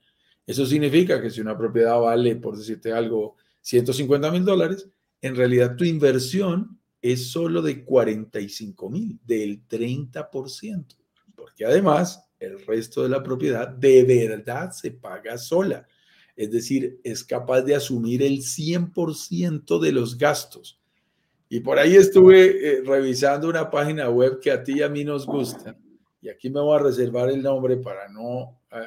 Eso 0.46 0.66
significa 0.66 1.20
que 1.20 1.30
si 1.30 1.40
una 1.40 1.56
propiedad 1.56 2.00
vale, 2.00 2.37
por 2.37 2.56
decirte 2.56 2.92
algo, 2.92 3.37
150 3.61 4.30
mil 4.30 4.44
dólares, 4.44 4.88
en 5.20 5.37
realidad 5.37 5.76
tu 5.76 5.85
inversión 5.85 6.80
es 7.00 7.28
solo 7.28 7.62
de 7.62 7.85
45 7.85 8.90
mil, 8.90 9.18
del 9.24 9.66
30%, 9.66 10.96
porque 11.35 11.64
además 11.64 12.29
el 12.38 12.64
resto 12.66 13.02
de 13.02 13.08
la 13.08 13.23
propiedad 13.23 13.68
de 13.68 14.02
verdad 14.04 14.73
se 14.73 14.90
paga 14.90 15.38
sola. 15.38 15.87
Es 16.35 16.50
decir, 16.50 17.00
es 17.04 17.23
capaz 17.25 17.62
de 17.62 17.77
asumir 17.77 18.23
el 18.23 18.38
100% 18.38 19.79
de 19.79 19.92
los 19.92 20.18
gastos 20.18 20.81
y 21.53 21.61
por 21.61 21.79
ahí 21.79 21.96
estuve 21.96 22.46
eh, 22.46 22.83
revisando 22.83 23.46
una 23.46 23.69
página 23.69 24.09
web 24.09 24.40
que 24.40 24.50
a 24.50 24.65
ti 24.65 24.79
y 24.79 24.83
a 24.83 24.88
mí 24.88 25.05
nos 25.05 25.27
gusta. 25.27 25.77
Y 26.23 26.31
aquí 26.31 26.48
me 26.48 26.61
voy 26.61 26.77
a 26.77 26.83
reservar 26.83 27.29
el 27.29 27.42
nombre 27.42 27.77
para 27.77 28.09
no 28.09 28.59
eh, 28.71 28.87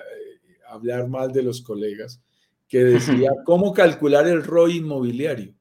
hablar 0.67 1.07
mal 1.07 1.31
de 1.31 1.43
los 1.43 1.61
colegas, 1.61 2.19
que 2.67 2.83
decía 2.83 3.29
cómo 3.45 3.71
calcular 3.71 4.25
el 4.27 4.43
ROI 4.43 4.77
inmobiliario. 4.77 5.53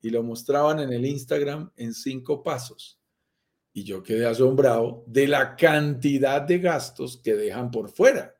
Y 0.00 0.08
lo 0.08 0.22
mostraban 0.22 0.80
en 0.80 0.94
el 0.94 1.04
Instagram 1.04 1.70
en 1.76 1.92
cinco 1.92 2.42
pasos. 2.42 2.98
Y 3.74 3.84
yo 3.84 4.02
quedé 4.02 4.24
asombrado 4.24 5.04
de 5.06 5.28
la 5.28 5.56
cantidad 5.56 6.40
de 6.40 6.58
gastos 6.58 7.18
que 7.18 7.34
dejan 7.34 7.70
por 7.70 7.90
fuera. 7.90 8.34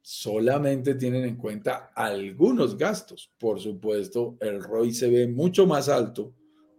Solamente 0.00 0.94
tienen 0.94 1.26
en 1.26 1.36
cuenta 1.36 1.92
algunos 1.94 2.78
gastos. 2.78 3.30
Por 3.36 3.60
supuesto, 3.60 4.38
el 4.40 4.62
ROI 4.62 4.94
se 4.94 5.10
ve 5.10 5.28
mucho 5.28 5.66
más 5.66 5.90
alto 5.90 6.32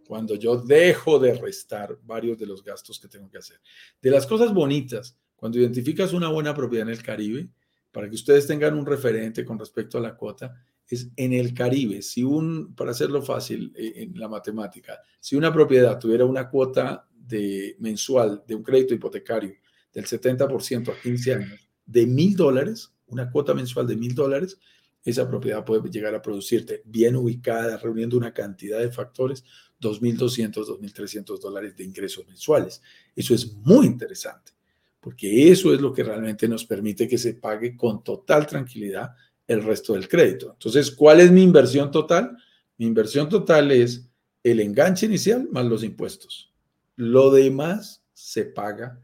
cuando 0.06 0.34
yo 0.34 0.56
dejo 0.56 1.18
de 1.18 1.34
restar 1.34 1.98
varios 2.02 2.38
de 2.38 2.46
los 2.46 2.62
gastos 2.62 2.98
que 2.98 3.08
tengo 3.08 3.28
que 3.28 3.38
hacer. 3.38 3.60
De 4.00 4.10
las 4.10 4.26
cosas 4.26 4.52
bonitas, 4.52 5.16
cuando 5.34 5.58
identificas 5.58 6.12
una 6.12 6.28
buena 6.28 6.54
propiedad 6.54 6.86
en 6.86 6.94
el 6.94 7.02
Caribe, 7.02 7.48
para 7.90 8.08
que 8.08 8.14
ustedes 8.14 8.46
tengan 8.46 8.74
un 8.74 8.86
referente 8.86 9.44
con 9.44 9.58
respecto 9.58 9.98
a 9.98 10.00
la 10.00 10.16
cuota, 10.16 10.54
es 10.86 11.08
en 11.16 11.32
el 11.32 11.54
Caribe, 11.54 12.02
si 12.02 12.22
un, 12.22 12.74
para 12.74 12.90
hacerlo 12.90 13.22
fácil 13.22 13.72
eh, 13.76 13.92
en 13.96 14.18
la 14.18 14.28
matemática, 14.28 15.00
si 15.18 15.36
una 15.36 15.52
propiedad 15.52 15.98
tuviera 15.98 16.24
una 16.24 16.48
cuota 16.50 17.08
de 17.14 17.76
mensual 17.78 18.42
de 18.46 18.54
un 18.54 18.62
crédito 18.62 18.94
hipotecario 18.94 19.54
del 19.92 20.04
70% 20.04 20.92
a 20.92 21.00
15 21.00 21.34
años, 21.34 21.68
de 21.86 22.06
mil 22.06 22.36
dólares, 22.36 22.92
una 23.06 23.30
cuota 23.30 23.54
mensual 23.54 23.86
de 23.86 23.96
mil 23.96 24.14
dólares, 24.14 24.58
esa 25.04 25.28
propiedad 25.28 25.64
puede 25.64 25.88
llegar 25.90 26.14
a 26.14 26.22
producirte 26.22 26.82
bien 26.86 27.14
ubicada, 27.14 27.76
reuniendo 27.76 28.16
una 28.16 28.32
cantidad 28.32 28.80
de 28.80 28.90
factores, 28.90 29.44
2.200, 29.84 30.66
2.300 30.66 31.38
dólares 31.38 31.76
de 31.76 31.84
ingresos 31.84 32.26
mensuales. 32.26 32.80
Eso 33.14 33.34
es 33.34 33.54
muy 33.56 33.86
interesante, 33.86 34.52
porque 35.00 35.50
eso 35.50 35.74
es 35.74 35.80
lo 35.80 35.92
que 35.92 36.02
realmente 36.02 36.48
nos 36.48 36.64
permite 36.64 37.06
que 37.06 37.18
se 37.18 37.34
pague 37.34 37.76
con 37.76 38.02
total 38.02 38.46
tranquilidad 38.46 39.10
el 39.46 39.62
resto 39.62 39.92
del 39.92 40.08
crédito. 40.08 40.52
Entonces, 40.52 40.90
¿cuál 40.90 41.20
es 41.20 41.30
mi 41.30 41.42
inversión 41.42 41.90
total? 41.90 42.36
Mi 42.78 42.86
inversión 42.86 43.28
total 43.28 43.70
es 43.70 44.08
el 44.42 44.60
enganche 44.60 45.06
inicial 45.06 45.48
más 45.50 45.66
los 45.66 45.84
impuestos. 45.84 46.52
Lo 46.96 47.30
demás 47.30 48.02
se 48.12 48.44
paga, 48.44 49.00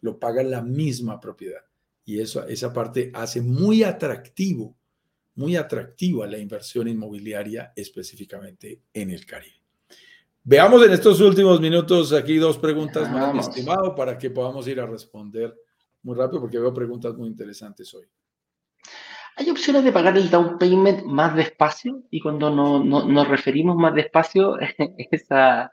lo 0.00 0.18
paga 0.18 0.42
la 0.42 0.62
misma 0.62 1.20
propiedad. 1.20 1.62
Y 2.04 2.20
eso, 2.20 2.46
esa 2.46 2.72
parte 2.72 3.10
hace 3.14 3.40
muy 3.40 3.84
atractivo, 3.84 4.76
muy 5.34 5.56
atractiva 5.56 6.26
la 6.26 6.38
inversión 6.38 6.88
inmobiliaria 6.88 7.72
específicamente 7.76 8.82
en 8.92 9.10
el 9.10 9.24
Caribe. 9.24 9.61
Veamos 10.44 10.84
en 10.84 10.92
estos 10.92 11.20
últimos 11.20 11.60
minutos 11.60 12.12
aquí 12.12 12.36
dos 12.36 12.58
preguntas 12.58 13.08
más, 13.10 13.48
estimado, 13.48 13.94
para 13.94 14.18
que 14.18 14.28
podamos 14.30 14.66
ir 14.66 14.80
a 14.80 14.86
responder 14.86 15.54
muy 16.02 16.16
rápido, 16.16 16.40
porque 16.40 16.58
veo 16.58 16.74
preguntas 16.74 17.14
muy 17.14 17.28
interesantes 17.28 17.94
hoy. 17.94 18.06
Hay 19.36 19.48
opciones 19.48 19.84
de 19.84 19.92
pagar 19.92 20.16
el 20.18 20.28
down 20.28 20.58
payment 20.58 21.04
más 21.04 21.36
despacio 21.36 22.02
y 22.10 22.20
cuando 22.20 22.50
no, 22.50 22.82
nos 22.82 23.28
referimos 23.28 23.76
más 23.76 23.94
despacio, 23.94 24.58
esa, 25.12 25.70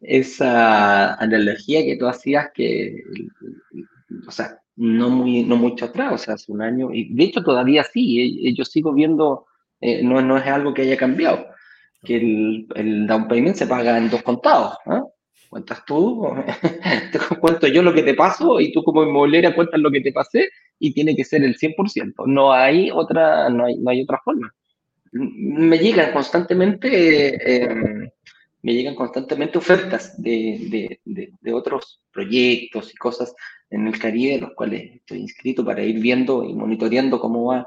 esa 0.00 1.14
analogía 1.14 1.84
que 1.84 1.96
tú 1.96 2.08
hacías 2.08 2.50
que, 2.52 3.04
o 4.26 4.30
sea, 4.32 4.60
no, 4.74 5.10
muy, 5.10 5.44
no 5.44 5.56
mucho 5.56 5.84
atrás, 5.84 6.12
o 6.12 6.18
sea, 6.18 6.34
hace 6.34 6.50
un 6.50 6.60
año, 6.60 6.92
y 6.92 7.14
de 7.14 7.24
hecho 7.24 7.42
todavía 7.44 7.84
sí, 7.84 8.48
eh, 8.48 8.54
yo 8.54 8.64
sigo 8.64 8.92
viendo, 8.92 9.46
eh, 9.80 10.02
no, 10.02 10.20
no 10.22 10.38
es 10.38 10.46
algo 10.46 10.74
que 10.74 10.82
haya 10.82 10.96
cambiado, 10.96 11.46
que 12.04 12.16
el, 12.16 12.66
el 12.74 13.06
down 13.06 13.28
payment 13.28 13.56
se 13.56 13.66
paga 13.66 13.96
en 13.98 14.10
dos 14.10 14.22
contados, 14.22 14.76
¿no? 14.86 15.12
Cuentas 15.48 15.82
tú, 15.86 16.28
te 17.12 17.18
cuento 17.40 17.66
yo 17.68 17.82
lo 17.82 17.94
que 17.94 18.02
te 18.02 18.14
paso 18.14 18.60
y 18.60 18.70
tú 18.70 18.82
como 18.82 19.02
inmobiliaria 19.02 19.54
cuentas 19.54 19.80
lo 19.80 19.90
que 19.90 20.02
te 20.02 20.12
pasé 20.12 20.48
y 20.78 20.92
tiene 20.92 21.16
que 21.16 21.24
ser 21.24 21.42
el 21.42 21.56
100%. 21.56 22.26
No 22.26 22.52
hay 22.52 22.90
otra, 22.90 23.48
no 23.48 23.64
hay, 23.64 23.76
no 23.78 23.90
hay 23.90 24.02
otra 24.02 24.20
forma. 24.22 24.52
Me 25.12 25.78
llegan 25.78 26.12
constantemente, 26.12 27.62
eh, 27.64 28.10
me 28.62 28.74
llegan 28.74 28.94
constantemente 28.94 29.56
ofertas 29.56 30.20
de, 30.20 30.98
de, 31.06 31.32
de, 31.40 31.52
otros 31.54 32.02
proyectos 32.12 32.92
y 32.92 32.96
cosas 32.96 33.34
en 33.70 33.86
el 33.86 33.98
Caribe, 33.98 34.40
los 34.40 34.52
cuales 34.52 34.96
estoy 34.96 35.20
inscrito 35.20 35.64
para 35.64 35.82
ir 35.82 35.98
viendo 35.98 36.44
y 36.44 36.52
monitoreando 36.52 37.18
cómo 37.18 37.46
va, 37.46 37.66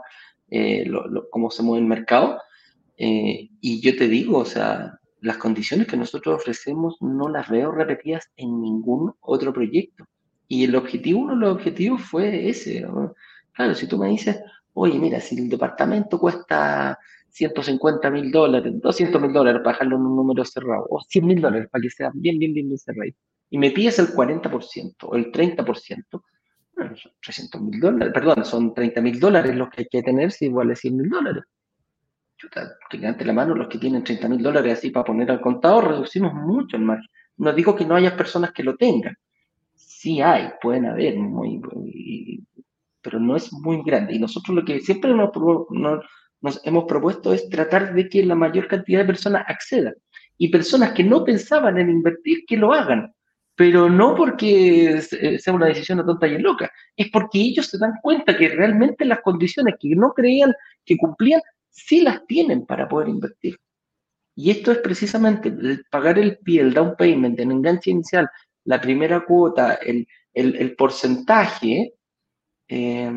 eh, 0.52 0.86
cómo 1.32 1.50
se 1.50 1.64
mueve 1.64 1.82
el 1.82 1.88
mercado. 1.88 2.40
Eh, 3.04 3.50
y 3.62 3.82
yo 3.82 3.98
te 3.98 4.08
digo, 4.08 4.38
o 4.38 4.46
sea, 4.46 5.00
las 5.22 5.38
condiciones 5.38 5.88
que 5.88 5.98
nosotros 5.98 6.36
ofrecemos 6.36 6.98
no 7.02 7.30
las 7.30 7.50
veo 7.50 7.72
repetidas 7.72 8.30
en 8.36 8.62
ningún 8.62 9.12
otro 9.22 9.52
proyecto. 9.52 10.06
Y 10.48 10.66
el 10.66 10.76
objetivo, 10.76 11.22
uno 11.22 11.34
de 11.34 11.40
los 11.40 11.56
objetivos 11.56 12.04
fue 12.04 12.48
ese. 12.48 12.86
Claro, 13.54 13.74
si 13.74 13.88
tú 13.88 13.98
me 13.98 14.10
dices, 14.10 14.40
oye, 14.74 15.00
mira, 15.00 15.20
si 15.20 15.36
el 15.36 15.50
departamento 15.50 16.20
cuesta 16.20 17.00
150 17.30 18.12
mil 18.12 18.32
dólares, 18.32 18.72
200 18.80 19.20
mil 19.20 19.34
dólares 19.34 19.62
para 19.64 19.74
dejarlo 19.74 19.96
en 19.96 20.04
un 20.04 20.16
número 20.18 20.46
cerrado, 20.46 20.86
o 20.88 21.02
100 21.02 21.26
mil 21.26 21.42
dólares 21.42 21.70
para 21.72 21.82
que 21.82 21.90
sea 21.90 22.12
bien, 22.14 22.38
bien, 22.38 22.54
bien, 22.54 22.68
bien 22.68 22.78
cerrado, 22.78 23.10
y 23.50 23.58
me 23.58 23.72
pides 23.72 23.98
el 23.98 24.10
40% 24.10 24.96
o 25.04 25.16
el 25.16 25.32
30%, 25.32 26.24
bueno, 26.76 26.96
son 26.96 27.12
300 27.24 27.62
mil 27.62 27.80
dólares, 27.80 28.14
perdón, 28.14 28.46
son 28.46 28.74
30 28.76 29.02
mil 29.02 29.20
dólares 29.20 29.56
los 29.56 29.70
que 29.70 29.82
hay 29.82 29.88
que 29.90 30.04
tener 30.04 30.32
si 30.32 30.50
vale 30.50 30.76
100 30.76 30.98
mil 30.98 31.10
dólares. 31.10 31.44
Chuta, 32.42 32.76
ante 33.04 33.24
la 33.24 33.34
mano 33.34 33.54
los 33.54 33.68
que 33.68 33.78
tienen 33.78 34.04
30 34.04 34.28
mil 34.28 34.42
dólares 34.42 34.80
así 34.80 34.90
para 34.90 35.04
poner 35.04 35.30
al 35.30 35.42
contador, 35.42 35.90
reducimos 35.90 36.34
mucho 36.34 36.76
el 36.76 36.82
margen. 36.82 37.08
No 37.38 37.54
digo 37.54 37.76
que 37.76 37.86
no 37.86 37.96
haya 37.96 38.18
personas 38.18 38.52
que 38.52 38.64
lo 38.64 38.76
tengan, 38.78 39.16
sí 39.76 40.22
hay, 40.22 40.50
pueden 40.60 40.88
haber, 40.88 41.18
muy, 41.18 41.62
pero 43.00 43.20
no 43.20 43.36
es 43.36 43.54
muy 43.54 43.84
grande. 43.86 44.16
Y 44.16 44.20
nosotros 44.20 44.56
lo 44.56 44.66
que 44.66 44.80
siempre 44.80 45.14
nos, 45.14 46.62
hemos 46.64 46.86
propuesto 46.86 47.32
es 47.32 47.48
tratar 47.48 47.94
de 47.94 48.10
que 48.10 48.26
la 48.26 48.34
mayor 48.34 48.68
cantidad 48.68 49.02
de 49.02 49.06
personas 49.06 49.46
accedan. 49.48 49.94
Y 50.40 50.50
personas 50.50 50.94
que 50.94 51.04
no 51.04 51.24
pensaban 51.24 51.78
en 51.78 51.92
invertir, 51.92 52.44
que 52.48 52.58
lo 52.58 52.74
hagan. 52.74 53.14
Pero 53.54 53.88
no 53.88 54.16
porque 54.16 55.00
sea 55.02 55.54
una 55.54 55.68
decisión 55.68 56.04
tonta 56.04 56.26
y 56.26 56.40
loca, 56.40 56.72
es 56.96 57.12
porque 57.12 57.40
ellos 57.40 57.68
se 57.68 57.78
dan 57.78 57.94
cuenta 58.02 58.36
que 58.36 58.50
realmente 58.50 59.06
las 59.06 59.22
condiciones 59.22 59.76
que 59.80 59.90
no 59.90 60.12
creían 60.14 60.52
que 60.84 60.98
cumplían, 60.98 61.42
sí 61.72 62.02
las 62.02 62.26
tienen 62.28 62.66
para 62.66 62.88
poder 62.88 63.10
invertir. 63.10 63.58
Y 64.36 64.52
esto 64.52 64.72
es 64.72 64.78
precisamente 64.80 65.54
pagar 65.90 66.20
el 66.20 66.38
pie, 66.38 66.62
el 66.62 66.74
down 66.74 66.96
payment, 66.98 67.40
el 67.40 67.52
enganche 67.52 67.92
inicial, 67.92 68.30
la 68.66 68.80
primera 68.80 69.26
cuota, 69.26 69.76
el, 69.76 70.08
el, 70.34 70.76
porcentaje, 70.76 71.96
eh, 72.68 73.12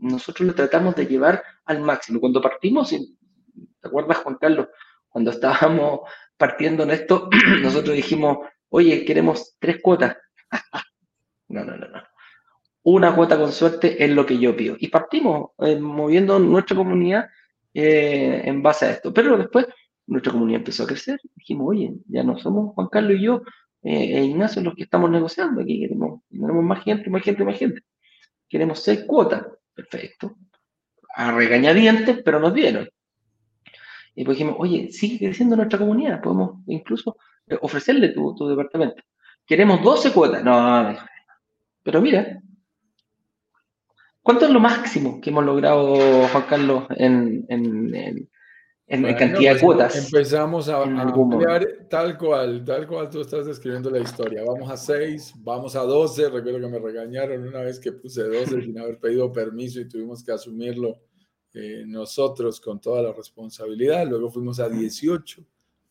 nosotros 0.00 0.46
lo 0.46 0.54
tratamos 0.54 0.94
de 0.96 1.06
llevar 1.06 1.42
al 1.64 1.80
máximo. 1.80 2.20
Cuando 2.20 2.40
partimos, 2.40 2.90
¿te 2.90 3.88
acuerdas, 3.88 4.18
Juan 4.18 4.36
Carlos? 4.36 4.68
Cuando 5.08 5.30
estábamos 5.30 6.00
partiendo 6.36 6.82
en 6.82 6.90
esto, 6.90 7.28
nosotros 7.62 7.94
dijimos, 7.94 8.38
oye, 8.70 9.04
queremos 9.04 9.56
tres 9.58 9.80
cuotas. 9.82 10.16
no, 11.48 11.64
no, 11.64 11.76
no, 11.76 11.88
no. 11.88 12.02
Una 12.84 13.14
cuota 13.14 13.36
con 13.38 13.52
suerte 13.52 14.02
es 14.02 14.10
lo 14.10 14.24
que 14.24 14.38
yo 14.38 14.56
pido. 14.56 14.76
Y 14.78 14.88
partimos 14.88 15.50
eh, 15.58 15.78
moviendo 15.78 16.38
nuestra 16.38 16.76
comunidad 16.76 17.28
eh, 17.74 18.42
en 18.44 18.62
base 18.62 18.86
a 18.86 18.90
esto. 18.90 19.12
Pero 19.12 19.36
después 19.36 19.66
nuestra 20.06 20.32
comunidad 20.32 20.60
empezó 20.60 20.84
a 20.84 20.86
crecer. 20.86 21.20
Dijimos, 21.34 21.68
oye, 21.68 21.94
ya 22.08 22.22
no 22.22 22.38
somos 22.38 22.74
Juan 22.74 22.88
Carlos 22.88 23.18
y 23.18 23.22
yo, 23.22 23.42
eh, 23.82 24.18
e 24.18 24.24
Ignacio 24.24 24.62
los 24.62 24.74
que 24.74 24.84
estamos 24.84 25.10
negociando. 25.10 25.60
Aquí 25.60 25.80
queremos, 25.80 26.22
tenemos 26.30 26.64
más 26.64 26.82
gente, 26.82 27.10
más 27.10 27.22
gente, 27.22 27.44
más 27.44 27.58
gente. 27.58 27.82
Queremos 28.48 28.80
seis 28.80 29.04
cuotas. 29.04 29.46
Perfecto. 29.74 30.36
A 31.14 31.32
regañadientes, 31.32 32.22
pero 32.24 32.40
nos 32.40 32.54
dieron. 32.54 32.88
Y 34.14 34.24
pues 34.24 34.36
dijimos, 34.36 34.56
oye, 34.58 34.90
sigue 34.90 35.26
creciendo 35.26 35.54
nuestra 35.54 35.78
comunidad, 35.78 36.20
podemos 36.20 36.60
incluso 36.66 37.16
eh, 37.46 37.56
ofrecerle 37.60 38.08
tu, 38.08 38.34
tu 38.34 38.48
departamento. 38.48 39.02
Queremos 39.46 39.82
12 39.82 40.12
cuotas. 40.12 40.42
No, 40.42 40.96
pero 41.84 42.02
mira, 42.02 42.40
¿cuánto 44.28 44.44
es 44.44 44.50
lo 44.50 44.60
máximo 44.60 45.22
que 45.22 45.30
hemos 45.30 45.42
logrado, 45.42 45.96
Juan 46.28 46.44
Carlos, 46.46 46.84
en, 46.90 47.46
en 47.48 48.28
en 48.88 49.02
cantidad 49.02 49.54
de 49.54 49.60
pues, 49.60 49.62
cuotas. 49.62 49.96
Empezamos 49.96 50.68
a, 50.70 50.82
ampliar 50.82 51.86
tal 51.90 52.16
cual, 52.16 52.64
tal 52.64 52.86
cual 52.86 53.10
tú 53.10 53.20
estás 53.20 53.46
describiendo 53.46 53.90
la 53.90 53.98
historia. 53.98 54.42
Vamos 54.46 54.70
a 54.70 54.78
6, 54.78 55.34
vamos 55.38 55.76
a 55.76 55.80
12. 55.80 56.30
Recuerdo 56.30 56.60
que 56.60 56.68
me 56.68 56.78
regañaron 56.78 57.46
una 57.46 57.60
vez 57.60 57.78
que 57.78 57.92
puse 57.92 58.22
12 58.22 58.62
sin 58.64 58.78
haber 58.78 58.98
pedido 58.98 59.30
permiso 59.30 59.80
y 59.80 59.88
tuvimos 59.88 60.24
que 60.24 60.32
asumirlo 60.32 61.02
eh, 61.52 61.84
nosotros 61.86 62.60
con 62.60 62.80
toda 62.80 63.02
la 63.02 63.12
responsabilidad. 63.12 64.06
Luego 64.08 64.30
fuimos 64.30 64.58
a 64.58 64.70
18, 64.70 65.42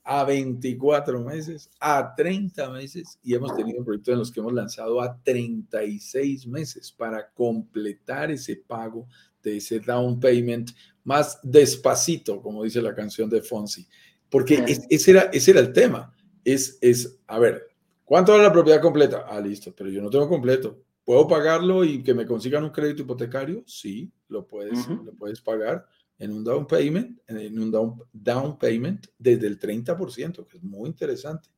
a 0.09 0.23
24 0.23 1.19
meses, 1.19 1.69
a 1.81 2.15
30 2.15 2.69
meses 2.69 3.19
y 3.21 3.33
hemos 3.35 3.53
tenido 3.53 3.83
proyectos 3.83 4.13
en 4.13 4.19
los 4.19 4.31
que 4.31 4.39
hemos 4.39 4.53
lanzado 4.53 5.01
a 5.01 5.21
36 5.21 6.47
meses 6.47 6.93
para 6.93 7.29
completar 7.31 8.31
ese 8.31 8.55
pago 8.55 9.05
de 9.43 9.57
ese 9.57 9.81
down 9.81 10.17
payment 10.17 10.71
más 11.03 11.39
despacito, 11.43 12.41
como 12.41 12.63
dice 12.63 12.81
la 12.81 12.95
canción 12.95 13.29
de 13.29 13.41
Fonsi, 13.41 13.85
porque 14.29 14.63
ese, 14.89 15.11
era, 15.11 15.23
ese 15.33 15.51
era 15.51 15.59
el 15.59 15.73
tema. 15.73 16.15
Es, 16.45 16.77
es, 16.79 17.19
a 17.27 17.37
ver, 17.37 17.67
¿cuánto 18.05 18.31
vale 18.31 18.45
la 18.45 18.53
propiedad 18.53 18.81
completa? 18.81 19.25
Ah, 19.27 19.41
listo, 19.41 19.75
pero 19.75 19.89
yo 19.89 20.01
no 20.01 20.09
tengo 20.09 20.29
completo. 20.29 20.85
¿Puedo 21.03 21.27
pagarlo 21.27 21.83
y 21.83 22.01
que 22.01 22.13
me 22.13 22.25
consigan 22.25 22.63
un 22.63 22.69
crédito 22.69 23.01
hipotecario? 23.01 23.61
Sí, 23.65 24.09
lo 24.29 24.47
puedes, 24.47 24.87
lo 24.87 25.11
puedes 25.15 25.41
pagar 25.41 25.85
en 26.19 26.31
un 26.31 26.43
down 26.43 26.65
payment, 26.65 27.19
en 27.27 27.59
un 27.59 27.71
down, 27.71 28.01
down 28.11 28.57
payment 28.57 29.07
desde 29.17 29.47
el 29.47 29.59
30%, 29.59 30.47
que 30.47 30.57
es 30.57 30.63
muy 30.63 30.89
interesante, 30.89 31.49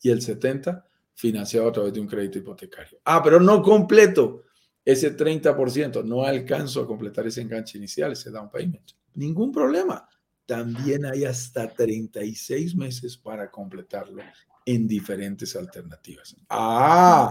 y 0.00 0.10
el 0.10 0.20
70% 0.20 0.82
financiado 1.14 1.68
a 1.68 1.72
través 1.72 1.94
de 1.94 2.00
un 2.00 2.06
crédito 2.06 2.38
hipotecario. 2.38 2.98
Ah, 3.04 3.22
pero 3.22 3.40
no 3.40 3.62
completo 3.62 4.44
ese 4.84 5.16
30%, 5.16 6.04
no 6.04 6.22
alcanzo 6.24 6.82
a 6.82 6.86
completar 6.86 7.26
ese 7.26 7.40
enganche 7.40 7.78
inicial, 7.78 8.12
ese 8.12 8.30
down 8.30 8.50
payment. 8.50 8.92
Ningún 9.14 9.50
problema. 9.50 10.06
También 10.44 11.06
hay 11.06 11.24
hasta 11.24 11.68
36 11.68 12.76
meses 12.76 13.16
para 13.16 13.50
completarlo 13.50 14.22
en 14.64 14.86
diferentes 14.86 15.56
alternativas. 15.56 16.36
Ah, 16.50 17.30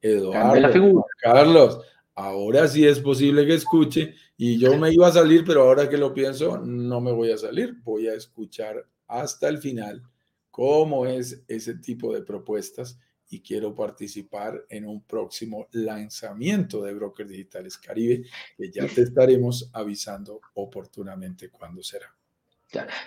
Eduardo, 0.00 1.06
Carlos, 1.20 1.80
ahora 2.14 2.68
sí 2.68 2.86
es 2.86 3.00
posible 3.00 3.46
que 3.46 3.54
escuche 3.54 4.14
y 4.36 4.58
yo 4.58 4.76
me 4.76 4.92
iba 4.92 5.08
a 5.08 5.12
salir, 5.12 5.44
pero 5.44 5.62
ahora 5.62 5.88
que 5.88 5.96
lo 5.96 6.12
pienso, 6.12 6.58
no 6.58 7.00
me 7.00 7.12
voy 7.12 7.30
a 7.30 7.38
salir. 7.38 7.74
Voy 7.82 8.08
a 8.08 8.14
escuchar 8.14 8.86
hasta 9.06 9.48
el 9.48 9.58
final 9.58 10.02
cómo 10.50 11.06
es 11.06 11.42
ese 11.48 11.76
tipo 11.76 12.12
de 12.12 12.22
propuestas 12.22 12.98
y 13.30 13.40
quiero 13.40 13.74
participar 13.74 14.66
en 14.68 14.86
un 14.86 15.02
próximo 15.04 15.66
lanzamiento 15.72 16.82
de 16.82 16.92
Brokers 16.92 17.30
Digitales 17.30 17.78
Caribe, 17.78 18.24
que 18.58 18.70
ya 18.70 18.86
te 18.86 19.02
estaremos 19.02 19.70
avisando 19.72 20.40
oportunamente 20.54 21.48
cuándo 21.48 21.82
será. 21.82 22.14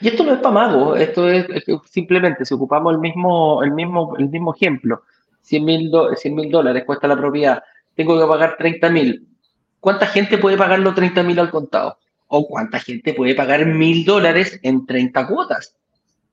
Y 0.01 0.07
esto 0.07 0.23
no 0.23 0.33
es 0.33 0.39
para 0.39 0.53
mago, 0.53 0.95
esto 0.95 1.29
es, 1.29 1.47
simplemente 1.89 2.45
si 2.45 2.53
ocupamos 2.53 2.93
el 2.93 2.99
mismo, 2.99 3.63
el 3.63 3.71
mismo, 3.71 4.15
el 4.17 4.29
mismo 4.29 4.53
ejemplo, 4.53 5.03
100 5.41 5.65
mil 5.65 5.91
dólares 6.51 6.83
cuesta 6.85 7.07
la 7.07 7.17
propiedad, 7.17 7.63
tengo 7.95 8.19
que 8.19 8.27
pagar 8.27 8.57
30 8.57 8.89
mil. 8.89 9.27
¿Cuánta 9.79 10.07
gente 10.07 10.37
puede 10.37 10.57
pagar 10.57 10.79
los 10.79 10.95
30 10.95 11.23
mil 11.23 11.39
al 11.39 11.51
contado? 11.51 11.97
¿O 12.27 12.47
cuánta 12.47 12.79
gente 12.79 13.13
puede 13.13 13.35
pagar 13.35 13.65
mil 13.65 14.03
dólares 14.03 14.59
en 14.63 14.85
30 14.85 15.27
cuotas? 15.27 15.75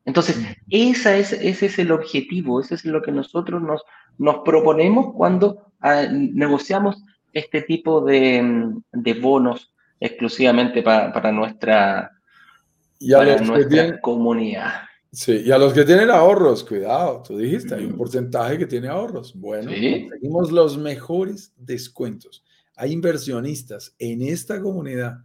Entonces, 0.05 0.39
esa 0.71 1.17
es, 1.17 1.33
ese 1.33 1.67
es 1.67 1.79
el 1.79 1.93
objetivo, 1.93 2.61
ese 2.61 2.75
es 2.75 2.85
lo 2.85 3.03
que 3.03 3.13
nosotros 3.13 3.63
nos, 3.63 3.83
nos 4.19 4.39
proponemos 4.45 5.15
cuando 5.15 5.73
ah, 5.81 6.05
negociamos 6.11 7.03
este 7.33 7.63
tipo 7.63 8.01
de, 8.01 8.73
de 8.93 9.15
bonos 9.15 9.73
exclusivamente 10.01 10.83
para, 10.83 11.31
nuestra, 11.31 12.11
y 12.99 13.13
a 13.13 13.37
nuestra 13.37 14.01
comunidad. 14.01 14.73
Sí, 15.15 15.43
y 15.45 15.51
a 15.51 15.59
los 15.59 15.75
que 15.75 15.85
tienen 15.85 16.09
ahorros, 16.09 16.65
cuidado, 16.65 17.23
tú 17.23 17.37
dijiste, 17.37 17.75
hay 17.75 17.85
un 17.85 17.99
porcentaje 17.99 18.57
que 18.57 18.67
tiene 18.67 18.89
ahorros. 18.89 19.35
Bueno, 19.35 19.71
conseguimos 19.71 20.51
los 20.51 20.79
mejores 20.79 21.53
descuentos. 21.57 22.43
Hay 22.77 22.93
inversionistas 22.93 23.95
en 23.99 24.23
esta 24.23 24.63
comunidad 24.63 25.19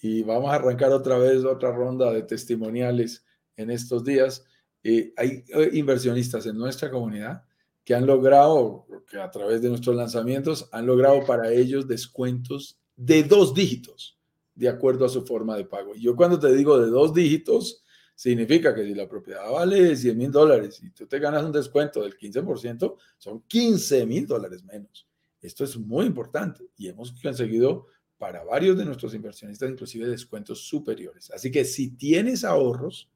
y 0.00 0.22
vamos 0.22 0.52
a 0.52 0.54
arrancar 0.54 0.92
otra 0.92 1.18
vez 1.18 1.44
otra 1.44 1.72
ronda 1.72 2.12
de 2.12 2.22
testimoniales 2.22 3.24
en 3.56 3.72
estos 3.72 4.04
días. 4.04 4.44
Eh, 4.84 5.12
hay 5.16 5.44
eh, 5.48 5.70
inversionistas 5.72 6.46
en 6.46 6.56
nuestra 6.56 6.88
comunidad 6.88 7.42
que 7.84 7.96
han 7.96 8.06
logrado, 8.06 8.86
que 9.10 9.18
a 9.18 9.30
través 9.32 9.60
de 9.60 9.70
nuestros 9.70 9.96
lanzamientos, 9.96 10.68
han 10.70 10.86
logrado 10.86 11.24
para 11.26 11.50
ellos 11.50 11.88
descuentos 11.88 12.78
de 12.94 13.24
dos 13.24 13.54
dígitos, 13.54 14.20
de 14.54 14.68
acuerdo 14.68 15.04
a 15.04 15.08
su 15.08 15.26
forma 15.26 15.56
de 15.56 15.64
pago. 15.64 15.96
Y 15.96 16.02
yo 16.02 16.14
cuando 16.14 16.38
te 16.38 16.54
digo 16.54 16.78
de 16.78 16.90
dos 16.90 17.12
dígitos, 17.12 17.82
significa 18.14 18.74
que 18.74 18.84
si 18.84 18.94
la 18.94 19.08
propiedad 19.08 19.50
vale 19.50 19.96
100 19.96 20.16
mil 20.16 20.30
dólares 20.30 20.80
y 20.82 20.90
tú 20.90 21.06
te 21.06 21.18
ganas 21.18 21.44
un 21.44 21.52
descuento 21.52 22.02
del 22.02 22.16
15%, 22.16 22.96
son 23.18 23.42
15 23.42 24.06
mil 24.06 24.26
dólares 24.26 24.64
menos. 24.64 25.06
Esto 25.40 25.64
es 25.64 25.76
muy 25.76 26.06
importante 26.06 26.68
y 26.76 26.88
hemos 26.88 27.12
conseguido 27.12 27.86
para 28.16 28.44
varios 28.44 28.78
de 28.78 28.84
nuestros 28.84 29.14
inversionistas 29.14 29.68
inclusive 29.68 30.06
descuentos 30.06 30.60
superiores. 30.66 31.30
Así 31.32 31.50
que 31.50 31.64
si 31.64 31.96
tienes 31.96 32.44
ahorros, 32.44 33.10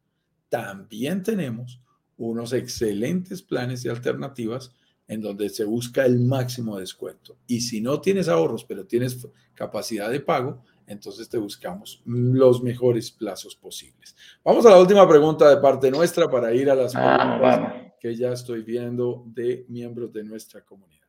también 0.48 1.22
tenemos 1.22 1.80
unos 2.16 2.52
excelentes 2.52 3.42
planes 3.42 3.84
y 3.84 3.88
alternativas 3.88 4.74
en 5.08 5.20
donde 5.20 5.48
se 5.48 5.64
busca 5.64 6.04
el 6.04 6.18
máximo 6.18 6.78
descuento. 6.78 7.36
Y 7.46 7.60
si 7.60 7.80
no 7.80 8.00
tienes 8.00 8.28
ahorros, 8.28 8.64
pero 8.64 8.86
tienes 8.86 9.28
capacidad 9.54 10.10
de 10.10 10.20
pago, 10.20 10.64
entonces 10.86 11.28
te 11.28 11.38
buscamos 11.38 12.02
los 12.04 12.62
mejores 12.62 13.10
plazos 13.10 13.56
posibles. 13.56 14.16
Vamos 14.44 14.64
a 14.66 14.70
la 14.70 14.78
última 14.78 15.08
pregunta 15.08 15.48
de 15.48 15.56
parte 15.58 15.90
nuestra 15.90 16.28
para 16.28 16.52
ir 16.52 16.70
a 16.70 16.74
las 16.74 16.94
preguntas 16.94 17.92
que 18.00 18.14
ya 18.14 18.32
estoy 18.32 18.62
viendo 18.62 19.24
de 19.26 19.64
miembros 19.68 20.12
de 20.12 20.24
nuestra 20.24 20.60
comunidad. 20.62 21.06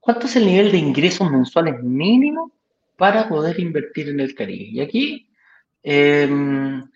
¿Cuánto 0.00 0.26
es 0.26 0.36
el 0.36 0.46
nivel 0.46 0.72
de 0.72 0.78
ingresos 0.78 1.30
mensuales 1.30 1.82
mínimo 1.82 2.52
para 2.96 3.28
poder 3.28 3.58
invertir 3.60 4.08
en 4.08 4.20
el 4.20 4.34
Caribe? 4.34 4.64
Y 4.64 4.80
aquí 4.80 5.30
em, 5.82 6.88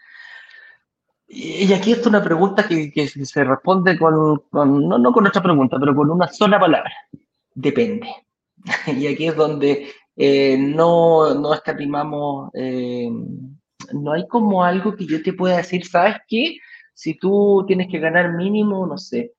y 1.35 1.73
aquí 1.73 1.93
está 1.93 2.11
una 2.11 2.23
pregunta 2.23 2.69
que, 2.69 3.09
se 3.09 3.45
responde 3.45 3.99
con, 3.99 4.43
no, 4.53 5.13
con 5.13 5.27
otra 5.27 5.43
pregunta, 5.43 5.79
pero 5.81 5.95
con 5.95 6.11
una 6.11 6.29
sola 6.29 6.61
palabra. 6.61 6.93
Depende. 7.55 8.07
Y 8.87 9.07
aquí 9.07 9.27
es 9.27 9.35
donde 9.35 9.91
eh, 10.17 10.57
no, 10.59 11.35
no 11.35 11.55
escatimamos, 11.55 12.51
eh, 12.55 13.11
no 13.93 14.13
hay 14.13 14.27
como 14.29 14.65
algo 14.65 14.95
que 14.95 15.07
yo 15.07 15.23
te 15.23 15.33
pueda 15.33 15.59
decir, 15.59 15.87
¿sabes 15.87 16.17
qué? 16.29 16.57
Si 16.95 17.19
tú 17.19 17.65
tienes 17.67 17.89
que 17.91 17.99
ganar 17.99 18.33
mínimo, 18.35 18.87
no 18.87 18.99
sé, 18.99 19.33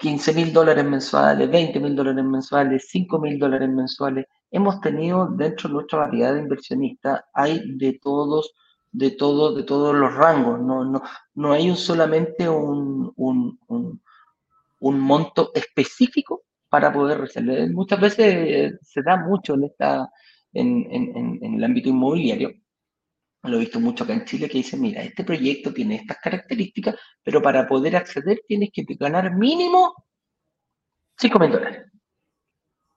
15 0.00 0.32
mil 0.34 0.52
dólares 0.52 0.84
mensuales, 0.84 1.50
20 1.50 1.80
mil 1.80 1.94
dólares 1.94 2.24
mensuales, 2.24 2.88
5 2.88 3.18
mil 3.18 3.38
dólares 3.38 3.68
mensuales, 3.68 4.26
hemos 4.50 4.80
tenido 4.80 5.26
dentro 5.26 5.68
de 5.68 5.74
nuestra 5.74 6.00
variedad 6.00 6.34
de 6.34 6.40
inversionistas, 6.40 7.22
hay 7.34 7.60
de 7.76 7.98
todos 8.02 8.54
de, 8.92 9.12
todo, 9.12 9.54
de 9.54 9.62
todos 9.62 9.94
los 9.94 10.14
rangos, 10.14 10.60
no, 10.60 10.84
no, 10.84 11.02
no 11.34 11.52
hay 11.52 11.70
un, 11.70 11.76
solamente 11.76 12.48
un, 12.48 13.12
un, 13.16 13.58
un, 14.80 15.00
monto 15.00 15.52
específico 15.54 16.42
para 16.70 16.92
poder 16.92 17.18
resolver. 17.20 17.68
Muchas 17.70 18.00
veces 18.00 18.78
se 18.80 19.02
da 19.02 19.16
mucho 19.16 19.54
en, 19.54 19.64
esta, 19.64 20.08
en, 20.52 21.54
el 21.54 21.64
ámbito 21.64 21.90
inmobiliario. 21.90 22.52
Lo 23.42 23.56
he 23.56 23.60
visto 23.60 23.80
mucho 23.80 24.04
acá 24.04 24.12
en 24.14 24.24
Chile 24.24 24.48
que 24.48 24.58
dice, 24.58 24.76
mira, 24.76 25.02
este 25.02 25.24
proyecto 25.24 25.72
tiene 25.72 25.96
estas 25.96 26.18
características, 26.18 26.94
pero 27.22 27.42
para 27.42 27.66
poder 27.66 27.96
acceder 27.96 28.42
tienes 28.46 28.70
que 28.72 28.84
ganar 28.98 29.34
mínimo 29.34 29.94
5 31.18 31.38
mil 31.38 31.50
dólares. 31.50 31.86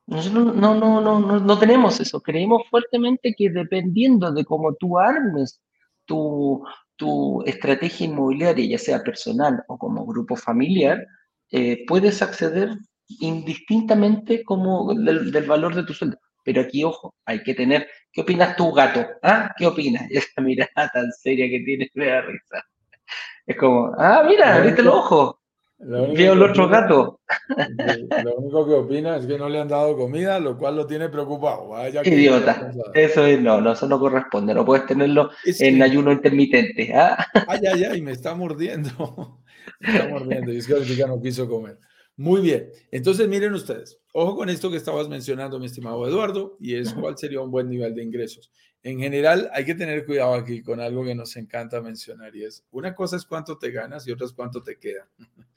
Nosotros 0.05 0.55
no, 0.55 0.75
no, 0.75 1.01
no, 1.01 1.39
no, 1.39 1.59
tenemos 1.59 1.99
eso. 1.99 2.21
Creemos 2.21 2.63
fuertemente 2.69 3.33
que 3.37 3.49
dependiendo 3.49 4.31
de 4.31 4.43
cómo 4.43 4.75
tú 4.75 4.99
armes 4.99 5.61
tu, 6.05 6.63
estrategia 7.45 8.05
inmobiliaria, 8.05 8.65
ya 8.65 8.77
sea 8.77 9.03
personal 9.03 9.63
o 9.67 9.77
como 9.77 10.05
grupo 10.05 10.35
familiar, 10.35 11.05
eh, 11.51 11.85
puedes 11.87 12.21
acceder 12.21 12.77
indistintamente 13.21 14.43
como 14.43 14.93
del, 14.93 15.31
valor 15.45 15.75
de 15.75 15.83
tu 15.83 15.93
sueldo. 15.93 16.17
Pero 16.43 16.61
aquí, 16.61 16.83
ojo, 16.83 17.15
hay 17.25 17.41
que 17.43 17.53
tener, 17.53 17.87
¿qué 18.11 18.21
opinas 18.21 18.55
tú, 18.55 18.71
gato? 18.73 19.05
¿Ah? 19.21 19.53
¿Qué 19.57 19.65
opinas? 19.65 20.03
esa 20.11 20.41
mirada 20.41 20.89
tan 20.93 21.11
seria 21.11 21.49
que 21.49 21.61
tienes 21.61 21.89
me 21.93 22.07
da 22.07 22.21
risa. 22.21 22.63
Es 23.45 23.57
como, 23.57 23.93
ah, 23.97 24.23
mira, 24.27 24.55
abriste 24.55 24.81
el 24.81 24.87
ojo. 24.87 25.39
Veo 25.85 26.33
el 26.33 26.41
otro 26.41 26.69
gato. 26.69 27.19
Lo 28.23 28.35
único 28.35 28.65
que 28.65 28.73
opina 28.73 29.17
es 29.17 29.25
que 29.25 29.37
no 29.37 29.49
le 29.49 29.59
han 29.59 29.67
dado 29.67 29.97
comida, 29.97 30.39
lo 30.39 30.57
cual 30.57 30.77
lo 30.77 30.87
tiene 30.87 31.09
preocupado. 31.09 31.69
Vaya 31.69 32.01
Idiota. 32.05 32.71
Eso 32.93 33.25
es, 33.25 33.41
no, 33.41 33.59
no, 33.59 33.73
eso 33.73 33.87
no 33.87 33.99
corresponde. 33.99 34.53
No 34.53 34.63
puedes 34.63 34.85
tenerlo 34.85 35.31
en 35.45 35.81
ayuno 35.81 36.11
intermitente. 36.11 36.93
¿ah? 36.95 37.25
Ay, 37.47 37.61
ay, 37.71 37.83
ay, 37.83 38.01
me 38.01 38.13
está 38.13 38.33
mordiendo. 38.33 39.41
Me 39.79 39.89
está 39.89 40.07
mordiendo. 40.07 40.53
Y 40.53 40.57
es 40.57 40.67
que 40.67 41.05
no 41.05 41.21
quiso 41.21 41.47
comer. 41.47 41.77
Muy 42.15 42.41
bien. 42.41 42.69
Entonces, 42.91 43.27
miren 43.27 43.53
ustedes. 43.53 43.99
Ojo 44.13 44.35
con 44.35 44.49
esto 44.49 44.69
que 44.69 44.77
estabas 44.77 45.09
mencionando, 45.09 45.59
mi 45.59 45.65
estimado 45.65 46.07
Eduardo, 46.07 46.55
y 46.59 46.75
es 46.75 46.93
cuál 46.93 47.17
sería 47.17 47.41
un 47.41 47.49
buen 47.49 47.67
nivel 47.67 47.95
de 47.95 48.03
ingresos. 48.03 48.51
En 48.83 48.99
general, 48.99 49.49
hay 49.53 49.65
que 49.65 49.73
tener 49.73 50.05
cuidado 50.05 50.35
aquí 50.35 50.61
con 50.61 50.79
algo 50.79 51.03
que 51.03 51.15
nos 51.15 51.35
encanta 51.37 51.81
mencionar 51.81 52.35
y 52.35 52.43
es, 52.43 52.63
una 52.69 52.93
cosa 52.93 53.15
es 53.15 53.25
cuánto 53.25 53.57
te 53.57 53.71
ganas 53.71 54.05
y 54.05 54.11
otra 54.11 54.27
es 54.27 54.33
cuánto 54.33 54.61
te 54.61 54.77
queda. 54.77 55.09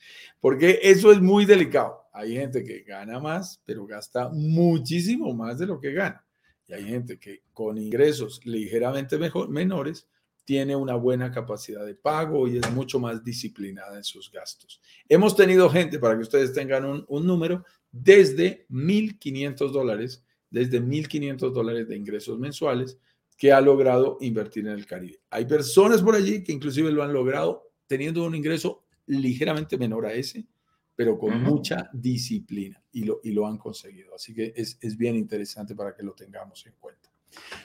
Porque 0.40 0.78
eso 0.82 1.12
es 1.12 1.20
muy 1.20 1.44
delicado. 1.44 2.08
Hay 2.12 2.34
gente 2.34 2.64
que 2.64 2.80
gana 2.80 3.18
más, 3.18 3.60
pero 3.66 3.84
gasta 3.84 4.30
muchísimo 4.30 5.34
más 5.34 5.58
de 5.58 5.66
lo 5.66 5.78
que 5.78 5.92
gana. 5.92 6.24
Y 6.68 6.72
hay 6.72 6.84
gente 6.84 7.18
que 7.18 7.42
con 7.52 7.76
ingresos 7.76 8.40
ligeramente 8.46 9.18
mejor, 9.18 9.50
menores 9.50 10.06
tiene 10.46 10.76
una 10.76 10.94
buena 10.94 11.30
capacidad 11.32 11.84
de 11.84 11.96
pago 11.96 12.46
y 12.46 12.56
es 12.56 12.72
mucho 12.72 13.00
más 13.00 13.22
disciplinada 13.22 13.96
en 13.96 14.04
sus 14.04 14.30
gastos. 14.30 14.80
Hemos 15.08 15.34
tenido 15.34 15.68
gente, 15.68 15.98
para 15.98 16.14
que 16.14 16.22
ustedes 16.22 16.52
tengan 16.52 16.84
un, 16.84 17.04
un 17.08 17.26
número, 17.26 17.64
desde 17.90 18.64
1.500 18.68 19.72
dólares, 19.72 20.24
desde 20.48 20.80
1.500 20.80 21.52
dólares 21.52 21.88
de 21.88 21.96
ingresos 21.96 22.38
mensuales 22.38 22.96
que 23.36 23.52
ha 23.52 23.60
logrado 23.60 24.18
invertir 24.20 24.66
en 24.68 24.74
el 24.74 24.86
Caribe. 24.86 25.20
Hay 25.30 25.46
personas 25.46 26.00
por 26.00 26.14
allí 26.14 26.44
que 26.44 26.52
inclusive 26.52 26.92
lo 26.92 27.02
han 27.02 27.12
logrado 27.12 27.72
teniendo 27.88 28.24
un 28.24 28.36
ingreso 28.36 28.84
ligeramente 29.06 29.76
menor 29.76 30.06
a 30.06 30.12
ese, 30.12 30.46
pero 30.94 31.18
con 31.18 31.42
mucha 31.42 31.90
disciplina 31.92 32.80
y 32.92 33.02
lo, 33.02 33.20
y 33.24 33.32
lo 33.32 33.48
han 33.48 33.58
conseguido. 33.58 34.14
Así 34.14 34.32
que 34.32 34.52
es, 34.56 34.78
es 34.80 34.96
bien 34.96 35.16
interesante 35.16 35.74
para 35.74 35.92
que 35.92 36.04
lo 36.04 36.12
tengamos 36.12 36.64
en 36.66 36.74
cuenta. 36.78 37.10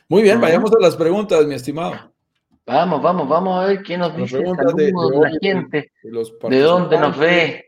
Muy 0.10 0.24
bien, 0.24 0.42
vayamos 0.42 0.72
a 0.74 0.80
las 0.82 0.96
preguntas, 0.96 1.46
mi 1.46 1.54
estimado. 1.54 2.12
Vamos, 2.66 3.02
vamos, 3.02 3.28
vamos 3.28 3.64
a 3.64 3.68
ver 3.68 3.82
qué 3.82 3.98
nos 3.98 4.16
dice 4.16 4.38
de, 4.38 4.44
la 4.44 5.32
gente, 5.42 5.92
de, 6.04 6.60
dónde 6.60 7.00
nos 7.00 7.18
ve. 7.18 7.66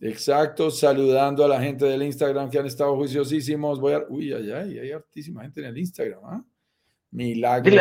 Exacto, 0.00 0.70
saludando 0.70 1.44
a 1.44 1.48
la 1.48 1.60
gente 1.60 1.84
del 1.84 2.04
Instagram 2.04 2.48
que 2.48 2.58
han 2.58 2.66
estado 2.66 2.94
juiciosísimos. 2.96 3.80
Voy 3.80 3.94
a, 3.94 4.04
uy, 4.08 4.32
ay, 4.32 4.52
ay, 4.52 4.78
hay 4.78 4.92
hartísima 4.92 5.42
gente 5.42 5.60
en 5.60 5.66
el 5.66 5.78
Instagram. 5.78 6.20
¿ah? 6.24 6.44
Milagro, 7.10 7.72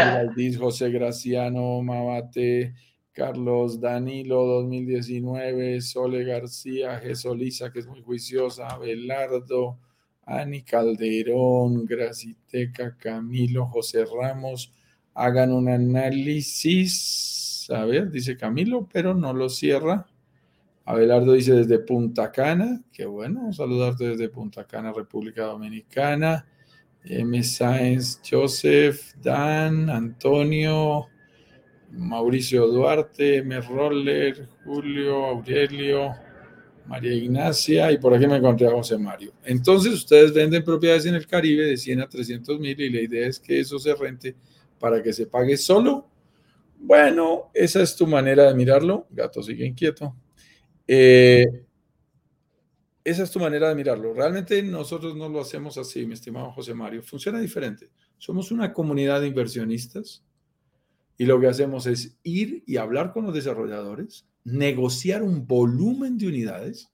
José 0.57 0.89
Graciano, 0.89 1.81
Mabate, 1.83 2.73
Carlos 3.11 3.79
Danilo 3.79 4.45
2019, 4.45 5.81
Sole 5.81 6.23
García, 6.23 6.99
Gesolisa, 6.99 7.71
que 7.71 7.79
es 7.79 7.87
muy 7.87 8.01
juiciosa, 8.01 8.67
Abelardo, 8.67 9.79
Ani 10.23 10.63
Calderón, 10.63 11.85
Graciteca, 11.85 12.97
Camilo, 12.97 13.67
José 13.67 14.05
Ramos, 14.05 14.73
hagan 15.18 15.51
un 15.51 15.68
análisis. 15.68 17.68
A 17.74 17.86
ver, 17.86 18.11
dice 18.11 18.38
Camilo, 18.38 18.88
pero 18.91 19.15
no 19.15 19.34
lo 19.34 19.49
cierra. 19.49 20.05
Abelardo 20.86 21.34
dice 21.34 21.53
desde 21.53 21.80
Punta 21.80 22.32
Cana, 22.32 22.82
qué 22.93 23.05
bueno, 23.05 23.51
saludarte 23.51 24.09
desde 24.09 24.30
Punta 24.30 24.65
Cana, 24.65 24.93
República 24.93 25.45
Dominicana. 25.45 26.45
M. 27.03 27.41
Sáenz, 27.41 28.22
Joseph, 28.30 29.13
Dan, 29.22 29.89
Antonio, 29.89 31.07
Mauricio 31.91 32.68
Duarte, 32.68 33.41
Merroller, 33.43 34.47
Julio, 34.65 35.26
Aurelio, 35.26 36.13
María 36.86 37.13
Ignacia 37.13 37.91
y 37.91 37.97
por 37.97 38.13
aquí 38.13 38.28
me 38.28 38.38
encontré 38.38 38.68
a 38.68 38.72
José 38.72 38.97
Mario. 38.97 39.34
Entonces 39.45 39.93
ustedes 39.93 40.34
venden 40.34 40.63
propiedades 40.63 41.05
en 41.05 41.15
el 41.15 41.26
Caribe 41.26 41.65
de 41.65 41.78
100 41.78 42.01
a 42.01 42.09
300 42.09 42.59
mil 42.59 42.80
y 42.80 42.89
la 42.89 43.01
idea 43.01 43.28
es 43.28 43.39
que 43.39 43.59
eso 43.59 43.80
se 43.80 43.95
rente 43.95 44.36
para 44.80 45.01
que 45.01 45.13
se 45.13 45.28
pague 45.28 45.57
solo. 45.57 46.07
Bueno, 46.80 47.49
esa 47.53 47.82
es 47.82 47.95
tu 47.95 48.07
manera 48.07 48.47
de 48.47 48.53
mirarlo. 48.53 49.07
Gato 49.09 49.41
sigue 49.41 49.65
inquieto. 49.65 50.15
Eh, 50.88 51.65
esa 53.03 53.23
es 53.23 53.32
tu 53.32 53.39
manera 53.39 53.69
de 53.69 53.75
mirarlo. 53.75 54.13
Realmente 54.13 54.61
nosotros 54.63 55.15
no 55.15 55.30
lo 55.30 55.39
hacemos 55.41 55.78
así, 55.78 56.05
mi 56.05 56.13
estimado 56.13 56.51
José 56.51 56.73
Mario. 56.73 57.01
Funciona 57.01 57.39
diferente. 57.39 57.89
Somos 58.17 58.51
una 58.51 58.73
comunidad 58.73 59.21
de 59.21 59.28
inversionistas 59.28 60.23
y 61.17 61.25
lo 61.25 61.39
que 61.39 61.47
hacemos 61.47 61.88
es 61.88 62.17
ir 62.23 62.63
y 62.67 62.78
hablar 62.78 63.13
con 63.13 63.25
los 63.25 63.34
desarrolladores, 63.34 64.28
negociar 64.43 65.23
un 65.23 65.47
volumen 65.47 66.17
de 66.17 66.28
unidades 66.28 66.91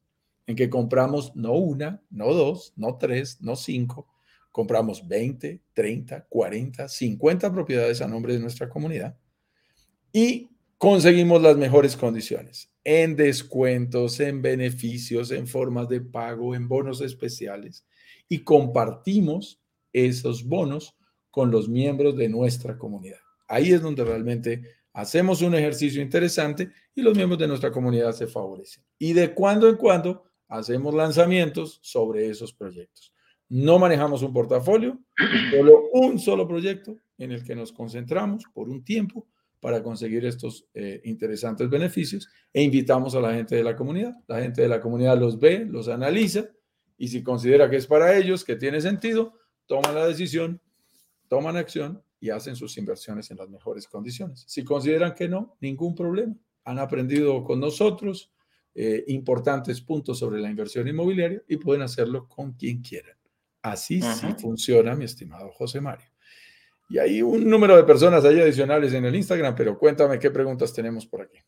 en 0.48 0.56
que 0.56 0.70
compramos 0.70 1.36
no 1.36 1.54
una, 1.54 2.02
no 2.10 2.34
dos, 2.34 2.74
no 2.76 2.98
tres, 2.98 3.42
no 3.42 3.56
cinco, 3.56 4.08
compramos 4.54 5.06
20, 5.08 5.62
30, 5.74 6.28
40, 6.30 6.88
50 6.88 7.52
propiedades 7.52 8.02
a 8.02 8.08
nombre 8.08 8.34
de 8.34 8.40
nuestra 8.40 8.70
comunidad 8.70 9.18
y 10.14 10.52
conseguimos 10.78 11.42
las 11.42 11.58
mejores 11.58 11.98
condiciones 11.98 12.72
en 12.84 13.16
descuentos, 13.16 14.20
en 14.20 14.44
beneficios, 14.44 15.32
en 15.32 15.48
formas 15.48 15.90
de 15.90 16.02
pago, 16.02 16.54
en 16.54 16.68
bonos 16.68 17.02
especiales 17.02 17.84
y 18.30 18.44
compartimos 18.44 19.60
esos 19.92 20.44
bonos 20.44 20.96
con 21.32 21.50
los 21.50 21.68
miembros 21.68 22.16
de 22.16 22.30
nuestra 22.30 22.78
comunidad. 22.78 23.22
Ahí 23.48 23.72
es 23.72 23.82
donde 23.82 24.06
realmente 24.06 24.62
hacemos 24.94 25.42
un 25.42 25.56
ejercicio 25.56 26.00
interesante 26.00 26.70
y 26.94 27.02
los 27.02 27.16
miembros 27.16 27.40
de 27.40 27.48
nuestra 27.48 27.72
comunidad 27.72 28.12
se 28.12 28.28
favorecen. 28.28 28.84
Y 29.00 29.14
de 29.14 29.34
cuando 29.34 29.68
en 29.68 29.78
cuando 29.78 30.26
hacemos 30.48 30.94
lanzamientos 30.94 31.80
sobre 31.82 32.30
esos 32.30 32.54
proyectos. 32.54 33.13
No 33.56 33.78
manejamos 33.78 34.24
un 34.24 34.34
portafolio, 34.34 34.98
solo 35.52 35.84
un 35.94 36.18
solo 36.18 36.48
proyecto 36.48 36.98
en 37.20 37.32
el 37.32 37.44
que 37.44 37.56
nos 37.56 37.72
concentramos 37.72 38.46
por 38.52 38.68
un 38.68 38.84
tiempo 38.84 39.28
para 39.60 39.84
conseguir 39.84 40.26
estos 40.26 40.66
eh, 40.74 41.00
interesantes 41.04 41.70
beneficios 41.70 42.28
e 42.52 42.64
invitamos 42.64 43.14
a 43.14 43.22
la 43.22 43.32
gente 43.36 43.56
de 43.56 43.64
la 43.64 43.76
comunidad. 43.76 44.16
La 44.28 44.42
gente 44.42 44.64
de 44.64 44.68
la 44.68 44.82
comunidad 44.82 45.20
los 45.20 45.40
ve, 45.40 45.68
los 45.70 45.88
analiza 45.88 46.50
y 46.98 47.10
si 47.10 47.22
considera 47.22 47.70
que 47.70 47.76
es 47.76 47.86
para 47.86 48.18
ellos, 48.18 48.44
que 48.44 48.56
tiene 48.56 48.82
sentido, 48.82 49.34
toman 49.68 49.94
la 49.94 50.08
decisión, 50.08 50.60
toman 51.28 51.56
acción 51.56 52.02
y 52.20 52.32
hacen 52.32 52.56
sus 52.56 52.76
inversiones 52.80 53.30
en 53.30 53.38
las 53.38 53.50
mejores 53.50 53.88
condiciones. 53.88 54.46
Si 54.48 54.64
consideran 54.64 55.14
que 55.14 55.30
no, 55.30 55.58
ningún 55.62 55.94
problema. 55.94 56.36
Han 56.64 56.80
aprendido 56.80 57.44
con 57.44 57.60
nosotros 57.60 58.34
eh, 58.74 59.04
importantes 59.10 59.80
puntos 59.80 60.18
sobre 60.18 60.42
la 60.42 60.50
inversión 60.50 60.88
inmobiliaria 60.88 61.44
y 61.48 61.58
pueden 61.58 61.84
hacerlo 61.84 62.28
con 62.28 62.54
quien 62.54 62.82
quieran. 62.82 63.16
Así 63.64 64.02
sí 64.02 64.28
funciona, 64.40 64.94
mi 64.94 65.06
estimado 65.06 65.50
José 65.52 65.80
Mario. 65.80 66.08
Y 66.90 67.00
hay 67.00 67.22
un 67.22 67.50
número 67.50 67.78
de 67.78 67.84
personas 67.86 68.26
ahí 68.26 68.40
adicionales 68.40 68.94
en 68.94 69.06
el 69.06 69.16
Instagram, 69.16 69.56
pero 69.56 69.80
cuéntame 69.80 70.20
qué 70.20 70.30
preguntas 70.30 70.74
tenemos 70.74 71.08
por 71.08 71.22
aquí. 71.22 71.40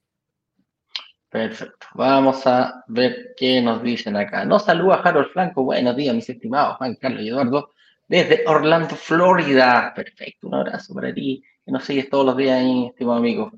Perfecto. 1.29 1.87
Vamos 1.93 2.47
a 2.47 2.85
ver 2.87 3.33
qué 3.35 3.61
nos 3.61 3.83
dicen 3.83 4.15
acá. 4.15 4.45
Nos 4.45 4.63
saluda 4.63 5.01
Harold 5.03 5.31
Franco. 5.33 5.63
Buenos 5.63 5.95
días, 5.97 6.15
mis 6.15 6.29
estimados 6.29 6.77
Juan 6.77 6.95
Carlos 6.95 7.21
y 7.21 7.27
Eduardo, 7.27 7.73
desde 8.07 8.43
Orlando, 8.47 8.95
Florida. 8.95 9.91
Perfecto. 9.93 10.47
Un 10.47 10.55
abrazo 10.55 10.93
para 10.93 11.13
ti, 11.13 11.43
que 11.65 11.71
nos 11.71 11.83
sigues 11.83 12.09
todos 12.09 12.25
los 12.27 12.37
días 12.37 12.57
ahí, 12.61 12.87
estimado 12.87 13.17
amigo. 13.17 13.51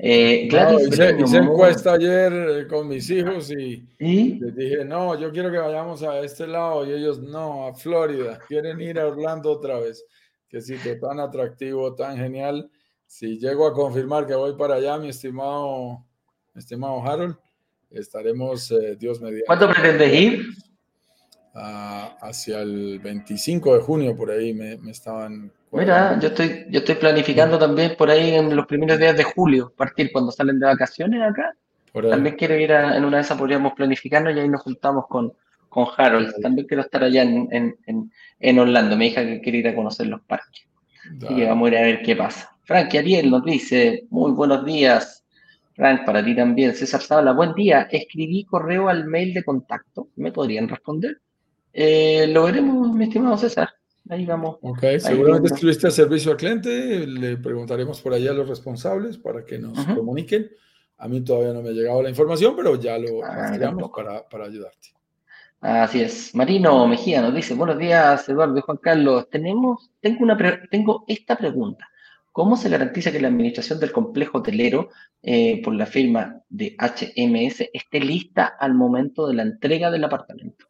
Eh, 0.00 0.48
hice, 0.48 1.38
encuesta 1.38 1.94
ayer 1.94 2.32
eh, 2.32 2.66
con 2.68 2.86
mis 2.86 3.10
hijos 3.10 3.50
y, 3.50 3.84
les 3.98 4.54
dije, 4.54 4.84
no, 4.84 5.18
yo 5.18 5.32
quiero 5.32 5.50
que 5.50 5.58
vayamos 5.58 6.04
a 6.04 6.20
este 6.20 6.46
lado 6.46 6.86
y 6.86 6.92
ellos, 6.92 7.18
no, 7.18 7.66
a 7.66 7.74
Florida, 7.74 8.38
quieren 8.46 8.80
ir 8.80 9.00
a 9.00 9.08
Orlando 9.08 9.50
otra 9.50 9.80
vez 9.80 10.04
qué 10.48 10.60
sitio 10.60 10.98
tan 11.00 11.18
atractivo, 11.18 11.94
tan 11.96 12.16
genial. 12.16 12.70
Si 13.06 13.38
llego 13.38 13.66
a 13.66 13.72
confirmar 13.72 14.26
que 14.26 14.34
voy 14.34 14.54
para 14.54 14.76
allá, 14.76 14.98
mi 14.98 15.08
estimado, 15.08 16.04
estimado 16.54 17.02
Harold, 17.02 17.36
estaremos, 17.90 18.70
eh, 18.70 18.96
Dios 18.96 19.20
mediante. 19.20 19.46
¿Cuándo 19.46 19.68
pretendes 19.68 20.12
ir? 20.14 20.46
Hacia 21.58 22.60
el 22.60 22.98
25 23.00 23.74
de 23.74 23.80
junio, 23.80 24.16
por 24.16 24.30
ahí 24.30 24.54
me, 24.54 24.74
estaban... 24.90 25.50
Mira, 25.72 26.18
yo 26.18 26.28
estoy, 26.28 26.66
yo 26.70 26.78
estoy 26.78 26.94
planificando 26.94 27.58
también 27.58 27.94
por 27.96 28.10
ahí 28.10 28.34
en 28.34 28.54
los 28.54 28.66
primeros 28.66 28.98
días 28.98 29.16
de 29.16 29.24
julio, 29.24 29.72
partir 29.76 30.10
cuando 30.12 30.32
salen 30.32 30.58
de 30.58 30.66
vacaciones 30.66 31.20
acá. 31.22 31.54
También 31.92 32.36
quiero 32.36 32.56
ir 32.56 32.72
a, 32.72 32.96
en 32.96 33.04
una 33.04 33.18
de 33.18 33.22
esas, 33.22 33.38
podríamos 33.38 33.72
planificarnos 33.72 34.34
y 34.34 34.38
ahí 34.38 34.48
nos 34.48 34.62
juntamos 34.62 35.06
con, 35.08 35.32
con 35.68 35.86
Harold. 35.96 36.34
También 36.40 36.66
quiero 36.66 36.82
estar 36.82 37.02
allá 37.02 37.22
en, 37.22 37.48
en, 37.50 38.12
en, 38.38 38.58
Orlando. 38.58 38.96
Me 38.96 39.06
dijo 39.06 39.16
que 39.16 39.40
quiere 39.40 39.58
ir 39.58 39.68
a 39.68 39.74
conocer 39.74 40.06
los 40.06 40.20
parques. 40.22 40.66
Y 41.28 41.44
vamos 41.44 41.66
a 41.66 41.72
ir 41.72 41.78
a 41.78 41.82
ver 41.82 42.02
qué 42.02 42.14
pasa. 42.16 42.56
Frank 42.64 42.94
Ariel 42.94 43.30
nos 43.30 43.44
dice, 43.44 44.04
muy 44.10 44.32
buenos 44.32 44.64
días. 44.64 45.24
Frank, 45.74 46.04
para 46.04 46.24
ti 46.24 46.34
también. 46.36 46.74
César 46.74 47.00
Zabala, 47.00 47.32
buen 47.32 47.54
día. 47.54 47.88
Escribí 47.90 48.44
correo 48.44 48.88
al 48.88 49.06
mail 49.06 49.32
de 49.32 49.44
contacto. 49.44 50.08
¿Me 50.16 50.32
podrían 50.32 50.68
responder? 50.68 51.18
Eh, 51.80 52.26
lo 52.26 52.42
veremos, 52.42 52.92
mi 52.92 53.04
estimado 53.04 53.38
César. 53.38 53.68
Ahí 54.08 54.26
vamos. 54.26 54.56
Ok, 54.62 54.80
seguramente 54.98 55.54
escribiste 55.54 55.86
a 55.86 55.92
servicio 55.92 56.32
al 56.32 56.36
cliente. 56.36 57.06
Le 57.06 57.36
preguntaremos 57.36 58.00
por 58.00 58.14
allá 58.14 58.32
a 58.32 58.34
los 58.34 58.48
responsables 58.48 59.16
para 59.16 59.44
que 59.44 59.60
nos 59.60 59.78
comuniquen. 59.86 60.50
A 60.96 61.06
mí 61.06 61.20
todavía 61.20 61.52
no 61.52 61.62
me 61.62 61.68
ha 61.68 61.72
llegado 61.72 62.02
la 62.02 62.08
información, 62.08 62.56
pero 62.56 62.74
ya 62.74 62.98
lo 62.98 63.24
ah, 63.24 63.56
para, 63.94 64.28
para 64.28 64.46
ayudarte. 64.46 64.88
Así 65.60 66.00
es. 66.02 66.34
Marino 66.34 66.84
Mejía 66.88 67.22
nos 67.22 67.32
dice, 67.32 67.54
buenos 67.54 67.78
días, 67.78 68.28
Eduardo 68.28 68.58
y 68.58 68.62
Juan 68.62 68.78
Carlos. 68.78 69.30
Tenemos, 69.30 69.92
tengo, 70.00 70.24
una 70.24 70.36
tengo 70.68 71.04
esta 71.06 71.36
pregunta. 71.36 71.88
¿Cómo 72.32 72.56
se 72.56 72.70
garantiza 72.70 73.12
que 73.12 73.20
la 73.20 73.28
administración 73.28 73.78
del 73.78 73.92
complejo 73.92 74.38
hotelero 74.38 74.88
eh, 75.22 75.62
por 75.62 75.74
la 75.74 75.86
firma 75.86 76.42
de 76.48 76.76
HMS 76.76 77.70
esté 77.72 78.00
lista 78.00 78.46
al 78.58 78.74
momento 78.74 79.28
de 79.28 79.34
la 79.34 79.42
entrega 79.44 79.92
del 79.92 80.02
apartamento? 80.02 80.67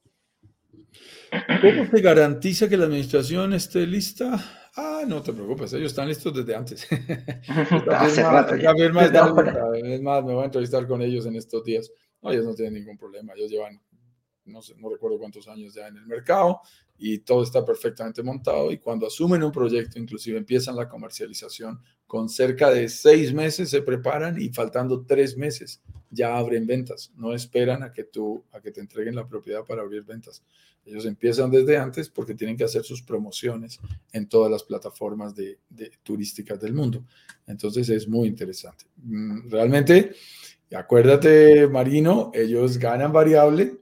¿Cómo 1.31 1.91
se 1.91 2.01
garantiza 2.01 2.69
que 2.69 2.77
la 2.77 2.85
administración 2.85 3.53
esté 3.53 3.87
lista? 3.87 4.71
Ah, 4.77 5.03
no 5.07 5.23
te 5.23 5.33
preocupes, 5.33 5.73
ellos 5.73 5.93
están 5.93 6.09
listos 6.09 6.35
desde 6.35 6.55
antes. 6.55 6.87
Hace 7.91 8.23
rato. 8.23 8.55
Es 8.55 10.01
más, 10.03 10.25
me 10.25 10.35
voy 10.35 10.43
a 10.43 10.47
entrevistar 10.47 10.87
con 10.87 11.03
ellos 11.03 11.27
en 11.27 11.37
estos 11.37 11.65
días. 11.65 11.91
No, 12.23 12.31
ellos 12.31 12.45
no 12.45 12.55
tienen 12.55 12.75
ningún 12.75 12.97
problema, 12.97 13.33
ellos 13.35 13.51
llevan 13.51 13.81
no, 14.49 14.63
sé, 14.63 14.75
no 14.77 14.89
recuerdo 14.89 15.19
cuántos 15.19 15.47
años 15.49 15.75
ya 15.75 15.89
en 15.89 15.97
el 15.97 16.07
mercado 16.07 16.61
y 16.97 17.19
todo 17.19 17.43
está 17.43 17.65
perfectamente 17.65 18.23
montado 18.23 18.73
y 18.73 18.79
cuando 18.79 19.07
asumen 19.07 19.43
un 19.43 19.53
proyecto, 19.53 19.99
inclusive 19.99 20.39
empiezan 20.39 20.75
la 20.75 20.89
comercialización, 20.89 21.81
con 22.07 22.29
cerca 22.29 22.71
de 22.71 22.89
seis 22.89 23.33
meses 23.33 23.71
se 23.71 23.83
preparan 23.83 24.41
y 24.41 24.49
faltando 24.49 25.05
tres 25.05 25.37
meses 25.37 25.83
ya 26.11 26.37
abren 26.37 26.67
ventas. 26.67 27.13
No 27.17 27.35
esperan 27.35 27.83
a 27.83 27.93
que 27.93 28.05
tú, 28.05 28.45
a 28.53 28.61
que 28.61 28.73
te 28.73 28.81
entreguen 28.81 29.15
la 29.15 29.29
propiedad 29.29 29.65
para 29.65 29.83
abrir 29.83 30.03
ventas. 30.03 30.43
Ellos 30.89 31.05
empiezan 31.07 31.51
desde 31.51 31.77
antes 31.77 32.09
porque 32.09 32.35
tienen 32.35 32.57
que 32.57 32.65
hacer 32.65 32.83
sus 32.83 33.03
promociones 33.03 33.79
en 34.13 34.29
todas 34.29 34.51
las 34.51 34.63
plataformas 34.63 35.35
de, 35.35 35.59
de 35.69 35.93
turísticas 36.03 36.61
del 36.61 36.75
mundo. 36.75 37.05
Entonces 37.47 37.89
es 37.89 38.09
muy 38.09 38.29
interesante. 38.29 38.85
Mm, 38.97 39.51
realmente, 39.51 40.13
acuérdate, 40.75 41.69
Marino, 41.69 42.31
ellos 42.35 42.79
ganan 42.79 43.13
variable 43.13 43.79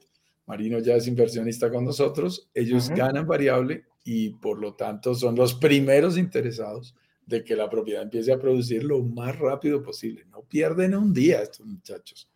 Marino 0.46 0.78
ya 0.78 0.94
es 0.94 1.08
inversionista 1.08 1.70
con 1.70 1.84
nosotros, 1.84 2.48
ellos 2.54 2.88
ganan 2.90 3.26
variable 3.26 3.84
y 4.04 4.30
por 4.30 4.60
lo 4.60 4.74
tanto 4.74 5.14
son 5.14 5.34
los 5.34 5.54
primeros 5.54 6.16
interesados 6.16 6.94
de 7.26 7.42
que 7.42 7.56
la 7.56 7.68
propiedad 7.68 8.02
empiece 8.02 8.32
a 8.32 8.38
producir 8.38 8.84
lo 8.84 9.02
más 9.02 9.36
rápido 9.36 9.82
posible. 9.82 10.24
No 10.30 10.42
pierden 10.42 10.94
un 10.94 11.12
día 11.12 11.42
estos 11.42 11.66
muchachos. 11.66 12.30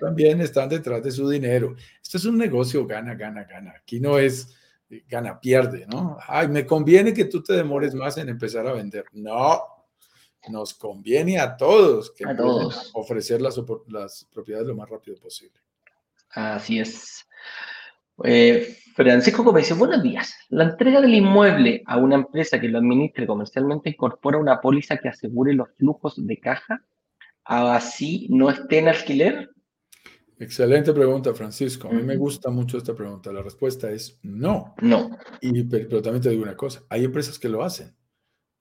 También 0.00 0.40
están 0.40 0.68
detrás 0.68 1.02
de 1.02 1.10
su 1.10 1.28
dinero. 1.28 1.74
Esto 2.02 2.16
es 2.16 2.24
un 2.24 2.38
negocio 2.38 2.86
gana, 2.86 3.14
gana, 3.14 3.44
gana. 3.44 3.74
Aquí 3.76 4.00
no 4.00 4.18
es 4.18 4.54
eh, 4.90 5.04
gana, 5.08 5.38
pierde, 5.38 5.86
¿no? 5.86 6.16
Ay, 6.26 6.48
me 6.48 6.64
conviene 6.64 7.12
que 7.12 7.26
tú 7.26 7.42
te 7.42 7.52
demores 7.52 7.94
más 7.94 8.16
en 8.18 8.28
empezar 8.28 8.66
a 8.66 8.72
vender. 8.72 9.04
No, 9.12 9.62
nos 10.48 10.74
conviene 10.74 11.38
a 11.38 11.56
todos 11.56 12.12
que 12.12 12.24
ofrecer 12.94 13.40
las, 13.40 13.60
las 13.88 14.26
propiedades 14.32 14.68
lo 14.68 14.74
más 14.74 14.88
rápido 14.88 15.16
posible. 15.18 15.60
Así 16.30 16.78
es. 16.78 17.26
Eh, 18.24 18.76
Francisco 18.94 19.44
Gómez 19.44 19.76
buenos 19.76 20.02
días. 20.02 20.34
La 20.48 20.64
entrega 20.64 21.00
del 21.00 21.14
inmueble 21.14 21.82
a 21.86 21.98
una 21.98 22.16
empresa 22.16 22.60
que 22.60 22.68
lo 22.68 22.78
administre 22.78 23.26
comercialmente 23.26 23.90
incorpora 23.90 24.38
una 24.38 24.60
póliza 24.60 24.96
que 24.96 25.08
asegure 25.08 25.52
los 25.54 25.68
flujos 25.76 26.14
de 26.16 26.38
caja, 26.38 26.82
así 27.48 28.26
no 28.30 28.50
esté 28.50 28.78
en 28.78 28.88
alquiler. 28.88 29.50
Excelente 30.38 30.92
pregunta, 30.92 31.34
Francisco. 31.34 31.88
A 31.88 31.92
mí 31.92 32.02
me 32.02 32.16
gusta 32.16 32.50
mucho 32.50 32.78
esta 32.78 32.94
pregunta. 32.94 33.32
La 33.32 33.42
respuesta 33.42 33.90
es 33.90 34.20
no. 34.22 34.74
No. 34.82 35.10
Y, 35.40 35.64
pero, 35.64 36.00
también 36.00 36.22
te 36.22 36.30
digo 36.30 36.44
una 36.44 36.56
cosa, 36.56 36.84
hay 36.88 37.04
empresas 37.04 37.38
que 37.38 37.48
lo 37.48 37.64
hacen. 37.64 37.94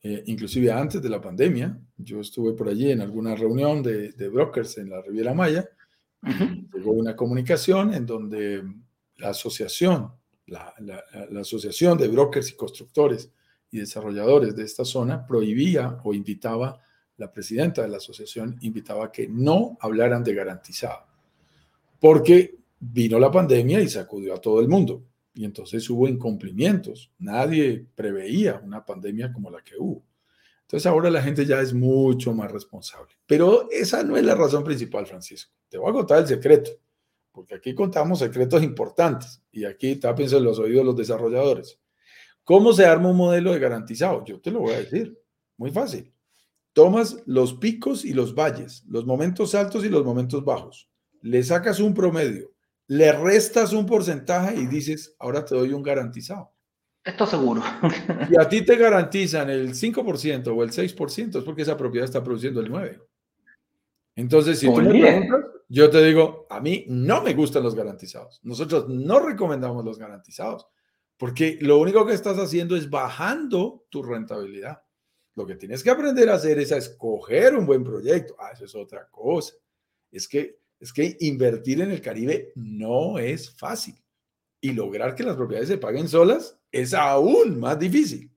eh, 0.04 0.24
inclusive 0.28 0.72
antes 0.72 1.02
de 1.02 1.10
la 1.10 1.20
pandemia. 1.20 1.78
Yo 1.98 2.22
estuve 2.22 2.54
por 2.54 2.70
allí 2.70 2.92
en 2.92 3.02
alguna 3.02 3.36
reunión 3.36 3.84
de, 3.84 4.30
brokers 4.30 4.78
en 4.78 4.90
la 4.90 5.02
Riviera 5.02 5.34
Maya. 5.34 5.70
Llegó 6.74 6.94
una 6.94 7.16
comunicación 7.16 7.94
en 7.94 8.06
donde 8.06 8.64
la 9.18 9.30
asociación, 9.30 10.14
la, 10.46 10.74
la 11.30 11.42
asociación 11.42 11.98
de 11.98 12.08
brokers 12.08 12.52
y 12.52 12.56
constructores 12.56 13.32
y 13.70 13.80
desarrolladores 13.80 14.56
de 14.56 14.64
esta 14.64 14.86
zona 14.86 15.26
prohibía 15.28 16.00
o 16.04 16.14
invitaba, 16.14 16.80
la 17.18 17.32
presidenta 17.32 17.82
de 17.82 17.90
la 17.90 17.98
asociación 17.98 18.58
invitaba 18.62 19.06
a 19.06 19.12
que 19.12 19.28
no 19.28 19.78
hablaran 19.82 20.24
de 20.24 20.34
garantizado, 20.34 21.06
porque 22.00 22.58
vino 22.80 23.20
la 23.20 23.32
pandemia 23.32 23.82
y 23.82 23.90
sacudió 23.90 24.36
a 24.36 24.42
todo 24.42 24.60
el 24.60 24.68
mundo. 24.68 25.04
Y 25.34 25.46
entonces 25.46 25.88
hubo 25.90 26.08
incumplimientos. 26.08 27.12
Nadie 27.20 27.86
preveía 27.96 28.60
una 28.64 28.84
pandemia 28.84 29.32
como 29.32 29.52
la 29.52 29.62
que 29.62 29.76
hubo. 29.78 30.04
Entonces 30.62 30.86
ahora 30.86 31.10
la 31.10 31.22
gente 31.22 31.46
ya 31.46 31.62
es 31.62 31.74
mucho 31.74 32.34
más 32.34 32.52
responsable. 32.52 33.14
Pero 33.26 33.70
esa 33.72 34.04
no 34.04 34.18
es 34.18 34.24
la 34.24 34.36
razón 34.36 34.64
principal, 34.64 35.06
Francisco. 35.06 35.54
Te 35.70 35.78
voy 35.78 35.92
a 35.92 35.94
contar 35.94 36.20
el 36.20 36.28
secreto, 36.28 36.72
porque 37.32 37.56
aquí 37.56 37.74
contamos 37.74 38.20
secretos 38.20 38.64
importantes 38.64 39.42
y 39.52 39.64
aquí 39.64 39.96
tápense 39.96 40.40
los 40.40 40.60
oídos 40.60 40.86
los 40.86 40.98
desarrolladores. 40.98 41.80
¿Cómo 42.44 42.74
se 42.74 42.86
arma 42.86 43.10
un 43.10 43.18
modelo 43.18 43.54
de 43.54 43.60
garantizado? 43.60 44.26
Yo 44.26 44.40
te 44.40 44.52
lo 44.52 44.62
voy 44.62 44.74
a 44.74 44.80
decir. 44.80 45.18
Muy 45.58 45.72
fácil. 45.72 46.12
Tomas 46.78 47.24
los 47.26 47.56
picos 47.56 48.06
y 48.06 48.14
los 48.14 48.36
valles, 48.36 48.84
los 48.88 49.04
momentos 49.04 49.56
altos 49.56 49.84
y 49.84 49.90
los 49.90 50.06
momentos 50.06 50.46
bajos. 50.46 50.88
Le 51.24 51.42
sacas 51.42 51.80
un 51.80 51.96
promedio, 51.96 52.52
le 52.86 53.12
restas 53.14 53.74
un 53.74 53.88
porcentaje 53.88 54.56
y 54.56 54.68
dices, 54.68 55.16
ahora 55.18 55.44
te 55.44 55.56
doy 55.56 55.74
un 55.74 55.82
garantizado. 55.82 56.54
Esto 57.04 57.26
seguro. 57.26 57.64
Y 58.30 58.40
a 58.40 58.48
ti 58.48 58.62
te 58.62 58.76
garantizan 58.76 59.50
el 59.50 59.74
5% 59.74 60.56
o 60.56 60.62
el 60.62 60.70
6%, 60.70 61.40
es 61.40 61.44
porque 61.44 61.64
esa 61.64 61.76
propiedad 61.76 62.06
está 62.06 62.24
produciendo 62.24 62.62
el 62.62 62.72
9%. 62.72 63.02
Entonces, 64.16 64.60
si 64.60 64.68
tú 64.68 64.80
me 64.80 65.00
preguntas, 65.00 65.46
yo 65.70 65.90
te 65.90 66.06
digo, 66.06 66.46
a 66.48 66.60
mí 66.60 66.86
no 66.90 67.24
me 67.24 67.34
gustan 67.34 67.64
los 67.64 67.74
garantizados. 67.74 68.40
Nosotros 68.44 68.88
no 68.88 69.20
recomendamos 69.20 69.84
los 69.84 69.98
garantizados. 69.98 70.68
Porque 71.18 71.58
lo 71.60 71.80
único 71.80 72.06
que 72.06 72.14
estás 72.14 72.38
haciendo 72.38 72.76
es 72.76 72.88
bajando 72.88 73.88
tu 73.90 74.04
rentabilidad. 74.04 74.84
Lo 75.38 75.46
que 75.46 75.56
tienes 75.56 75.84
que 75.84 75.92
aprender 75.92 76.32
a 76.32 76.34
hacer 76.34 76.58
es 76.58 76.72
a 76.72 76.78
escoger 76.78 77.56
un 77.56 77.68
buen 77.68 77.84
proyecto. 77.84 78.36
Ah, 78.40 78.50
eso 78.54 78.66
es 78.66 78.74
otra 78.74 79.08
cosa. 79.12 79.54
Es 80.10 80.28
que, 80.28 80.62
es 80.80 80.92
que 80.92 81.16
invertir 81.20 81.80
en 81.80 81.92
el 81.92 82.02
Caribe 82.02 82.54
no 82.56 83.20
es 83.20 83.56
fácil. 83.56 84.04
Y 84.60 84.72
lograr 84.74 85.14
que 85.14 85.22
las 85.22 85.36
propiedades 85.36 85.70
se 85.70 85.78
paguen 85.78 86.08
solas 86.08 86.60
es 86.72 86.96
aún 86.96 87.60
más 87.60 87.78
difícil. 87.78 88.36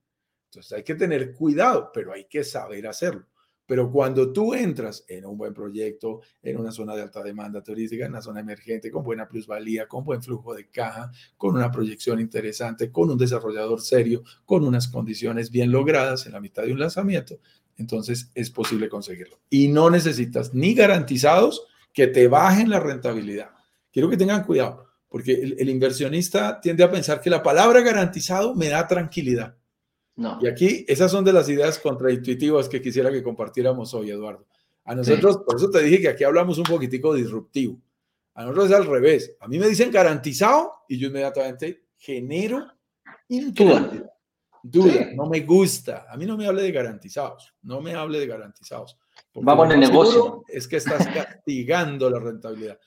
Entonces 0.51 0.73
hay 0.73 0.83
que 0.83 0.93
tener 0.93 1.33
cuidado, 1.33 1.89
pero 1.91 2.13
hay 2.13 2.25
que 2.25 2.43
saber 2.43 2.85
hacerlo. 2.85 3.25
Pero 3.71 3.89
cuando 3.89 4.33
tú 4.33 4.53
entras 4.53 5.05
en 5.07 5.25
un 5.25 5.37
buen 5.37 5.53
proyecto, 5.53 6.19
en 6.43 6.57
una 6.57 6.73
zona 6.73 6.93
de 6.93 7.03
alta 7.03 7.23
demanda 7.23 7.63
turística, 7.63 8.03
en 8.03 8.11
una 8.11 8.21
zona 8.21 8.41
emergente, 8.41 8.91
con 8.91 9.01
buena 9.01 9.29
plusvalía, 9.29 9.87
con 9.87 10.03
buen 10.03 10.21
flujo 10.21 10.53
de 10.53 10.67
caja, 10.69 11.09
con 11.37 11.55
una 11.55 11.71
proyección 11.71 12.19
interesante, 12.19 12.91
con 12.91 13.09
un 13.09 13.17
desarrollador 13.17 13.79
serio, 13.79 14.23
con 14.43 14.65
unas 14.65 14.89
condiciones 14.89 15.51
bien 15.51 15.71
logradas 15.71 16.25
en 16.25 16.33
la 16.33 16.41
mitad 16.41 16.63
de 16.63 16.73
un 16.73 16.79
lanzamiento, 16.79 17.39
entonces 17.77 18.29
es 18.35 18.49
posible 18.49 18.89
conseguirlo. 18.89 19.39
Y 19.49 19.69
no 19.69 19.89
necesitas 19.89 20.53
ni 20.53 20.73
garantizados 20.73 21.65
que 21.93 22.07
te 22.07 22.27
bajen 22.27 22.69
la 22.69 22.81
rentabilidad. 22.81 23.51
Quiero 23.89 24.09
que 24.09 24.17
tengan 24.17 24.43
cuidado, 24.43 24.85
porque 25.07 25.31
el, 25.31 25.69
inversionista 25.69 26.59
tiende 26.59 26.83
a 26.83 26.91
pensar 26.91 27.21
que 27.21 27.29
la 27.29 27.41
palabra 27.41 27.79
garantizado 27.79 28.53
me 28.53 28.67
da 28.67 28.85
tranquilidad. 28.85 29.55
Y 30.15 30.47
aquí 30.47 30.85
esas 30.87 31.11
son 31.11 31.23
de 31.23 31.33
las 31.33 31.49
ideas 31.49 31.79
contraintuitivas 31.79 32.69
que 32.69 32.81
quisiera 32.81 33.11
que 33.11 33.23
compartiéramos 33.23 33.93
hoy, 33.93 34.11
Eduardo. 34.11 34.45
A 34.83 34.95
nosotros, 34.95 35.39
por 35.45 35.55
eso 35.57 35.69
te 35.69 35.81
dije 35.83 36.01
que 36.01 36.09
aquí 36.09 36.23
hablamos 36.23 36.57
un 36.57 36.65
poquitico 36.65 37.13
disruptivo. 37.13 37.77
A 38.33 38.43
nosotros 38.43 38.69
es 38.69 38.75
al 38.75 38.85
revés. 38.85 39.35
A 39.39 39.47
mí 39.47 39.59
me 39.59 39.67
dicen 39.67 39.91
garantizado 39.91 40.71
y 40.87 40.97
yo 40.97 41.07
inmediatamente 41.07 41.85
genero 41.97 42.67
duda. 43.29 44.11
Duda, 44.63 45.07
no 45.15 45.25
me 45.25 45.39
gusta. 45.41 46.05
A 46.09 46.17
mí 46.17 46.25
no 46.25 46.37
me 46.37 46.45
hable 46.45 46.61
de 46.61 46.71
garantizados. 46.71 47.53
No 47.63 47.81
me 47.81 47.93
hable 47.93 48.19
de 48.19 48.27
garantizados. 48.27 48.97
Vamos 49.33 49.65
en 49.67 49.71
el 49.73 49.79
negocio. 49.79 50.43
Es 50.47 50.67
que 50.67 50.77
estás 50.77 51.07
castigando 51.07 52.09
la 52.09 52.19
rentabilidad. 52.19 52.79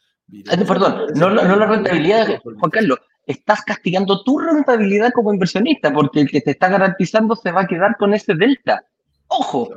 Perdón, 0.67 1.07
no, 1.17 1.31
no 1.31 1.57
la 1.57 1.67
rentabilidad, 1.67 2.41
Juan 2.43 2.71
Carlos, 2.71 2.99
estás 3.27 3.63
castigando 3.63 4.23
tu 4.23 4.39
rentabilidad 4.39 5.13
como 5.13 5.33
inversionista, 5.33 5.93
porque 5.93 6.21
el 6.21 6.31
que 6.31 6.41
te 6.41 6.53
está 6.53 6.69
garantizando 6.69 7.37
se 7.37 7.51
va 7.51 7.63
a 7.63 7.67
quedar 7.67 7.97
con 7.97 8.15
ese 8.15 8.35
delta. 8.35 8.85
Ojo, 9.29 9.71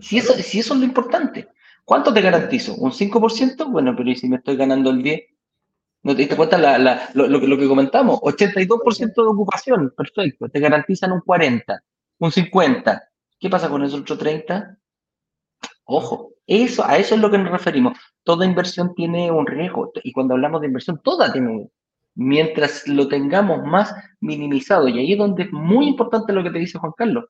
si, 0.00 0.18
Eso, 0.18 0.34
si 0.34 0.60
eso 0.60 0.74
es 0.74 0.80
lo 0.80 0.86
importante. 0.86 1.48
¿Cuánto 1.84 2.12
te 2.12 2.20
garantizo? 2.20 2.74
¿Un 2.74 2.92
5%? 2.92 3.70
Bueno, 3.70 3.94
pero 3.96 4.10
¿y 4.10 4.16
si 4.16 4.28
me 4.28 4.36
estoy 4.36 4.56
ganando 4.56 4.90
el 4.90 5.02
10%? 5.02 5.26
¿No 6.02 6.12
te 6.12 6.18
diste 6.20 6.36
cuenta 6.36 6.56
lo, 7.14 7.26
lo, 7.26 7.58
que 7.58 7.68
comentamos? 7.68 8.20
82% 8.20 9.14
de 9.14 9.22
ocupación, 9.22 9.92
perfecto. 9.94 10.48
Te 10.48 10.58
garantizan 10.58 11.12
un 11.12 11.20
40%, 11.20 11.80
un 12.18 12.30
50%. 12.30 13.02
¿Qué 13.38 13.50
pasa 13.50 13.68
con 13.68 13.82
esos 13.84 14.00
otro 14.00 14.16
30%? 14.16 14.78
Ojo, 15.84 16.34
eso, 16.46 16.86
a 16.86 16.96
eso 16.96 17.16
es 17.16 17.20
lo 17.20 17.30
que 17.30 17.38
nos 17.38 17.50
referimos. 17.50 17.98
Toda 18.22 18.46
inversión 18.46 18.94
tiene 18.94 19.30
un 19.30 19.46
riesgo. 19.46 19.92
Y 20.02 20.12
cuando 20.12 20.34
hablamos 20.34 20.60
de 20.60 20.68
inversión, 20.68 21.00
toda 21.02 21.32
tiene 21.32 21.48
un 21.48 21.70
mientras 22.14 22.86
lo 22.86 23.08
tengamos 23.08 23.64
más 23.64 23.94
minimizado. 24.20 24.88
Y 24.88 24.98
ahí 24.98 25.12
es 25.12 25.18
donde 25.18 25.44
es 25.44 25.52
muy 25.52 25.86
importante 25.86 26.32
lo 26.32 26.42
que 26.42 26.50
te 26.50 26.58
dice 26.58 26.78
Juan 26.78 26.92
Carlos. 26.96 27.24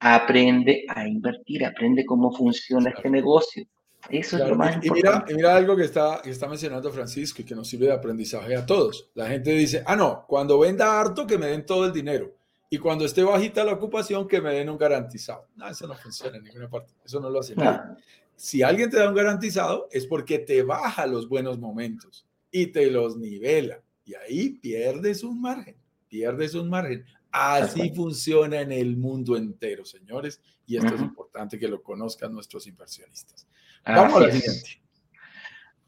Aprende 0.00 0.84
a 0.88 1.06
invertir, 1.06 1.64
aprende 1.64 2.04
cómo 2.04 2.32
funciona 2.32 2.90
este 2.90 3.08
negocio. 3.08 3.64
Eso 4.10 4.36
es 4.36 4.48
lo 4.48 4.56
más 4.56 4.76
y, 4.82 4.88
importante. 4.88 5.32
Y 5.32 5.36
mira, 5.36 5.56
algo 5.56 5.76
que 5.76 5.84
está, 5.84 6.20
que 6.22 6.30
está 6.30 6.46
mencionando 6.46 6.90
Francisco 6.90 7.40
y 7.40 7.44
que 7.44 7.54
nos 7.54 7.68
sirve 7.68 7.86
de 7.86 7.92
aprendizaje 7.92 8.54
a 8.54 8.66
todos. 8.66 9.10
La 9.14 9.28
gente 9.28 9.52
dice, 9.52 9.82
ah, 9.86 9.96
no, 9.96 10.24
cuando 10.26 10.58
venda 10.58 11.00
harto 11.00 11.26
que 11.26 11.38
me 11.38 11.46
den 11.46 11.64
todo 11.64 11.86
el 11.86 11.92
dinero. 11.92 12.34
Y 12.68 12.78
cuando 12.78 13.04
esté 13.04 13.22
bajita 13.22 13.64
la 13.64 13.72
ocupación 13.72 14.26
que 14.26 14.40
me 14.40 14.52
den 14.52 14.68
un 14.68 14.76
garantizado. 14.76 15.46
No, 15.54 15.68
eso 15.68 15.86
no 15.86 15.94
funciona 15.94 16.36
en 16.36 16.44
ninguna 16.44 16.68
parte. 16.68 16.92
Eso 17.04 17.20
no 17.20 17.30
lo 17.30 17.40
hace 17.40 17.54
nadie. 17.54 17.96
Si 18.36 18.62
alguien 18.62 18.90
te 18.90 18.98
da 18.98 19.08
un 19.08 19.14
garantizado 19.14 19.88
es 19.92 20.06
porque 20.06 20.40
te 20.40 20.62
baja 20.62 21.06
los 21.06 21.28
buenos 21.28 21.58
momentos 21.58 22.26
y 22.50 22.66
te 22.66 22.90
los 22.90 23.16
nivela. 23.16 23.80
Y 24.04 24.14
ahí 24.14 24.50
pierdes 24.50 25.24
un 25.24 25.40
margen, 25.40 25.76
pierdes 26.08 26.54
un 26.54 26.68
margen. 26.68 27.04
Así 27.30 27.90
funciona 27.94 28.60
en 28.60 28.70
el 28.70 28.96
mundo 28.96 29.36
entero, 29.36 29.84
señores. 29.84 30.40
Y 30.66 30.76
esto 30.76 30.94
es 30.94 31.00
importante 31.00 31.58
que 31.58 31.68
lo 31.68 31.82
conozcan 31.82 32.32
nuestros 32.32 32.66
inversionistas. 32.66 33.46
Vamos 33.84 34.16
a 34.16 34.20
la 34.20 34.32
siguiente. 34.32 34.80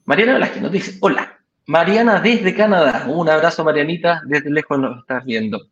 Mariana 0.05 0.35
Velázquez 0.35 0.63
nos 0.63 0.73
dice, 0.73 0.99
hola, 1.01 1.41
Mariana 1.67 2.21
desde 2.21 2.55
Canadá. 2.55 3.07
Un 3.09 3.29
abrazo, 3.29 3.65
Marianita, 3.65 4.23
desde 4.27 4.51
lejos 4.51 4.79
nos 4.79 4.99
estás 5.01 5.25
viendo. 5.25 5.69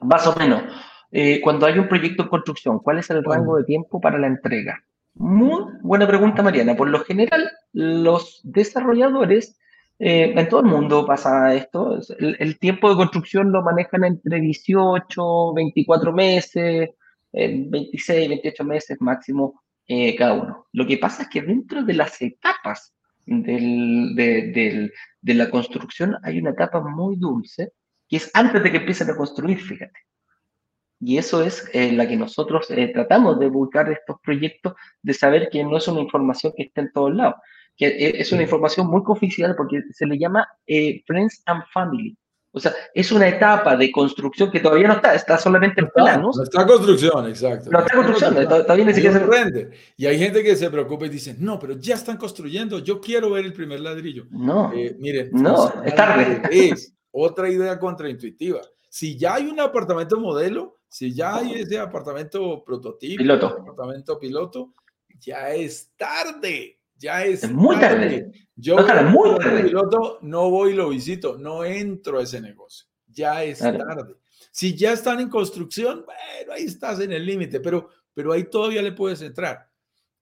Más 0.00 0.26
o 0.26 0.34
menos, 0.36 0.62
eh, 1.10 1.40
cuando 1.40 1.66
hay 1.66 1.78
un 1.78 1.88
proyecto 1.88 2.24
en 2.24 2.28
construcción, 2.28 2.78
¿cuál 2.80 2.98
es 2.98 3.10
el 3.10 3.24
rango 3.24 3.56
de 3.56 3.64
tiempo 3.64 4.00
para 4.00 4.18
la 4.18 4.26
entrega? 4.26 4.82
Muy 5.14 5.64
buena 5.80 6.06
pregunta, 6.06 6.42
Mariana. 6.42 6.76
Por 6.76 6.90
lo 6.90 7.00
general, 7.04 7.50
los 7.72 8.40
desarrolladores 8.44 9.58
eh, 9.98 10.34
en 10.36 10.48
todo 10.48 10.60
el 10.60 10.66
mundo 10.66 11.06
pasa 11.06 11.54
esto. 11.54 11.98
El, 12.18 12.58
tiempo 12.58 12.90
de 12.90 12.96
construcción 12.96 13.50
lo 13.50 13.62
manejan 13.62 14.04
entre 14.04 14.40
18, 14.40 15.54
24 15.54 16.12
meses, 16.12 16.90
26, 17.32 18.28
28 18.28 18.64
meses 18.64 18.96
máximo 19.00 19.62
eh, 19.86 20.14
cada 20.16 20.34
uno. 20.34 20.66
Lo 20.72 20.86
que 20.86 20.98
pasa 20.98 21.22
es 21.22 21.28
que 21.28 21.42
dentro 21.42 21.82
de 21.82 21.94
las 21.94 22.20
etapas 22.20 22.94
de, 23.24 24.92
la 25.22 25.50
construcción 25.50 26.16
hay 26.22 26.38
una 26.38 26.50
etapa 26.50 26.80
muy 26.80 27.16
dulce, 27.16 27.72
que 28.08 28.16
es 28.16 28.30
antes 28.34 28.62
de 28.62 28.70
que 28.70 28.78
empiecen 28.78 29.10
a 29.10 29.16
construir, 29.16 29.58
fíjate. 29.58 29.98
Y 31.00 31.18
eso 31.18 31.42
es 31.42 31.68
eh, 31.74 31.92
la 31.92 32.08
que 32.08 32.16
nosotros 32.16 32.68
tratamos 32.68 33.38
de 33.38 33.48
buscar 33.48 33.90
estos 33.90 34.16
proyectos, 34.22 34.74
de 35.02 35.14
saber 35.14 35.48
que 35.50 35.62
no 35.64 35.76
es 35.76 35.88
una 35.88 36.00
información 36.00 36.52
que 36.56 36.64
esté 36.64 36.82
en 36.82 36.92
todos 36.92 37.14
lados 37.14 37.36
que 37.76 37.86
e, 37.86 38.20
es 38.20 38.32
una 38.32 38.42
información 38.42 38.86
muy 38.86 39.02
oficial 39.06 39.54
porque 39.56 39.82
se 39.92 40.06
le 40.06 40.18
llama 40.18 40.48
eh, 40.66 41.02
Friends 41.06 41.42
and 41.46 41.62
Family. 41.72 42.16
O 42.56 42.58
sea, 42.58 42.72
es 42.94 43.12
una 43.12 43.28
etapa 43.28 43.76
de 43.76 43.92
construcción 43.92 44.50
que 44.50 44.60
todavía 44.60 44.88
no 44.88 44.94
está, 44.94 45.14
está 45.14 45.36
solamente 45.36 45.78
en 45.82 45.88
planos. 45.88 46.38
No 46.38 46.42
está 46.42 46.66
construcción, 46.66 47.28
exacto. 47.28 47.70
No 47.70 47.80
está 47.80 47.94
construcción, 47.94 48.48
todavía 48.48 48.84
ni 48.86 48.94
siquiera 48.94 49.28
se... 49.28 49.70
Y 49.98 50.06
hay 50.06 50.18
gente 50.18 50.42
que 50.42 50.56
se 50.56 50.70
preocupa 50.70 51.04
y 51.04 51.10
dice, 51.10 51.36
no, 51.38 51.58
pero 51.58 51.74
ya 51.74 51.96
están 51.96 52.16
construyendo, 52.16 52.78
yo 52.78 52.98
quiero 52.98 53.28
ver 53.28 53.44
el 53.44 53.52
primer 53.52 53.80
ladrillo. 53.80 54.24
No, 54.30 54.72
eh, 54.72 54.96
miren, 54.98 55.32
no, 55.32 55.70
es 55.84 55.94
tarde. 55.94 56.40
Es 56.50 56.94
otra 57.10 57.50
idea 57.50 57.78
contraintuitiva. 57.78 58.62
Si 58.88 59.18
ya 59.18 59.34
hay 59.34 59.48
un 59.48 59.60
apartamento 59.60 60.18
modelo, 60.18 60.78
si 60.88 61.12
ya 61.12 61.36
hay 61.36 61.56
ese 61.56 61.78
apartamento 61.78 62.64
prototipo, 62.64 63.18
piloto. 63.18 63.48
apartamento 63.48 64.18
piloto, 64.18 64.72
ya 65.20 65.50
es 65.50 65.92
tarde. 65.94 66.78
Ya 66.98 67.24
es, 67.24 67.50
muy 67.50 67.76
tarde. 67.78 68.32
Yo 68.54 68.76
muy 69.10 69.36
piloto 69.62 70.18
no 70.22 70.50
voy 70.50 70.72
y 70.72 70.74
lo 70.74 70.88
visito, 70.88 71.36
no 71.36 71.64
entro 71.64 72.18
a 72.18 72.22
ese 72.22 72.40
negocio. 72.40 72.86
Ya 73.06 73.44
es 73.44 73.58
tarde. 73.58 74.16
Si 74.50 74.74
ya 74.74 74.92
están 74.92 75.20
en 75.20 75.28
construcción, 75.28 76.04
bueno, 76.06 76.52
ahí 76.54 76.64
estás 76.64 77.00
en 77.00 77.12
el 77.12 77.26
límite, 77.26 77.60
pero 77.60 77.90
pero 78.16 78.32
ahí 78.32 78.44
todavía 78.44 78.80
le 78.80 78.92
puedes 78.92 79.20
entrar. 79.20 79.68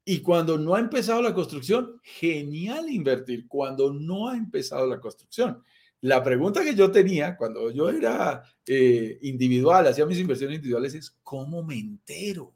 Y 0.05 0.19
cuando 0.19 0.59
no 0.59 0.75
ha 0.75 0.81
empezado 0.81 1.23
la 1.23 1.33
construcción, 1.33 2.01
genial 2.03 2.91
invertir 2.91 3.47
cuando 3.47 3.93
no 3.93 4.29
ha 4.29 4.37
empezado 4.37 4.85
la 4.85 4.99
construcción. 4.99 5.63
La 6.01 6.21
pregunta 6.21 6.65
que 6.65 6.75
yo 6.75 6.91
tenía 6.91 7.37
cuando 7.37 7.71
yo 7.71 7.89
era 7.89 8.43
eh, 8.67 9.17
individual, 9.23 9.87
hacía 9.87 10.07
mis 10.07 10.19
inversiones 10.19 10.57
individuales, 10.57 10.95
es 10.95 11.17
¿cómo 11.23 11.63
me 11.63 11.79
entero? 11.79 12.53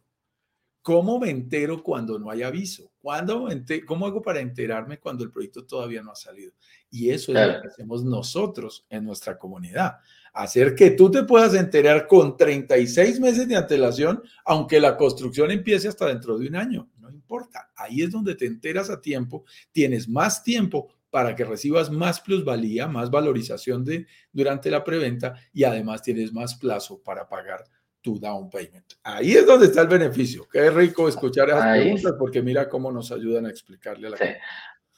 ¿Cómo 0.89 1.21
me 1.21 1.29
entero 1.29 1.83
cuando 1.83 2.19
no 2.19 2.31
hay 2.31 2.43
aviso? 2.43 2.91
¿Cuándo 2.99 3.47
¿Cómo 3.85 4.07
hago 4.07 4.23
para 4.23 4.41
enterarme 4.41 4.99
cuando 4.99 5.23
el 5.23 5.31
proyecto 5.31 5.67
todavía 5.67 6.03
no 6.03 6.13
ha 6.13 6.17
salido? 6.17 6.53
Y 6.91 7.11
eso 7.11 7.31
es 7.31 7.47
lo 7.47 7.61
que 7.61 7.69
hacemos 7.69 8.05
nosotros 8.05 8.87
en 8.89 9.05
nuestra 9.05 9.37
comunidad. 9.37 9.99
Hacer 10.33 10.75
que 10.75 10.93
tú 10.93 11.11
te 11.11 11.25
puedas 11.25 11.53
enterar 11.53 12.07
con 12.07 12.39
36 12.39 13.21
meses 13.21 13.47
de 13.47 13.57
antelación, 13.57 14.23
aunque 14.47 14.81
la 14.81 14.97
construcción 14.97 15.51
empiece 15.51 15.89
hasta 15.89 16.07
dentro 16.07 16.39
de 16.39 16.49
un 16.49 16.57
año. 16.57 16.89
No 16.99 17.11
importa. 17.11 17.71
Ahí 17.77 18.01
es 18.01 18.11
donde 18.11 18.35
te 18.35 18.47
enteras 18.47 18.89
a 18.89 18.99
tiempo, 18.99 19.45
tienes 19.71 20.09
más 20.09 20.43
tiempo 20.43 20.89
para 21.11 21.37
que 21.37 21.45
recibas 21.45 21.91
más 21.91 22.19
plusvalía, 22.23 22.89
más 22.89 23.11
valorización 23.11 23.85
de, 23.85 24.07
durante 24.33 24.71
la 24.71 24.83
preventa 24.85 25.35
y 25.53 25.65
además 25.65 26.01
tienes 26.01 26.33
más 26.33 26.55
plazo 26.55 27.03
para 27.03 27.29
pagar 27.29 27.67
tu 28.01 28.19
down 28.19 28.49
payment. 28.51 28.85
Ahí 29.03 29.33
es 29.33 29.47
donde 29.47 29.67
está 29.67 29.83
el 29.83 29.89
beneficio. 29.89 30.47
Qué 30.51 30.71
rico 30.71 31.09
escuchar 31.09 31.49
esas 31.49 31.77
preguntas 31.77 32.15
porque 32.19 32.43
mira 32.43 32.69
cómo 32.69 32.93
nos 32.93 33.11
ayudan 33.13 33.47
a 33.47 33.51
explicarle 33.51 34.09
a 34.09 34.11
la 34.11 34.17
gente. 34.17 34.41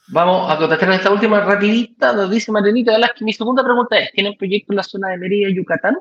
Vamos 0.09 0.51
a 0.51 0.59
contestar 0.59 0.91
esta 0.93 1.11
última 1.11 1.41
rapidita. 1.41 2.13
Nos 2.13 2.31
dice 2.31 2.51
Marianita 2.51 2.93
que 3.17 3.25
mi 3.25 3.33
segunda 3.33 3.63
pregunta 3.63 3.99
es, 3.99 4.11
¿tienen 4.13 4.37
proyectos 4.37 4.71
en 4.71 4.77
la 4.77 4.83
zona 4.83 5.09
de 5.11 5.19
Mérida 5.19 5.49
y 5.49 5.55
Yucatán? 5.55 5.99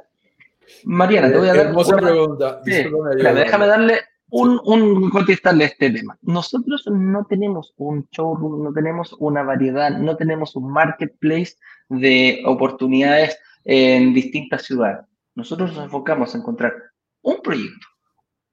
Mariana, 0.83 1.29
te 1.29 1.37
voy 1.37 1.49
a 1.49 1.53
dar 1.53 1.67
Hermosa 1.67 1.97
pregunta. 1.97 2.61
déjame 2.63 3.67
darle 3.67 3.99
un, 4.31 4.59
un, 4.63 5.09
contestarle 5.09 5.65
este 5.65 5.89
tema. 5.91 6.17
Nosotros 6.21 6.85
no 6.91 7.25
tenemos 7.25 7.73
un 7.77 8.07
showroom, 8.11 8.63
no 8.63 8.73
tenemos 8.73 9.15
una 9.19 9.43
variedad, 9.43 9.91
no 9.91 10.15
tenemos 10.15 10.55
un 10.55 10.71
marketplace 10.71 11.55
de 11.89 12.41
oportunidades 12.45 13.37
en 13.63 14.13
distintas 14.13 14.63
ciudades. 14.63 15.05
Nosotros 15.39 15.73
nos 15.73 15.85
enfocamos 15.85 16.35
a 16.35 16.37
encontrar 16.37 16.73
un 17.21 17.41
proyecto, 17.41 17.87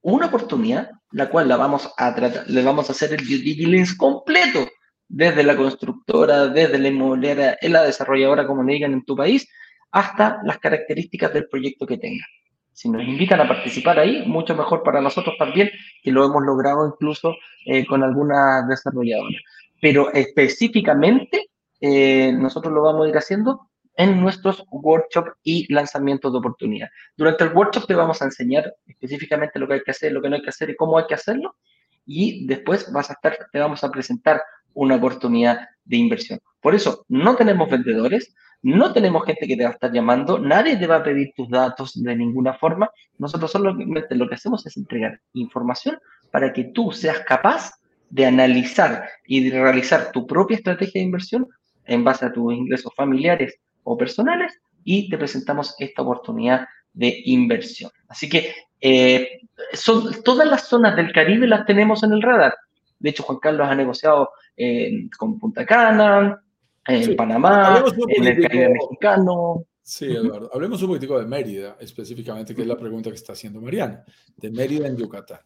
una 0.03 0.27
oportunidad, 0.27 0.89
la 1.11 1.29
cual 1.29 1.49
la 1.49 1.57
vamos 1.57 1.93
a 1.97 2.15
tratar, 2.15 2.49
le 2.49 2.63
vamos 2.63 2.89
a 2.89 2.93
hacer 2.93 3.13
el 3.13 3.27
due 3.27 3.39
diligence 3.39 3.97
completo, 3.97 4.69
desde 5.09 5.43
la 5.43 5.57
constructora, 5.57 6.47
desde 6.47 6.79
la 6.79 6.87
inmobiliaria, 6.87 7.59
en 7.61 7.73
la 7.73 7.83
desarrolladora, 7.83 8.47
como 8.47 8.63
le 8.63 8.75
digan 8.75 8.93
en 8.93 9.05
tu 9.05 9.17
país, 9.17 9.49
hasta 9.91 10.39
las 10.45 10.59
características 10.59 11.35
del 11.35 11.49
proyecto 11.49 11.89
que 11.89 11.99
tenga. 11.99 12.25
Si 12.73 12.89
nos 12.89 13.03
invitan 13.03 13.41
a 13.41 13.49
participar 13.49 13.99
ahí, 13.99 14.25
mucho 14.25 14.55
mejor 14.55 14.85
para 14.85 15.01
nosotros 15.01 15.35
también, 15.41 15.69
que 16.05 16.13
lo 16.13 16.25
hemos 16.25 16.45
logrado 16.45 16.87
incluso 16.87 17.35
eh, 17.65 17.85
con 17.85 18.05
algunas 18.05 18.69
desarrolladoras. 18.69 19.43
Pero 19.81 20.13
específicamente, 20.13 21.49
eh, 21.81 22.31
nosotros 22.33 22.73
lo 22.73 22.83
vamos 22.83 23.07
a 23.07 23.09
ir 23.09 23.17
haciendo 23.17 23.71
en 23.97 24.21
nuestros 24.21 24.65
workshops 24.71 25.33
y 25.43 25.73
lanzamientos 25.73 26.33
de 26.33 26.39
oportunidad. 26.39 26.89
Durante 27.17 27.45
el 27.45 27.53
workshop 27.53 27.87
te 27.87 27.95
vamos 27.95 28.21
a 28.21 28.27
enseñar 28.27 28.75
específicamente 28.87 29.59
lo 29.59 29.67
que 29.67 29.75
hay 29.75 29.83
que 29.83 29.91
hacer, 29.91 30.13
lo 30.13 30.23
que 30.23 30.29
no 30.29 30.37
hay 30.37 30.43
que 30.43 30.51
hacer 30.51 30.71
y 30.71 30.77
cómo 30.77 30.99
hay 30.99 31.07
que 31.07 31.15
hacerlo. 31.15 31.57
Y 32.05 32.47
después 32.47 32.93
vas 32.93 33.11
a 33.11 33.15
estar, 33.15 33.37
te 33.51 33.59
vamos 33.59 33.83
a 33.83 33.91
presentar 33.91 34.43
una 34.75 34.97
oportunidad 34.97 35.69
de 35.85 35.97
inversión. 35.97 36.39
Por 36.61 36.75
eso, 36.75 37.05
no 37.09 37.35
tenemos 37.37 37.71
vendedores, 37.71 38.35
no 38.63 38.93
tenemos 38.93 39.25
gente 39.25 39.47
que 39.47 39.57
te 39.57 39.65
va 39.65 39.71
a 39.71 39.73
estar 39.73 39.93
llamando, 39.93 40.39
nadie 40.39 40.77
te 40.77 40.87
va 40.87 40.97
a 40.97 41.03
pedir 41.03 41.33
tus 41.35 41.49
datos 41.49 42.01
de 42.03 42.15
ninguna 42.15 42.55
forma. 42.55 42.91
Nosotros 43.19 43.51
solo 43.51 43.73
lo 43.75 44.29
que 44.29 44.35
hacemos 44.35 44.67
es 44.67 44.77
entregar 44.77 45.21
información 45.33 45.99
para 46.31 46.53
que 46.53 46.65
tú 46.65 46.93
seas 46.93 47.21
capaz 47.21 47.73
de 48.11 48.27
analizar 48.27 49.09
y 49.27 49.49
de 49.49 49.59
realizar 49.59 50.13
tu 50.13 50.27
propia 50.27 50.57
estrategia 50.57 51.01
de 51.01 51.07
inversión 51.07 51.49
en 51.85 52.05
base 52.05 52.27
a 52.27 52.33
tus 52.33 52.53
ingresos 52.53 52.93
familiares 52.95 53.59
o 53.87 53.97
personales 53.97 54.53
y 54.85 55.09
te 55.09 55.17
presentamos 55.17 55.75
esta 55.79 56.03
oportunidad 56.03 56.67
de 56.93 57.23
inversión. 57.25 57.91
Así 58.09 58.29
que 58.29 58.55
eh, 58.81 59.41
son, 59.73 60.23
todas 60.23 60.47
las 60.47 60.69
zonas 60.69 60.97
del 60.97 61.13
Caribe 61.13 61.47
las 61.47 61.67
tenemos 61.67 62.03
en 62.03 62.13
el 62.13 62.23
radar. 62.23 62.55
De 62.99 63.11
hecho, 63.11 63.23
Juan 63.23 63.39
Carlos 63.39 63.69
ha 63.69 63.75
negociado 63.75 64.31
eh, 64.57 65.09
con 65.19 65.39
Punta 65.39 65.65
Cana, 65.65 66.43
en 66.87 67.17
Panamá, 67.17 67.85
en 68.09 68.27
el 68.27 68.43
Caribe 68.43 68.69
mexicano. 68.71 69.65
Sí, 69.83 70.07
Eduardo. 70.07 70.51
Hablemos 70.53 70.83
un 70.83 70.89
poquitico 70.89 71.19
de 71.19 71.27
Mérida, 71.27 71.77
específicamente, 71.79 72.55
que 72.55 72.63
es 72.63 72.67
la 72.67 72.77
pregunta 72.77 73.11
que 73.11 73.17
está 73.17 73.35
haciendo 73.35 73.61
Mariana, 73.61 74.05
de 74.37 74.51
Mérida 74.51 74.89
en 74.89 74.97
Yucatán. 74.97 75.39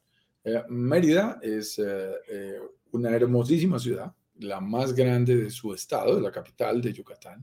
Eh, 0.42 0.62
Mérida 0.68 1.38
es 1.42 1.78
eh, 1.78 2.12
eh, 2.30 2.58
una 2.92 3.10
hermosísima 3.10 3.78
ciudad, 3.78 4.12
la 4.38 4.60
más 4.60 4.94
grande 4.94 5.36
de 5.36 5.50
su 5.50 5.74
estado, 5.74 6.16
de 6.16 6.22
la 6.22 6.32
capital 6.32 6.80
de 6.80 6.92
Yucatán, 6.92 7.42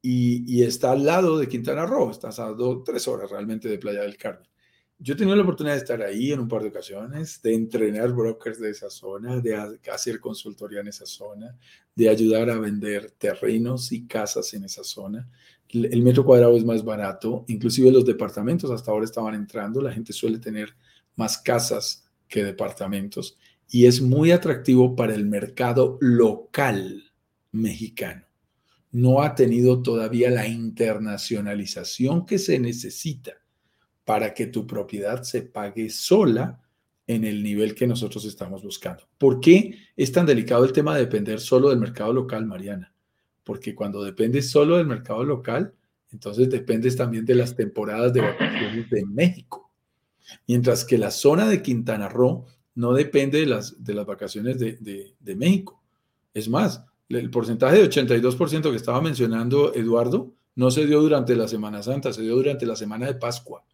y, 0.00 0.62
está 0.62 0.92
al 0.92 1.04
lado 1.04 1.38
de 1.38 1.48
Quintana 1.48 1.86
Roo, 1.86 2.10
está 2.10 2.28
a 2.28 2.52
dos, 2.52 2.84
tres 2.84 3.08
horas 3.08 3.30
realmente 3.30 3.68
de 3.68 3.78
Playa 3.78 4.02
del 4.02 4.16
Carmen. 4.16 4.48
Yo 5.00 5.14
he 5.14 5.16
tenido 5.16 5.36
la 5.36 5.42
oportunidad 5.42 5.74
de 5.74 5.80
estar 5.80 6.02
ahí 6.02 6.32
en 6.32 6.40
un 6.40 6.48
par 6.48 6.62
de 6.62 6.68
ocasiones, 6.68 7.40
de 7.40 7.54
entrenar 7.54 8.12
brokers 8.12 8.58
de 8.58 8.70
esa 8.70 8.90
zona, 8.90 9.38
de 9.40 9.54
hacer 9.92 10.18
consultoría 10.18 10.80
en 10.80 10.88
esa 10.88 11.06
zona, 11.06 11.56
de 11.94 12.08
ayudar 12.08 12.50
a 12.50 12.58
vender 12.58 13.12
terrenos 13.12 13.92
y 13.92 14.06
casas 14.08 14.52
en 14.54 14.64
esa 14.64 14.82
zona. 14.82 15.30
El 15.68 16.02
metro 16.02 16.24
cuadrado 16.24 16.56
es 16.56 16.64
más 16.64 16.84
barato, 16.84 17.44
inclusive 17.46 17.92
los 17.92 18.04
departamentos 18.04 18.70
hasta 18.72 18.90
ahora 18.90 19.04
estaban 19.04 19.34
entrando, 19.34 19.80
la 19.80 19.92
gente 19.92 20.12
suele 20.12 20.38
tener 20.38 20.74
más 21.14 21.38
casas 21.38 22.08
que 22.26 22.42
departamentos 22.42 23.38
y 23.70 23.86
es 23.86 24.00
muy 24.00 24.32
atractivo 24.32 24.96
para 24.96 25.14
el 25.14 25.26
mercado 25.26 25.98
local 26.00 27.12
mexicano. 27.52 28.27
No 28.90 29.22
ha 29.22 29.34
tenido 29.34 29.82
todavía 29.82 30.30
la 30.30 30.46
internacionalización 30.46 32.24
que 32.24 32.38
se 32.38 32.58
necesita 32.58 33.32
para 34.04 34.32
que 34.32 34.46
tu 34.46 34.66
propiedad 34.66 35.22
se 35.22 35.42
pague 35.42 35.90
sola 35.90 36.62
en 37.06 37.24
el 37.24 37.42
nivel 37.42 37.74
que 37.74 37.86
nosotros 37.86 38.24
estamos 38.24 38.62
buscando. 38.62 39.02
¿Por 39.18 39.40
qué 39.40 39.74
es 39.96 40.12
tan 40.12 40.26
delicado 40.26 40.64
el 40.64 40.72
tema 40.72 40.94
de 40.94 41.02
depender 41.02 41.40
solo 41.40 41.70
del 41.70 41.78
mercado 41.78 42.12
local, 42.12 42.46
Mariana? 42.46 42.92
Porque 43.44 43.74
cuando 43.74 44.02
dependes 44.02 44.50
solo 44.50 44.76
del 44.76 44.86
mercado 44.86 45.24
local, 45.24 45.74
entonces 46.10 46.48
dependes 46.48 46.96
también 46.96 47.24
de 47.24 47.34
las 47.34 47.56
temporadas 47.56 48.12
de 48.12 48.20
vacaciones 48.20 48.90
de 48.90 49.04
México. 49.06 49.70
Mientras 50.46 50.84
que 50.84 50.98
la 50.98 51.10
zona 51.10 51.48
de 51.48 51.62
Quintana 51.62 52.08
Roo 52.08 52.46
no 52.74 52.92
depende 52.92 53.40
de 53.40 53.46
las, 53.46 53.82
de 53.82 53.94
las 53.94 54.06
vacaciones 54.06 54.58
de, 54.58 55.14
de 55.18 55.36
México. 55.36 55.82
Es 56.32 56.48
más, 56.48 56.84
el 57.08 57.30
porcentaje 57.30 57.78
de 57.78 57.88
82% 57.88 58.70
que 58.70 58.76
estaba 58.76 59.00
mencionando 59.00 59.74
Eduardo 59.74 60.34
no 60.56 60.70
se 60.70 60.86
dio 60.86 61.00
durante 61.00 61.36
la 61.36 61.48
Semana 61.48 61.82
Santa, 61.82 62.12
se 62.12 62.22
dio 62.22 62.34
durante 62.34 62.66
la 62.66 62.76
Semana 62.76 63.06
de 63.06 63.14
Pascua. 63.14 63.64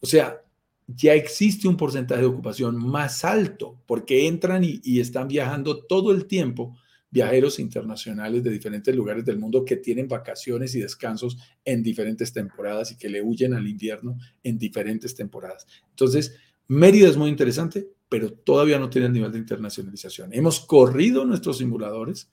O 0.00 0.06
sea, 0.06 0.42
ya 0.86 1.14
existe 1.14 1.68
un 1.68 1.76
porcentaje 1.76 2.22
de 2.22 2.26
ocupación 2.26 2.76
más 2.76 3.24
alto 3.24 3.80
porque 3.86 4.26
entran 4.26 4.64
y, 4.64 5.00
están 5.00 5.28
viajando 5.28 5.84
todo 5.84 6.12
el 6.12 6.26
tiempo 6.26 6.76
viajeros 7.10 7.58
internacionales 7.58 8.42
de 8.42 8.50
diferentes 8.50 8.94
lugares 8.94 9.24
del 9.24 9.38
mundo 9.38 9.64
que 9.64 9.76
tienen 9.76 10.08
vacaciones 10.08 10.74
y 10.74 10.80
descansos 10.80 11.38
en 11.64 11.82
diferentes 11.82 12.32
temporadas 12.32 12.92
y 12.92 12.96
que 12.96 13.08
le 13.08 13.22
huyen 13.22 13.54
al 13.54 13.66
invierno 13.66 14.18
en 14.42 14.58
diferentes 14.58 15.14
temporadas. 15.14 15.66
Entonces, 15.90 16.36
Mérida 16.66 17.08
es 17.08 17.16
muy 17.16 17.30
interesante, 17.30 17.88
pero 18.08 18.32
todavía 18.32 18.78
no 18.78 18.88
tiene 18.88 19.08
el 19.08 19.12
nivel 19.12 19.32
de 19.32 19.38
internacionalización. 19.38 20.32
Hemos 20.32 20.60
corrido 20.60 21.24
nuestros 21.24 21.58
simuladores 21.58 22.30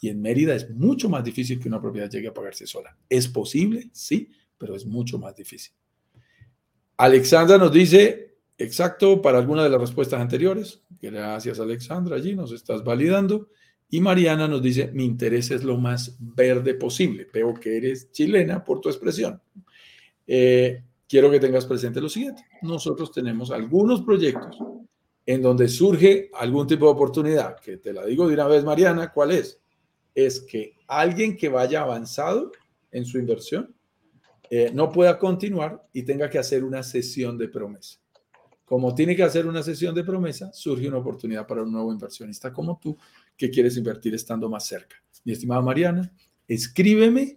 y 0.00 0.08
en 0.08 0.22
Mérida 0.22 0.54
es 0.54 0.70
mucho 0.70 1.08
más 1.08 1.24
difícil 1.24 1.58
que 1.58 1.68
una 1.68 1.80
propiedad 1.80 2.10
llegue 2.10 2.28
a 2.28 2.34
pagarse 2.34 2.66
sola. 2.66 2.96
Es 3.08 3.28
posible, 3.28 3.90
sí, 3.92 4.30
pero 4.56 4.74
es 4.74 4.86
mucho 4.86 5.18
más 5.18 5.34
difícil. 5.34 5.72
Alexandra 6.96 7.58
nos 7.58 7.72
dice, 7.72 8.38
exacto, 8.56 9.20
para 9.20 9.38
alguna 9.38 9.64
de 9.64 9.70
las 9.70 9.80
respuestas 9.80 10.20
anteriores. 10.20 10.82
Gracias, 11.00 11.60
Alexandra, 11.60 12.16
allí 12.16 12.34
nos 12.34 12.52
estás 12.52 12.82
validando. 12.82 13.50
Y 13.90 14.00
Mariana 14.00 14.46
nos 14.48 14.62
dice, 14.62 14.90
mi 14.92 15.04
interés 15.04 15.50
es 15.50 15.64
lo 15.64 15.78
más 15.78 16.16
verde 16.18 16.74
posible. 16.74 17.26
Veo 17.32 17.54
que 17.54 17.76
eres 17.76 18.12
chilena 18.12 18.64
por 18.64 18.80
tu 18.80 18.88
expresión. 18.88 19.40
Eh, 20.26 20.82
quiero 21.08 21.30
que 21.30 21.40
tengas 21.40 21.66
presente 21.66 22.00
lo 22.00 22.08
siguiente. 22.08 22.44
Nosotros 22.62 23.10
tenemos 23.12 23.50
algunos 23.50 24.02
proyectos 24.02 24.58
en 25.28 25.42
donde 25.42 25.68
surge 25.68 26.30
algún 26.32 26.66
tipo 26.66 26.86
de 26.86 26.92
oportunidad, 26.92 27.60
que 27.60 27.76
te 27.76 27.92
la 27.92 28.06
digo 28.06 28.26
de 28.26 28.32
una 28.32 28.46
vez, 28.46 28.64
Mariana, 28.64 29.12
¿cuál 29.12 29.32
es? 29.32 29.60
Es 30.14 30.40
que 30.40 30.76
alguien 30.86 31.36
que 31.36 31.50
vaya 31.50 31.82
avanzado 31.82 32.50
en 32.90 33.04
su 33.04 33.18
inversión 33.18 33.74
eh, 34.48 34.70
no 34.72 34.90
pueda 34.90 35.18
continuar 35.18 35.86
y 35.92 36.02
tenga 36.02 36.30
que 36.30 36.38
hacer 36.38 36.64
una 36.64 36.82
sesión 36.82 37.36
de 37.36 37.46
promesa. 37.48 37.98
Como 38.64 38.94
tiene 38.94 39.14
que 39.14 39.22
hacer 39.22 39.46
una 39.46 39.62
sesión 39.62 39.94
de 39.94 40.02
promesa, 40.02 40.50
surge 40.54 40.88
una 40.88 40.96
oportunidad 40.96 41.46
para 41.46 41.62
un 41.62 41.72
nuevo 41.72 41.92
inversionista 41.92 42.50
como 42.50 42.78
tú 42.82 42.96
que 43.36 43.50
quieres 43.50 43.76
invertir 43.76 44.14
estando 44.14 44.48
más 44.48 44.66
cerca. 44.66 44.96
Mi 45.26 45.32
estimada 45.32 45.60
Mariana, 45.60 46.10
escríbeme, 46.46 47.36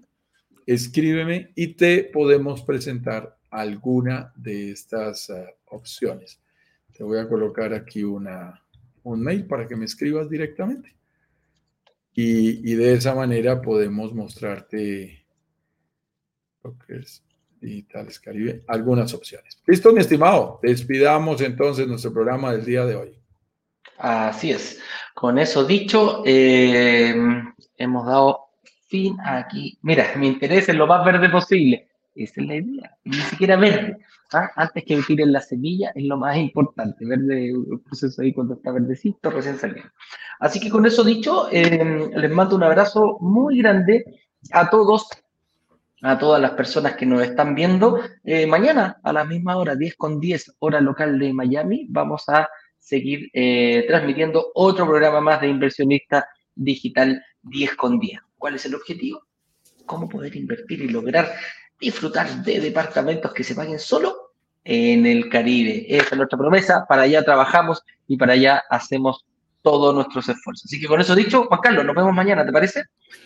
escríbeme 0.65 1.51
y 1.55 1.73
te 1.73 2.05
podemos 2.05 2.61
presentar 2.61 3.37
alguna 3.49 4.31
de 4.37 4.71
estas 4.71 5.29
eh, 5.29 5.45
opciones. 5.71 6.39
Te 7.01 7.05
voy 7.05 7.17
a 7.17 7.27
colocar 7.27 7.73
aquí 7.73 8.03
una, 8.03 8.61
un 9.01 9.23
mail 9.23 9.47
para 9.47 9.67
que 9.67 9.75
me 9.75 9.85
escribas 9.85 10.29
directamente. 10.29 10.95
Y, 12.13 12.71
y 12.71 12.75
de 12.75 12.93
esa 12.93 13.15
manera 13.15 13.59
podemos 13.59 14.13
mostrarte 14.13 15.25
lo 16.63 16.77
que 16.77 16.97
es 16.97 17.23
Digitales 17.59 18.19
Caribe, 18.19 18.63
algunas 18.67 19.15
opciones. 19.15 19.59
Listo, 19.65 19.91
mi 19.91 20.01
estimado. 20.01 20.59
Despidamos 20.61 21.41
entonces 21.41 21.87
nuestro 21.87 22.13
programa 22.13 22.51
del 22.51 22.65
día 22.65 22.85
de 22.85 22.95
hoy. 22.95 23.19
Así 23.97 24.51
es. 24.51 24.79
Con 25.15 25.39
eso 25.39 25.65
dicho, 25.65 26.21
eh, 26.23 27.15
hemos 27.77 28.05
dado 28.05 28.41
fin 28.89 29.17
aquí. 29.25 29.75
Mira, 29.81 30.13
mi 30.17 30.27
interés 30.27 30.69
es 30.69 30.75
lo 30.75 30.85
más 30.85 31.03
verde 31.03 31.29
posible. 31.29 31.89
Esa 32.15 32.41
es 32.41 32.47
la 32.47 32.55
idea. 32.55 32.97
Ni 33.05 33.17
siquiera 33.17 33.55
verde. 33.55 33.97
¿ah? 34.33 34.49
Antes 34.55 34.83
que 34.85 35.01
tiren 35.01 35.31
la 35.31 35.41
semilla 35.41 35.91
es 35.95 36.03
lo 36.03 36.17
más 36.17 36.37
importante. 36.37 37.05
Verde, 37.05 37.49
el 37.49 37.79
proceso 37.81 38.21
ahí 38.21 38.33
cuando 38.33 38.55
está 38.55 38.71
verdecito, 38.71 39.29
recién 39.29 39.57
saliendo. 39.57 39.91
Así 40.39 40.59
que 40.59 40.69
con 40.69 40.85
eso 40.85 41.03
dicho, 41.03 41.47
eh, 41.51 42.09
les 42.13 42.31
mando 42.31 42.55
un 42.55 42.63
abrazo 42.63 43.17
muy 43.21 43.59
grande 43.59 44.03
a 44.51 44.69
todos 44.69 45.07
a 46.03 46.17
todas 46.17 46.41
las 46.41 46.51
personas 46.51 46.95
que 46.95 47.05
nos 47.05 47.21
están 47.21 47.53
viendo. 47.53 47.99
Eh, 48.23 48.47
mañana 48.47 48.99
a 49.03 49.13
la 49.13 49.23
misma 49.23 49.57
hora, 49.57 49.75
10 49.75 49.95
con 49.97 50.19
10, 50.19 50.55
hora 50.59 50.81
local 50.81 51.19
de 51.19 51.31
Miami, 51.31 51.85
vamos 51.89 52.27
a 52.27 52.49
seguir 52.79 53.29
eh, 53.33 53.85
transmitiendo 53.87 54.51
otro 54.55 54.87
programa 54.87 55.21
más 55.21 55.41
de 55.41 55.47
inversionista 55.47 56.27
digital 56.55 57.23
10 57.43 57.75
con 57.75 57.99
10. 57.99 58.19
¿Cuál 58.37 58.55
es 58.55 58.65
el 58.65 58.75
objetivo? 58.75 59.21
¿Cómo 59.85 60.09
poder 60.09 60.35
invertir 60.35 60.81
y 60.81 60.87
lograr 60.87 61.31
disfrutar 61.81 62.43
de 62.43 62.59
departamentos 62.59 63.33
que 63.33 63.43
se 63.43 63.55
paguen 63.55 63.79
solo 63.79 64.33
en 64.63 65.05
el 65.05 65.27
Caribe? 65.27 65.85
Esa 65.89 66.09
es 66.11 66.17
nuestra 66.17 66.37
promesa, 66.37 66.85
para 66.87 67.01
allá 67.01 67.23
trabajamos 67.23 67.83
y 68.07 68.15
para 68.15 68.33
allá 68.33 68.63
hacemos 68.69 69.25
todos 69.61 69.93
nuestros 69.93 70.29
esfuerzos. 70.29 70.65
Así 70.65 70.79
que 70.79 70.87
con 70.87 71.01
eso 71.01 71.15
dicho, 71.15 71.45
Juan 71.45 71.59
Carlos, 71.61 71.85
nos 71.85 71.95
vemos 71.95 72.13
mañana, 72.13 72.45
¿te 72.45 72.51
parece? 72.51 72.83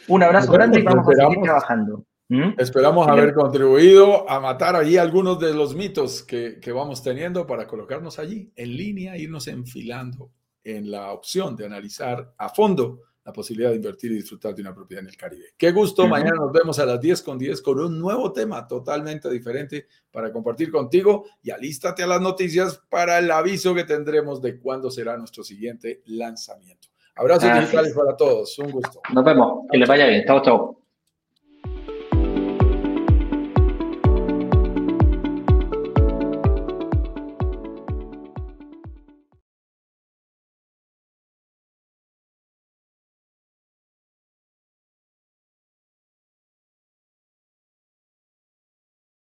Un 0.08 0.24
abrazo 0.24 0.52
grande 0.52 0.80
y 0.80 0.84
vamos 0.84 1.08
a 1.08 1.16
seguir 1.16 1.42
trabajando. 1.44 2.06
¿Mm? 2.28 2.54
Esperamos 2.58 3.08
haber 3.08 3.36
contribuido 3.36 4.28
a 4.28 4.40
matar 4.40 4.76
allí 4.76 4.98
algunos 4.98 5.40
de 5.40 5.54
los 5.54 5.76
mitos 5.76 6.24
que, 6.24 6.60
que, 6.60 6.72
vamos 6.72 7.04
teniendo 7.04 7.46
para 7.46 7.68
colocarnos 7.68 8.18
allí 8.18 8.52
en 8.56 8.76
línea, 8.76 9.16
irnos 9.16 9.48
enfilando 9.48 10.32
en 10.64 10.90
la 10.90 11.12
opción 11.12 11.56
de 11.56 11.68
analizar 11.68 12.34
a 12.38 12.50
fondo 12.50 13.02
la 13.26 13.34
posibilidad 13.34 13.72
de 13.72 13.78
invertir 13.78 14.12
y 14.12 14.16
disfrutar 14.16 14.54
de 14.54 14.62
una 14.62 14.74
propiedad 14.74 15.04
en 15.04 15.10
el 15.10 15.18
Caribe. 15.18 15.46
Qué 15.58 15.72
gusto, 15.72 16.08
mañana 16.08 16.36
nos 16.36 16.52
vemos 16.52 16.78
a 16.78 16.86
las 16.86 17.02
10 17.02 17.24
con 17.24 17.40
10 17.40 17.60
con 17.64 17.80
un 17.80 18.00
nuevo 18.00 18.32
tema 18.32 18.68
totalmente 18.68 19.30
diferente 19.32 19.88
para 20.12 20.32
compartir 20.32 20.72
contigo 20.72 21.26
y 21.42 21.50
alístate 21.50 22.04
a 22.04 22.08
las 22.08 22.22
noticias 22.22 22.82
para 22.88 23.18
el 23.18 23.32
aviso 23.32 23.74
que 23.74 23.84
tendremos 23.84 24.42
de 24.44 24.60
cuándo 24.60 24.92
será 24.92 25.18
nuestro 25.18 25.44
siguiente 25.44 26.04
lanzamiento. 26.06 26.90
Abrazos 27.16 27.52
digitales 27.52 27.94
para 27.94 28.16
todos, 28.16 28.60
un 28.60 28.72
gusto. 28.72 29.02
Nos 29.12 29.24
vemos, 29.26 29.66
que 29.72 29.78
les 29.78 29.90
vaya 29.90 30.06
bien, 30.06 30.24
chao, 30.26 30.42
chao. 30.44 30.85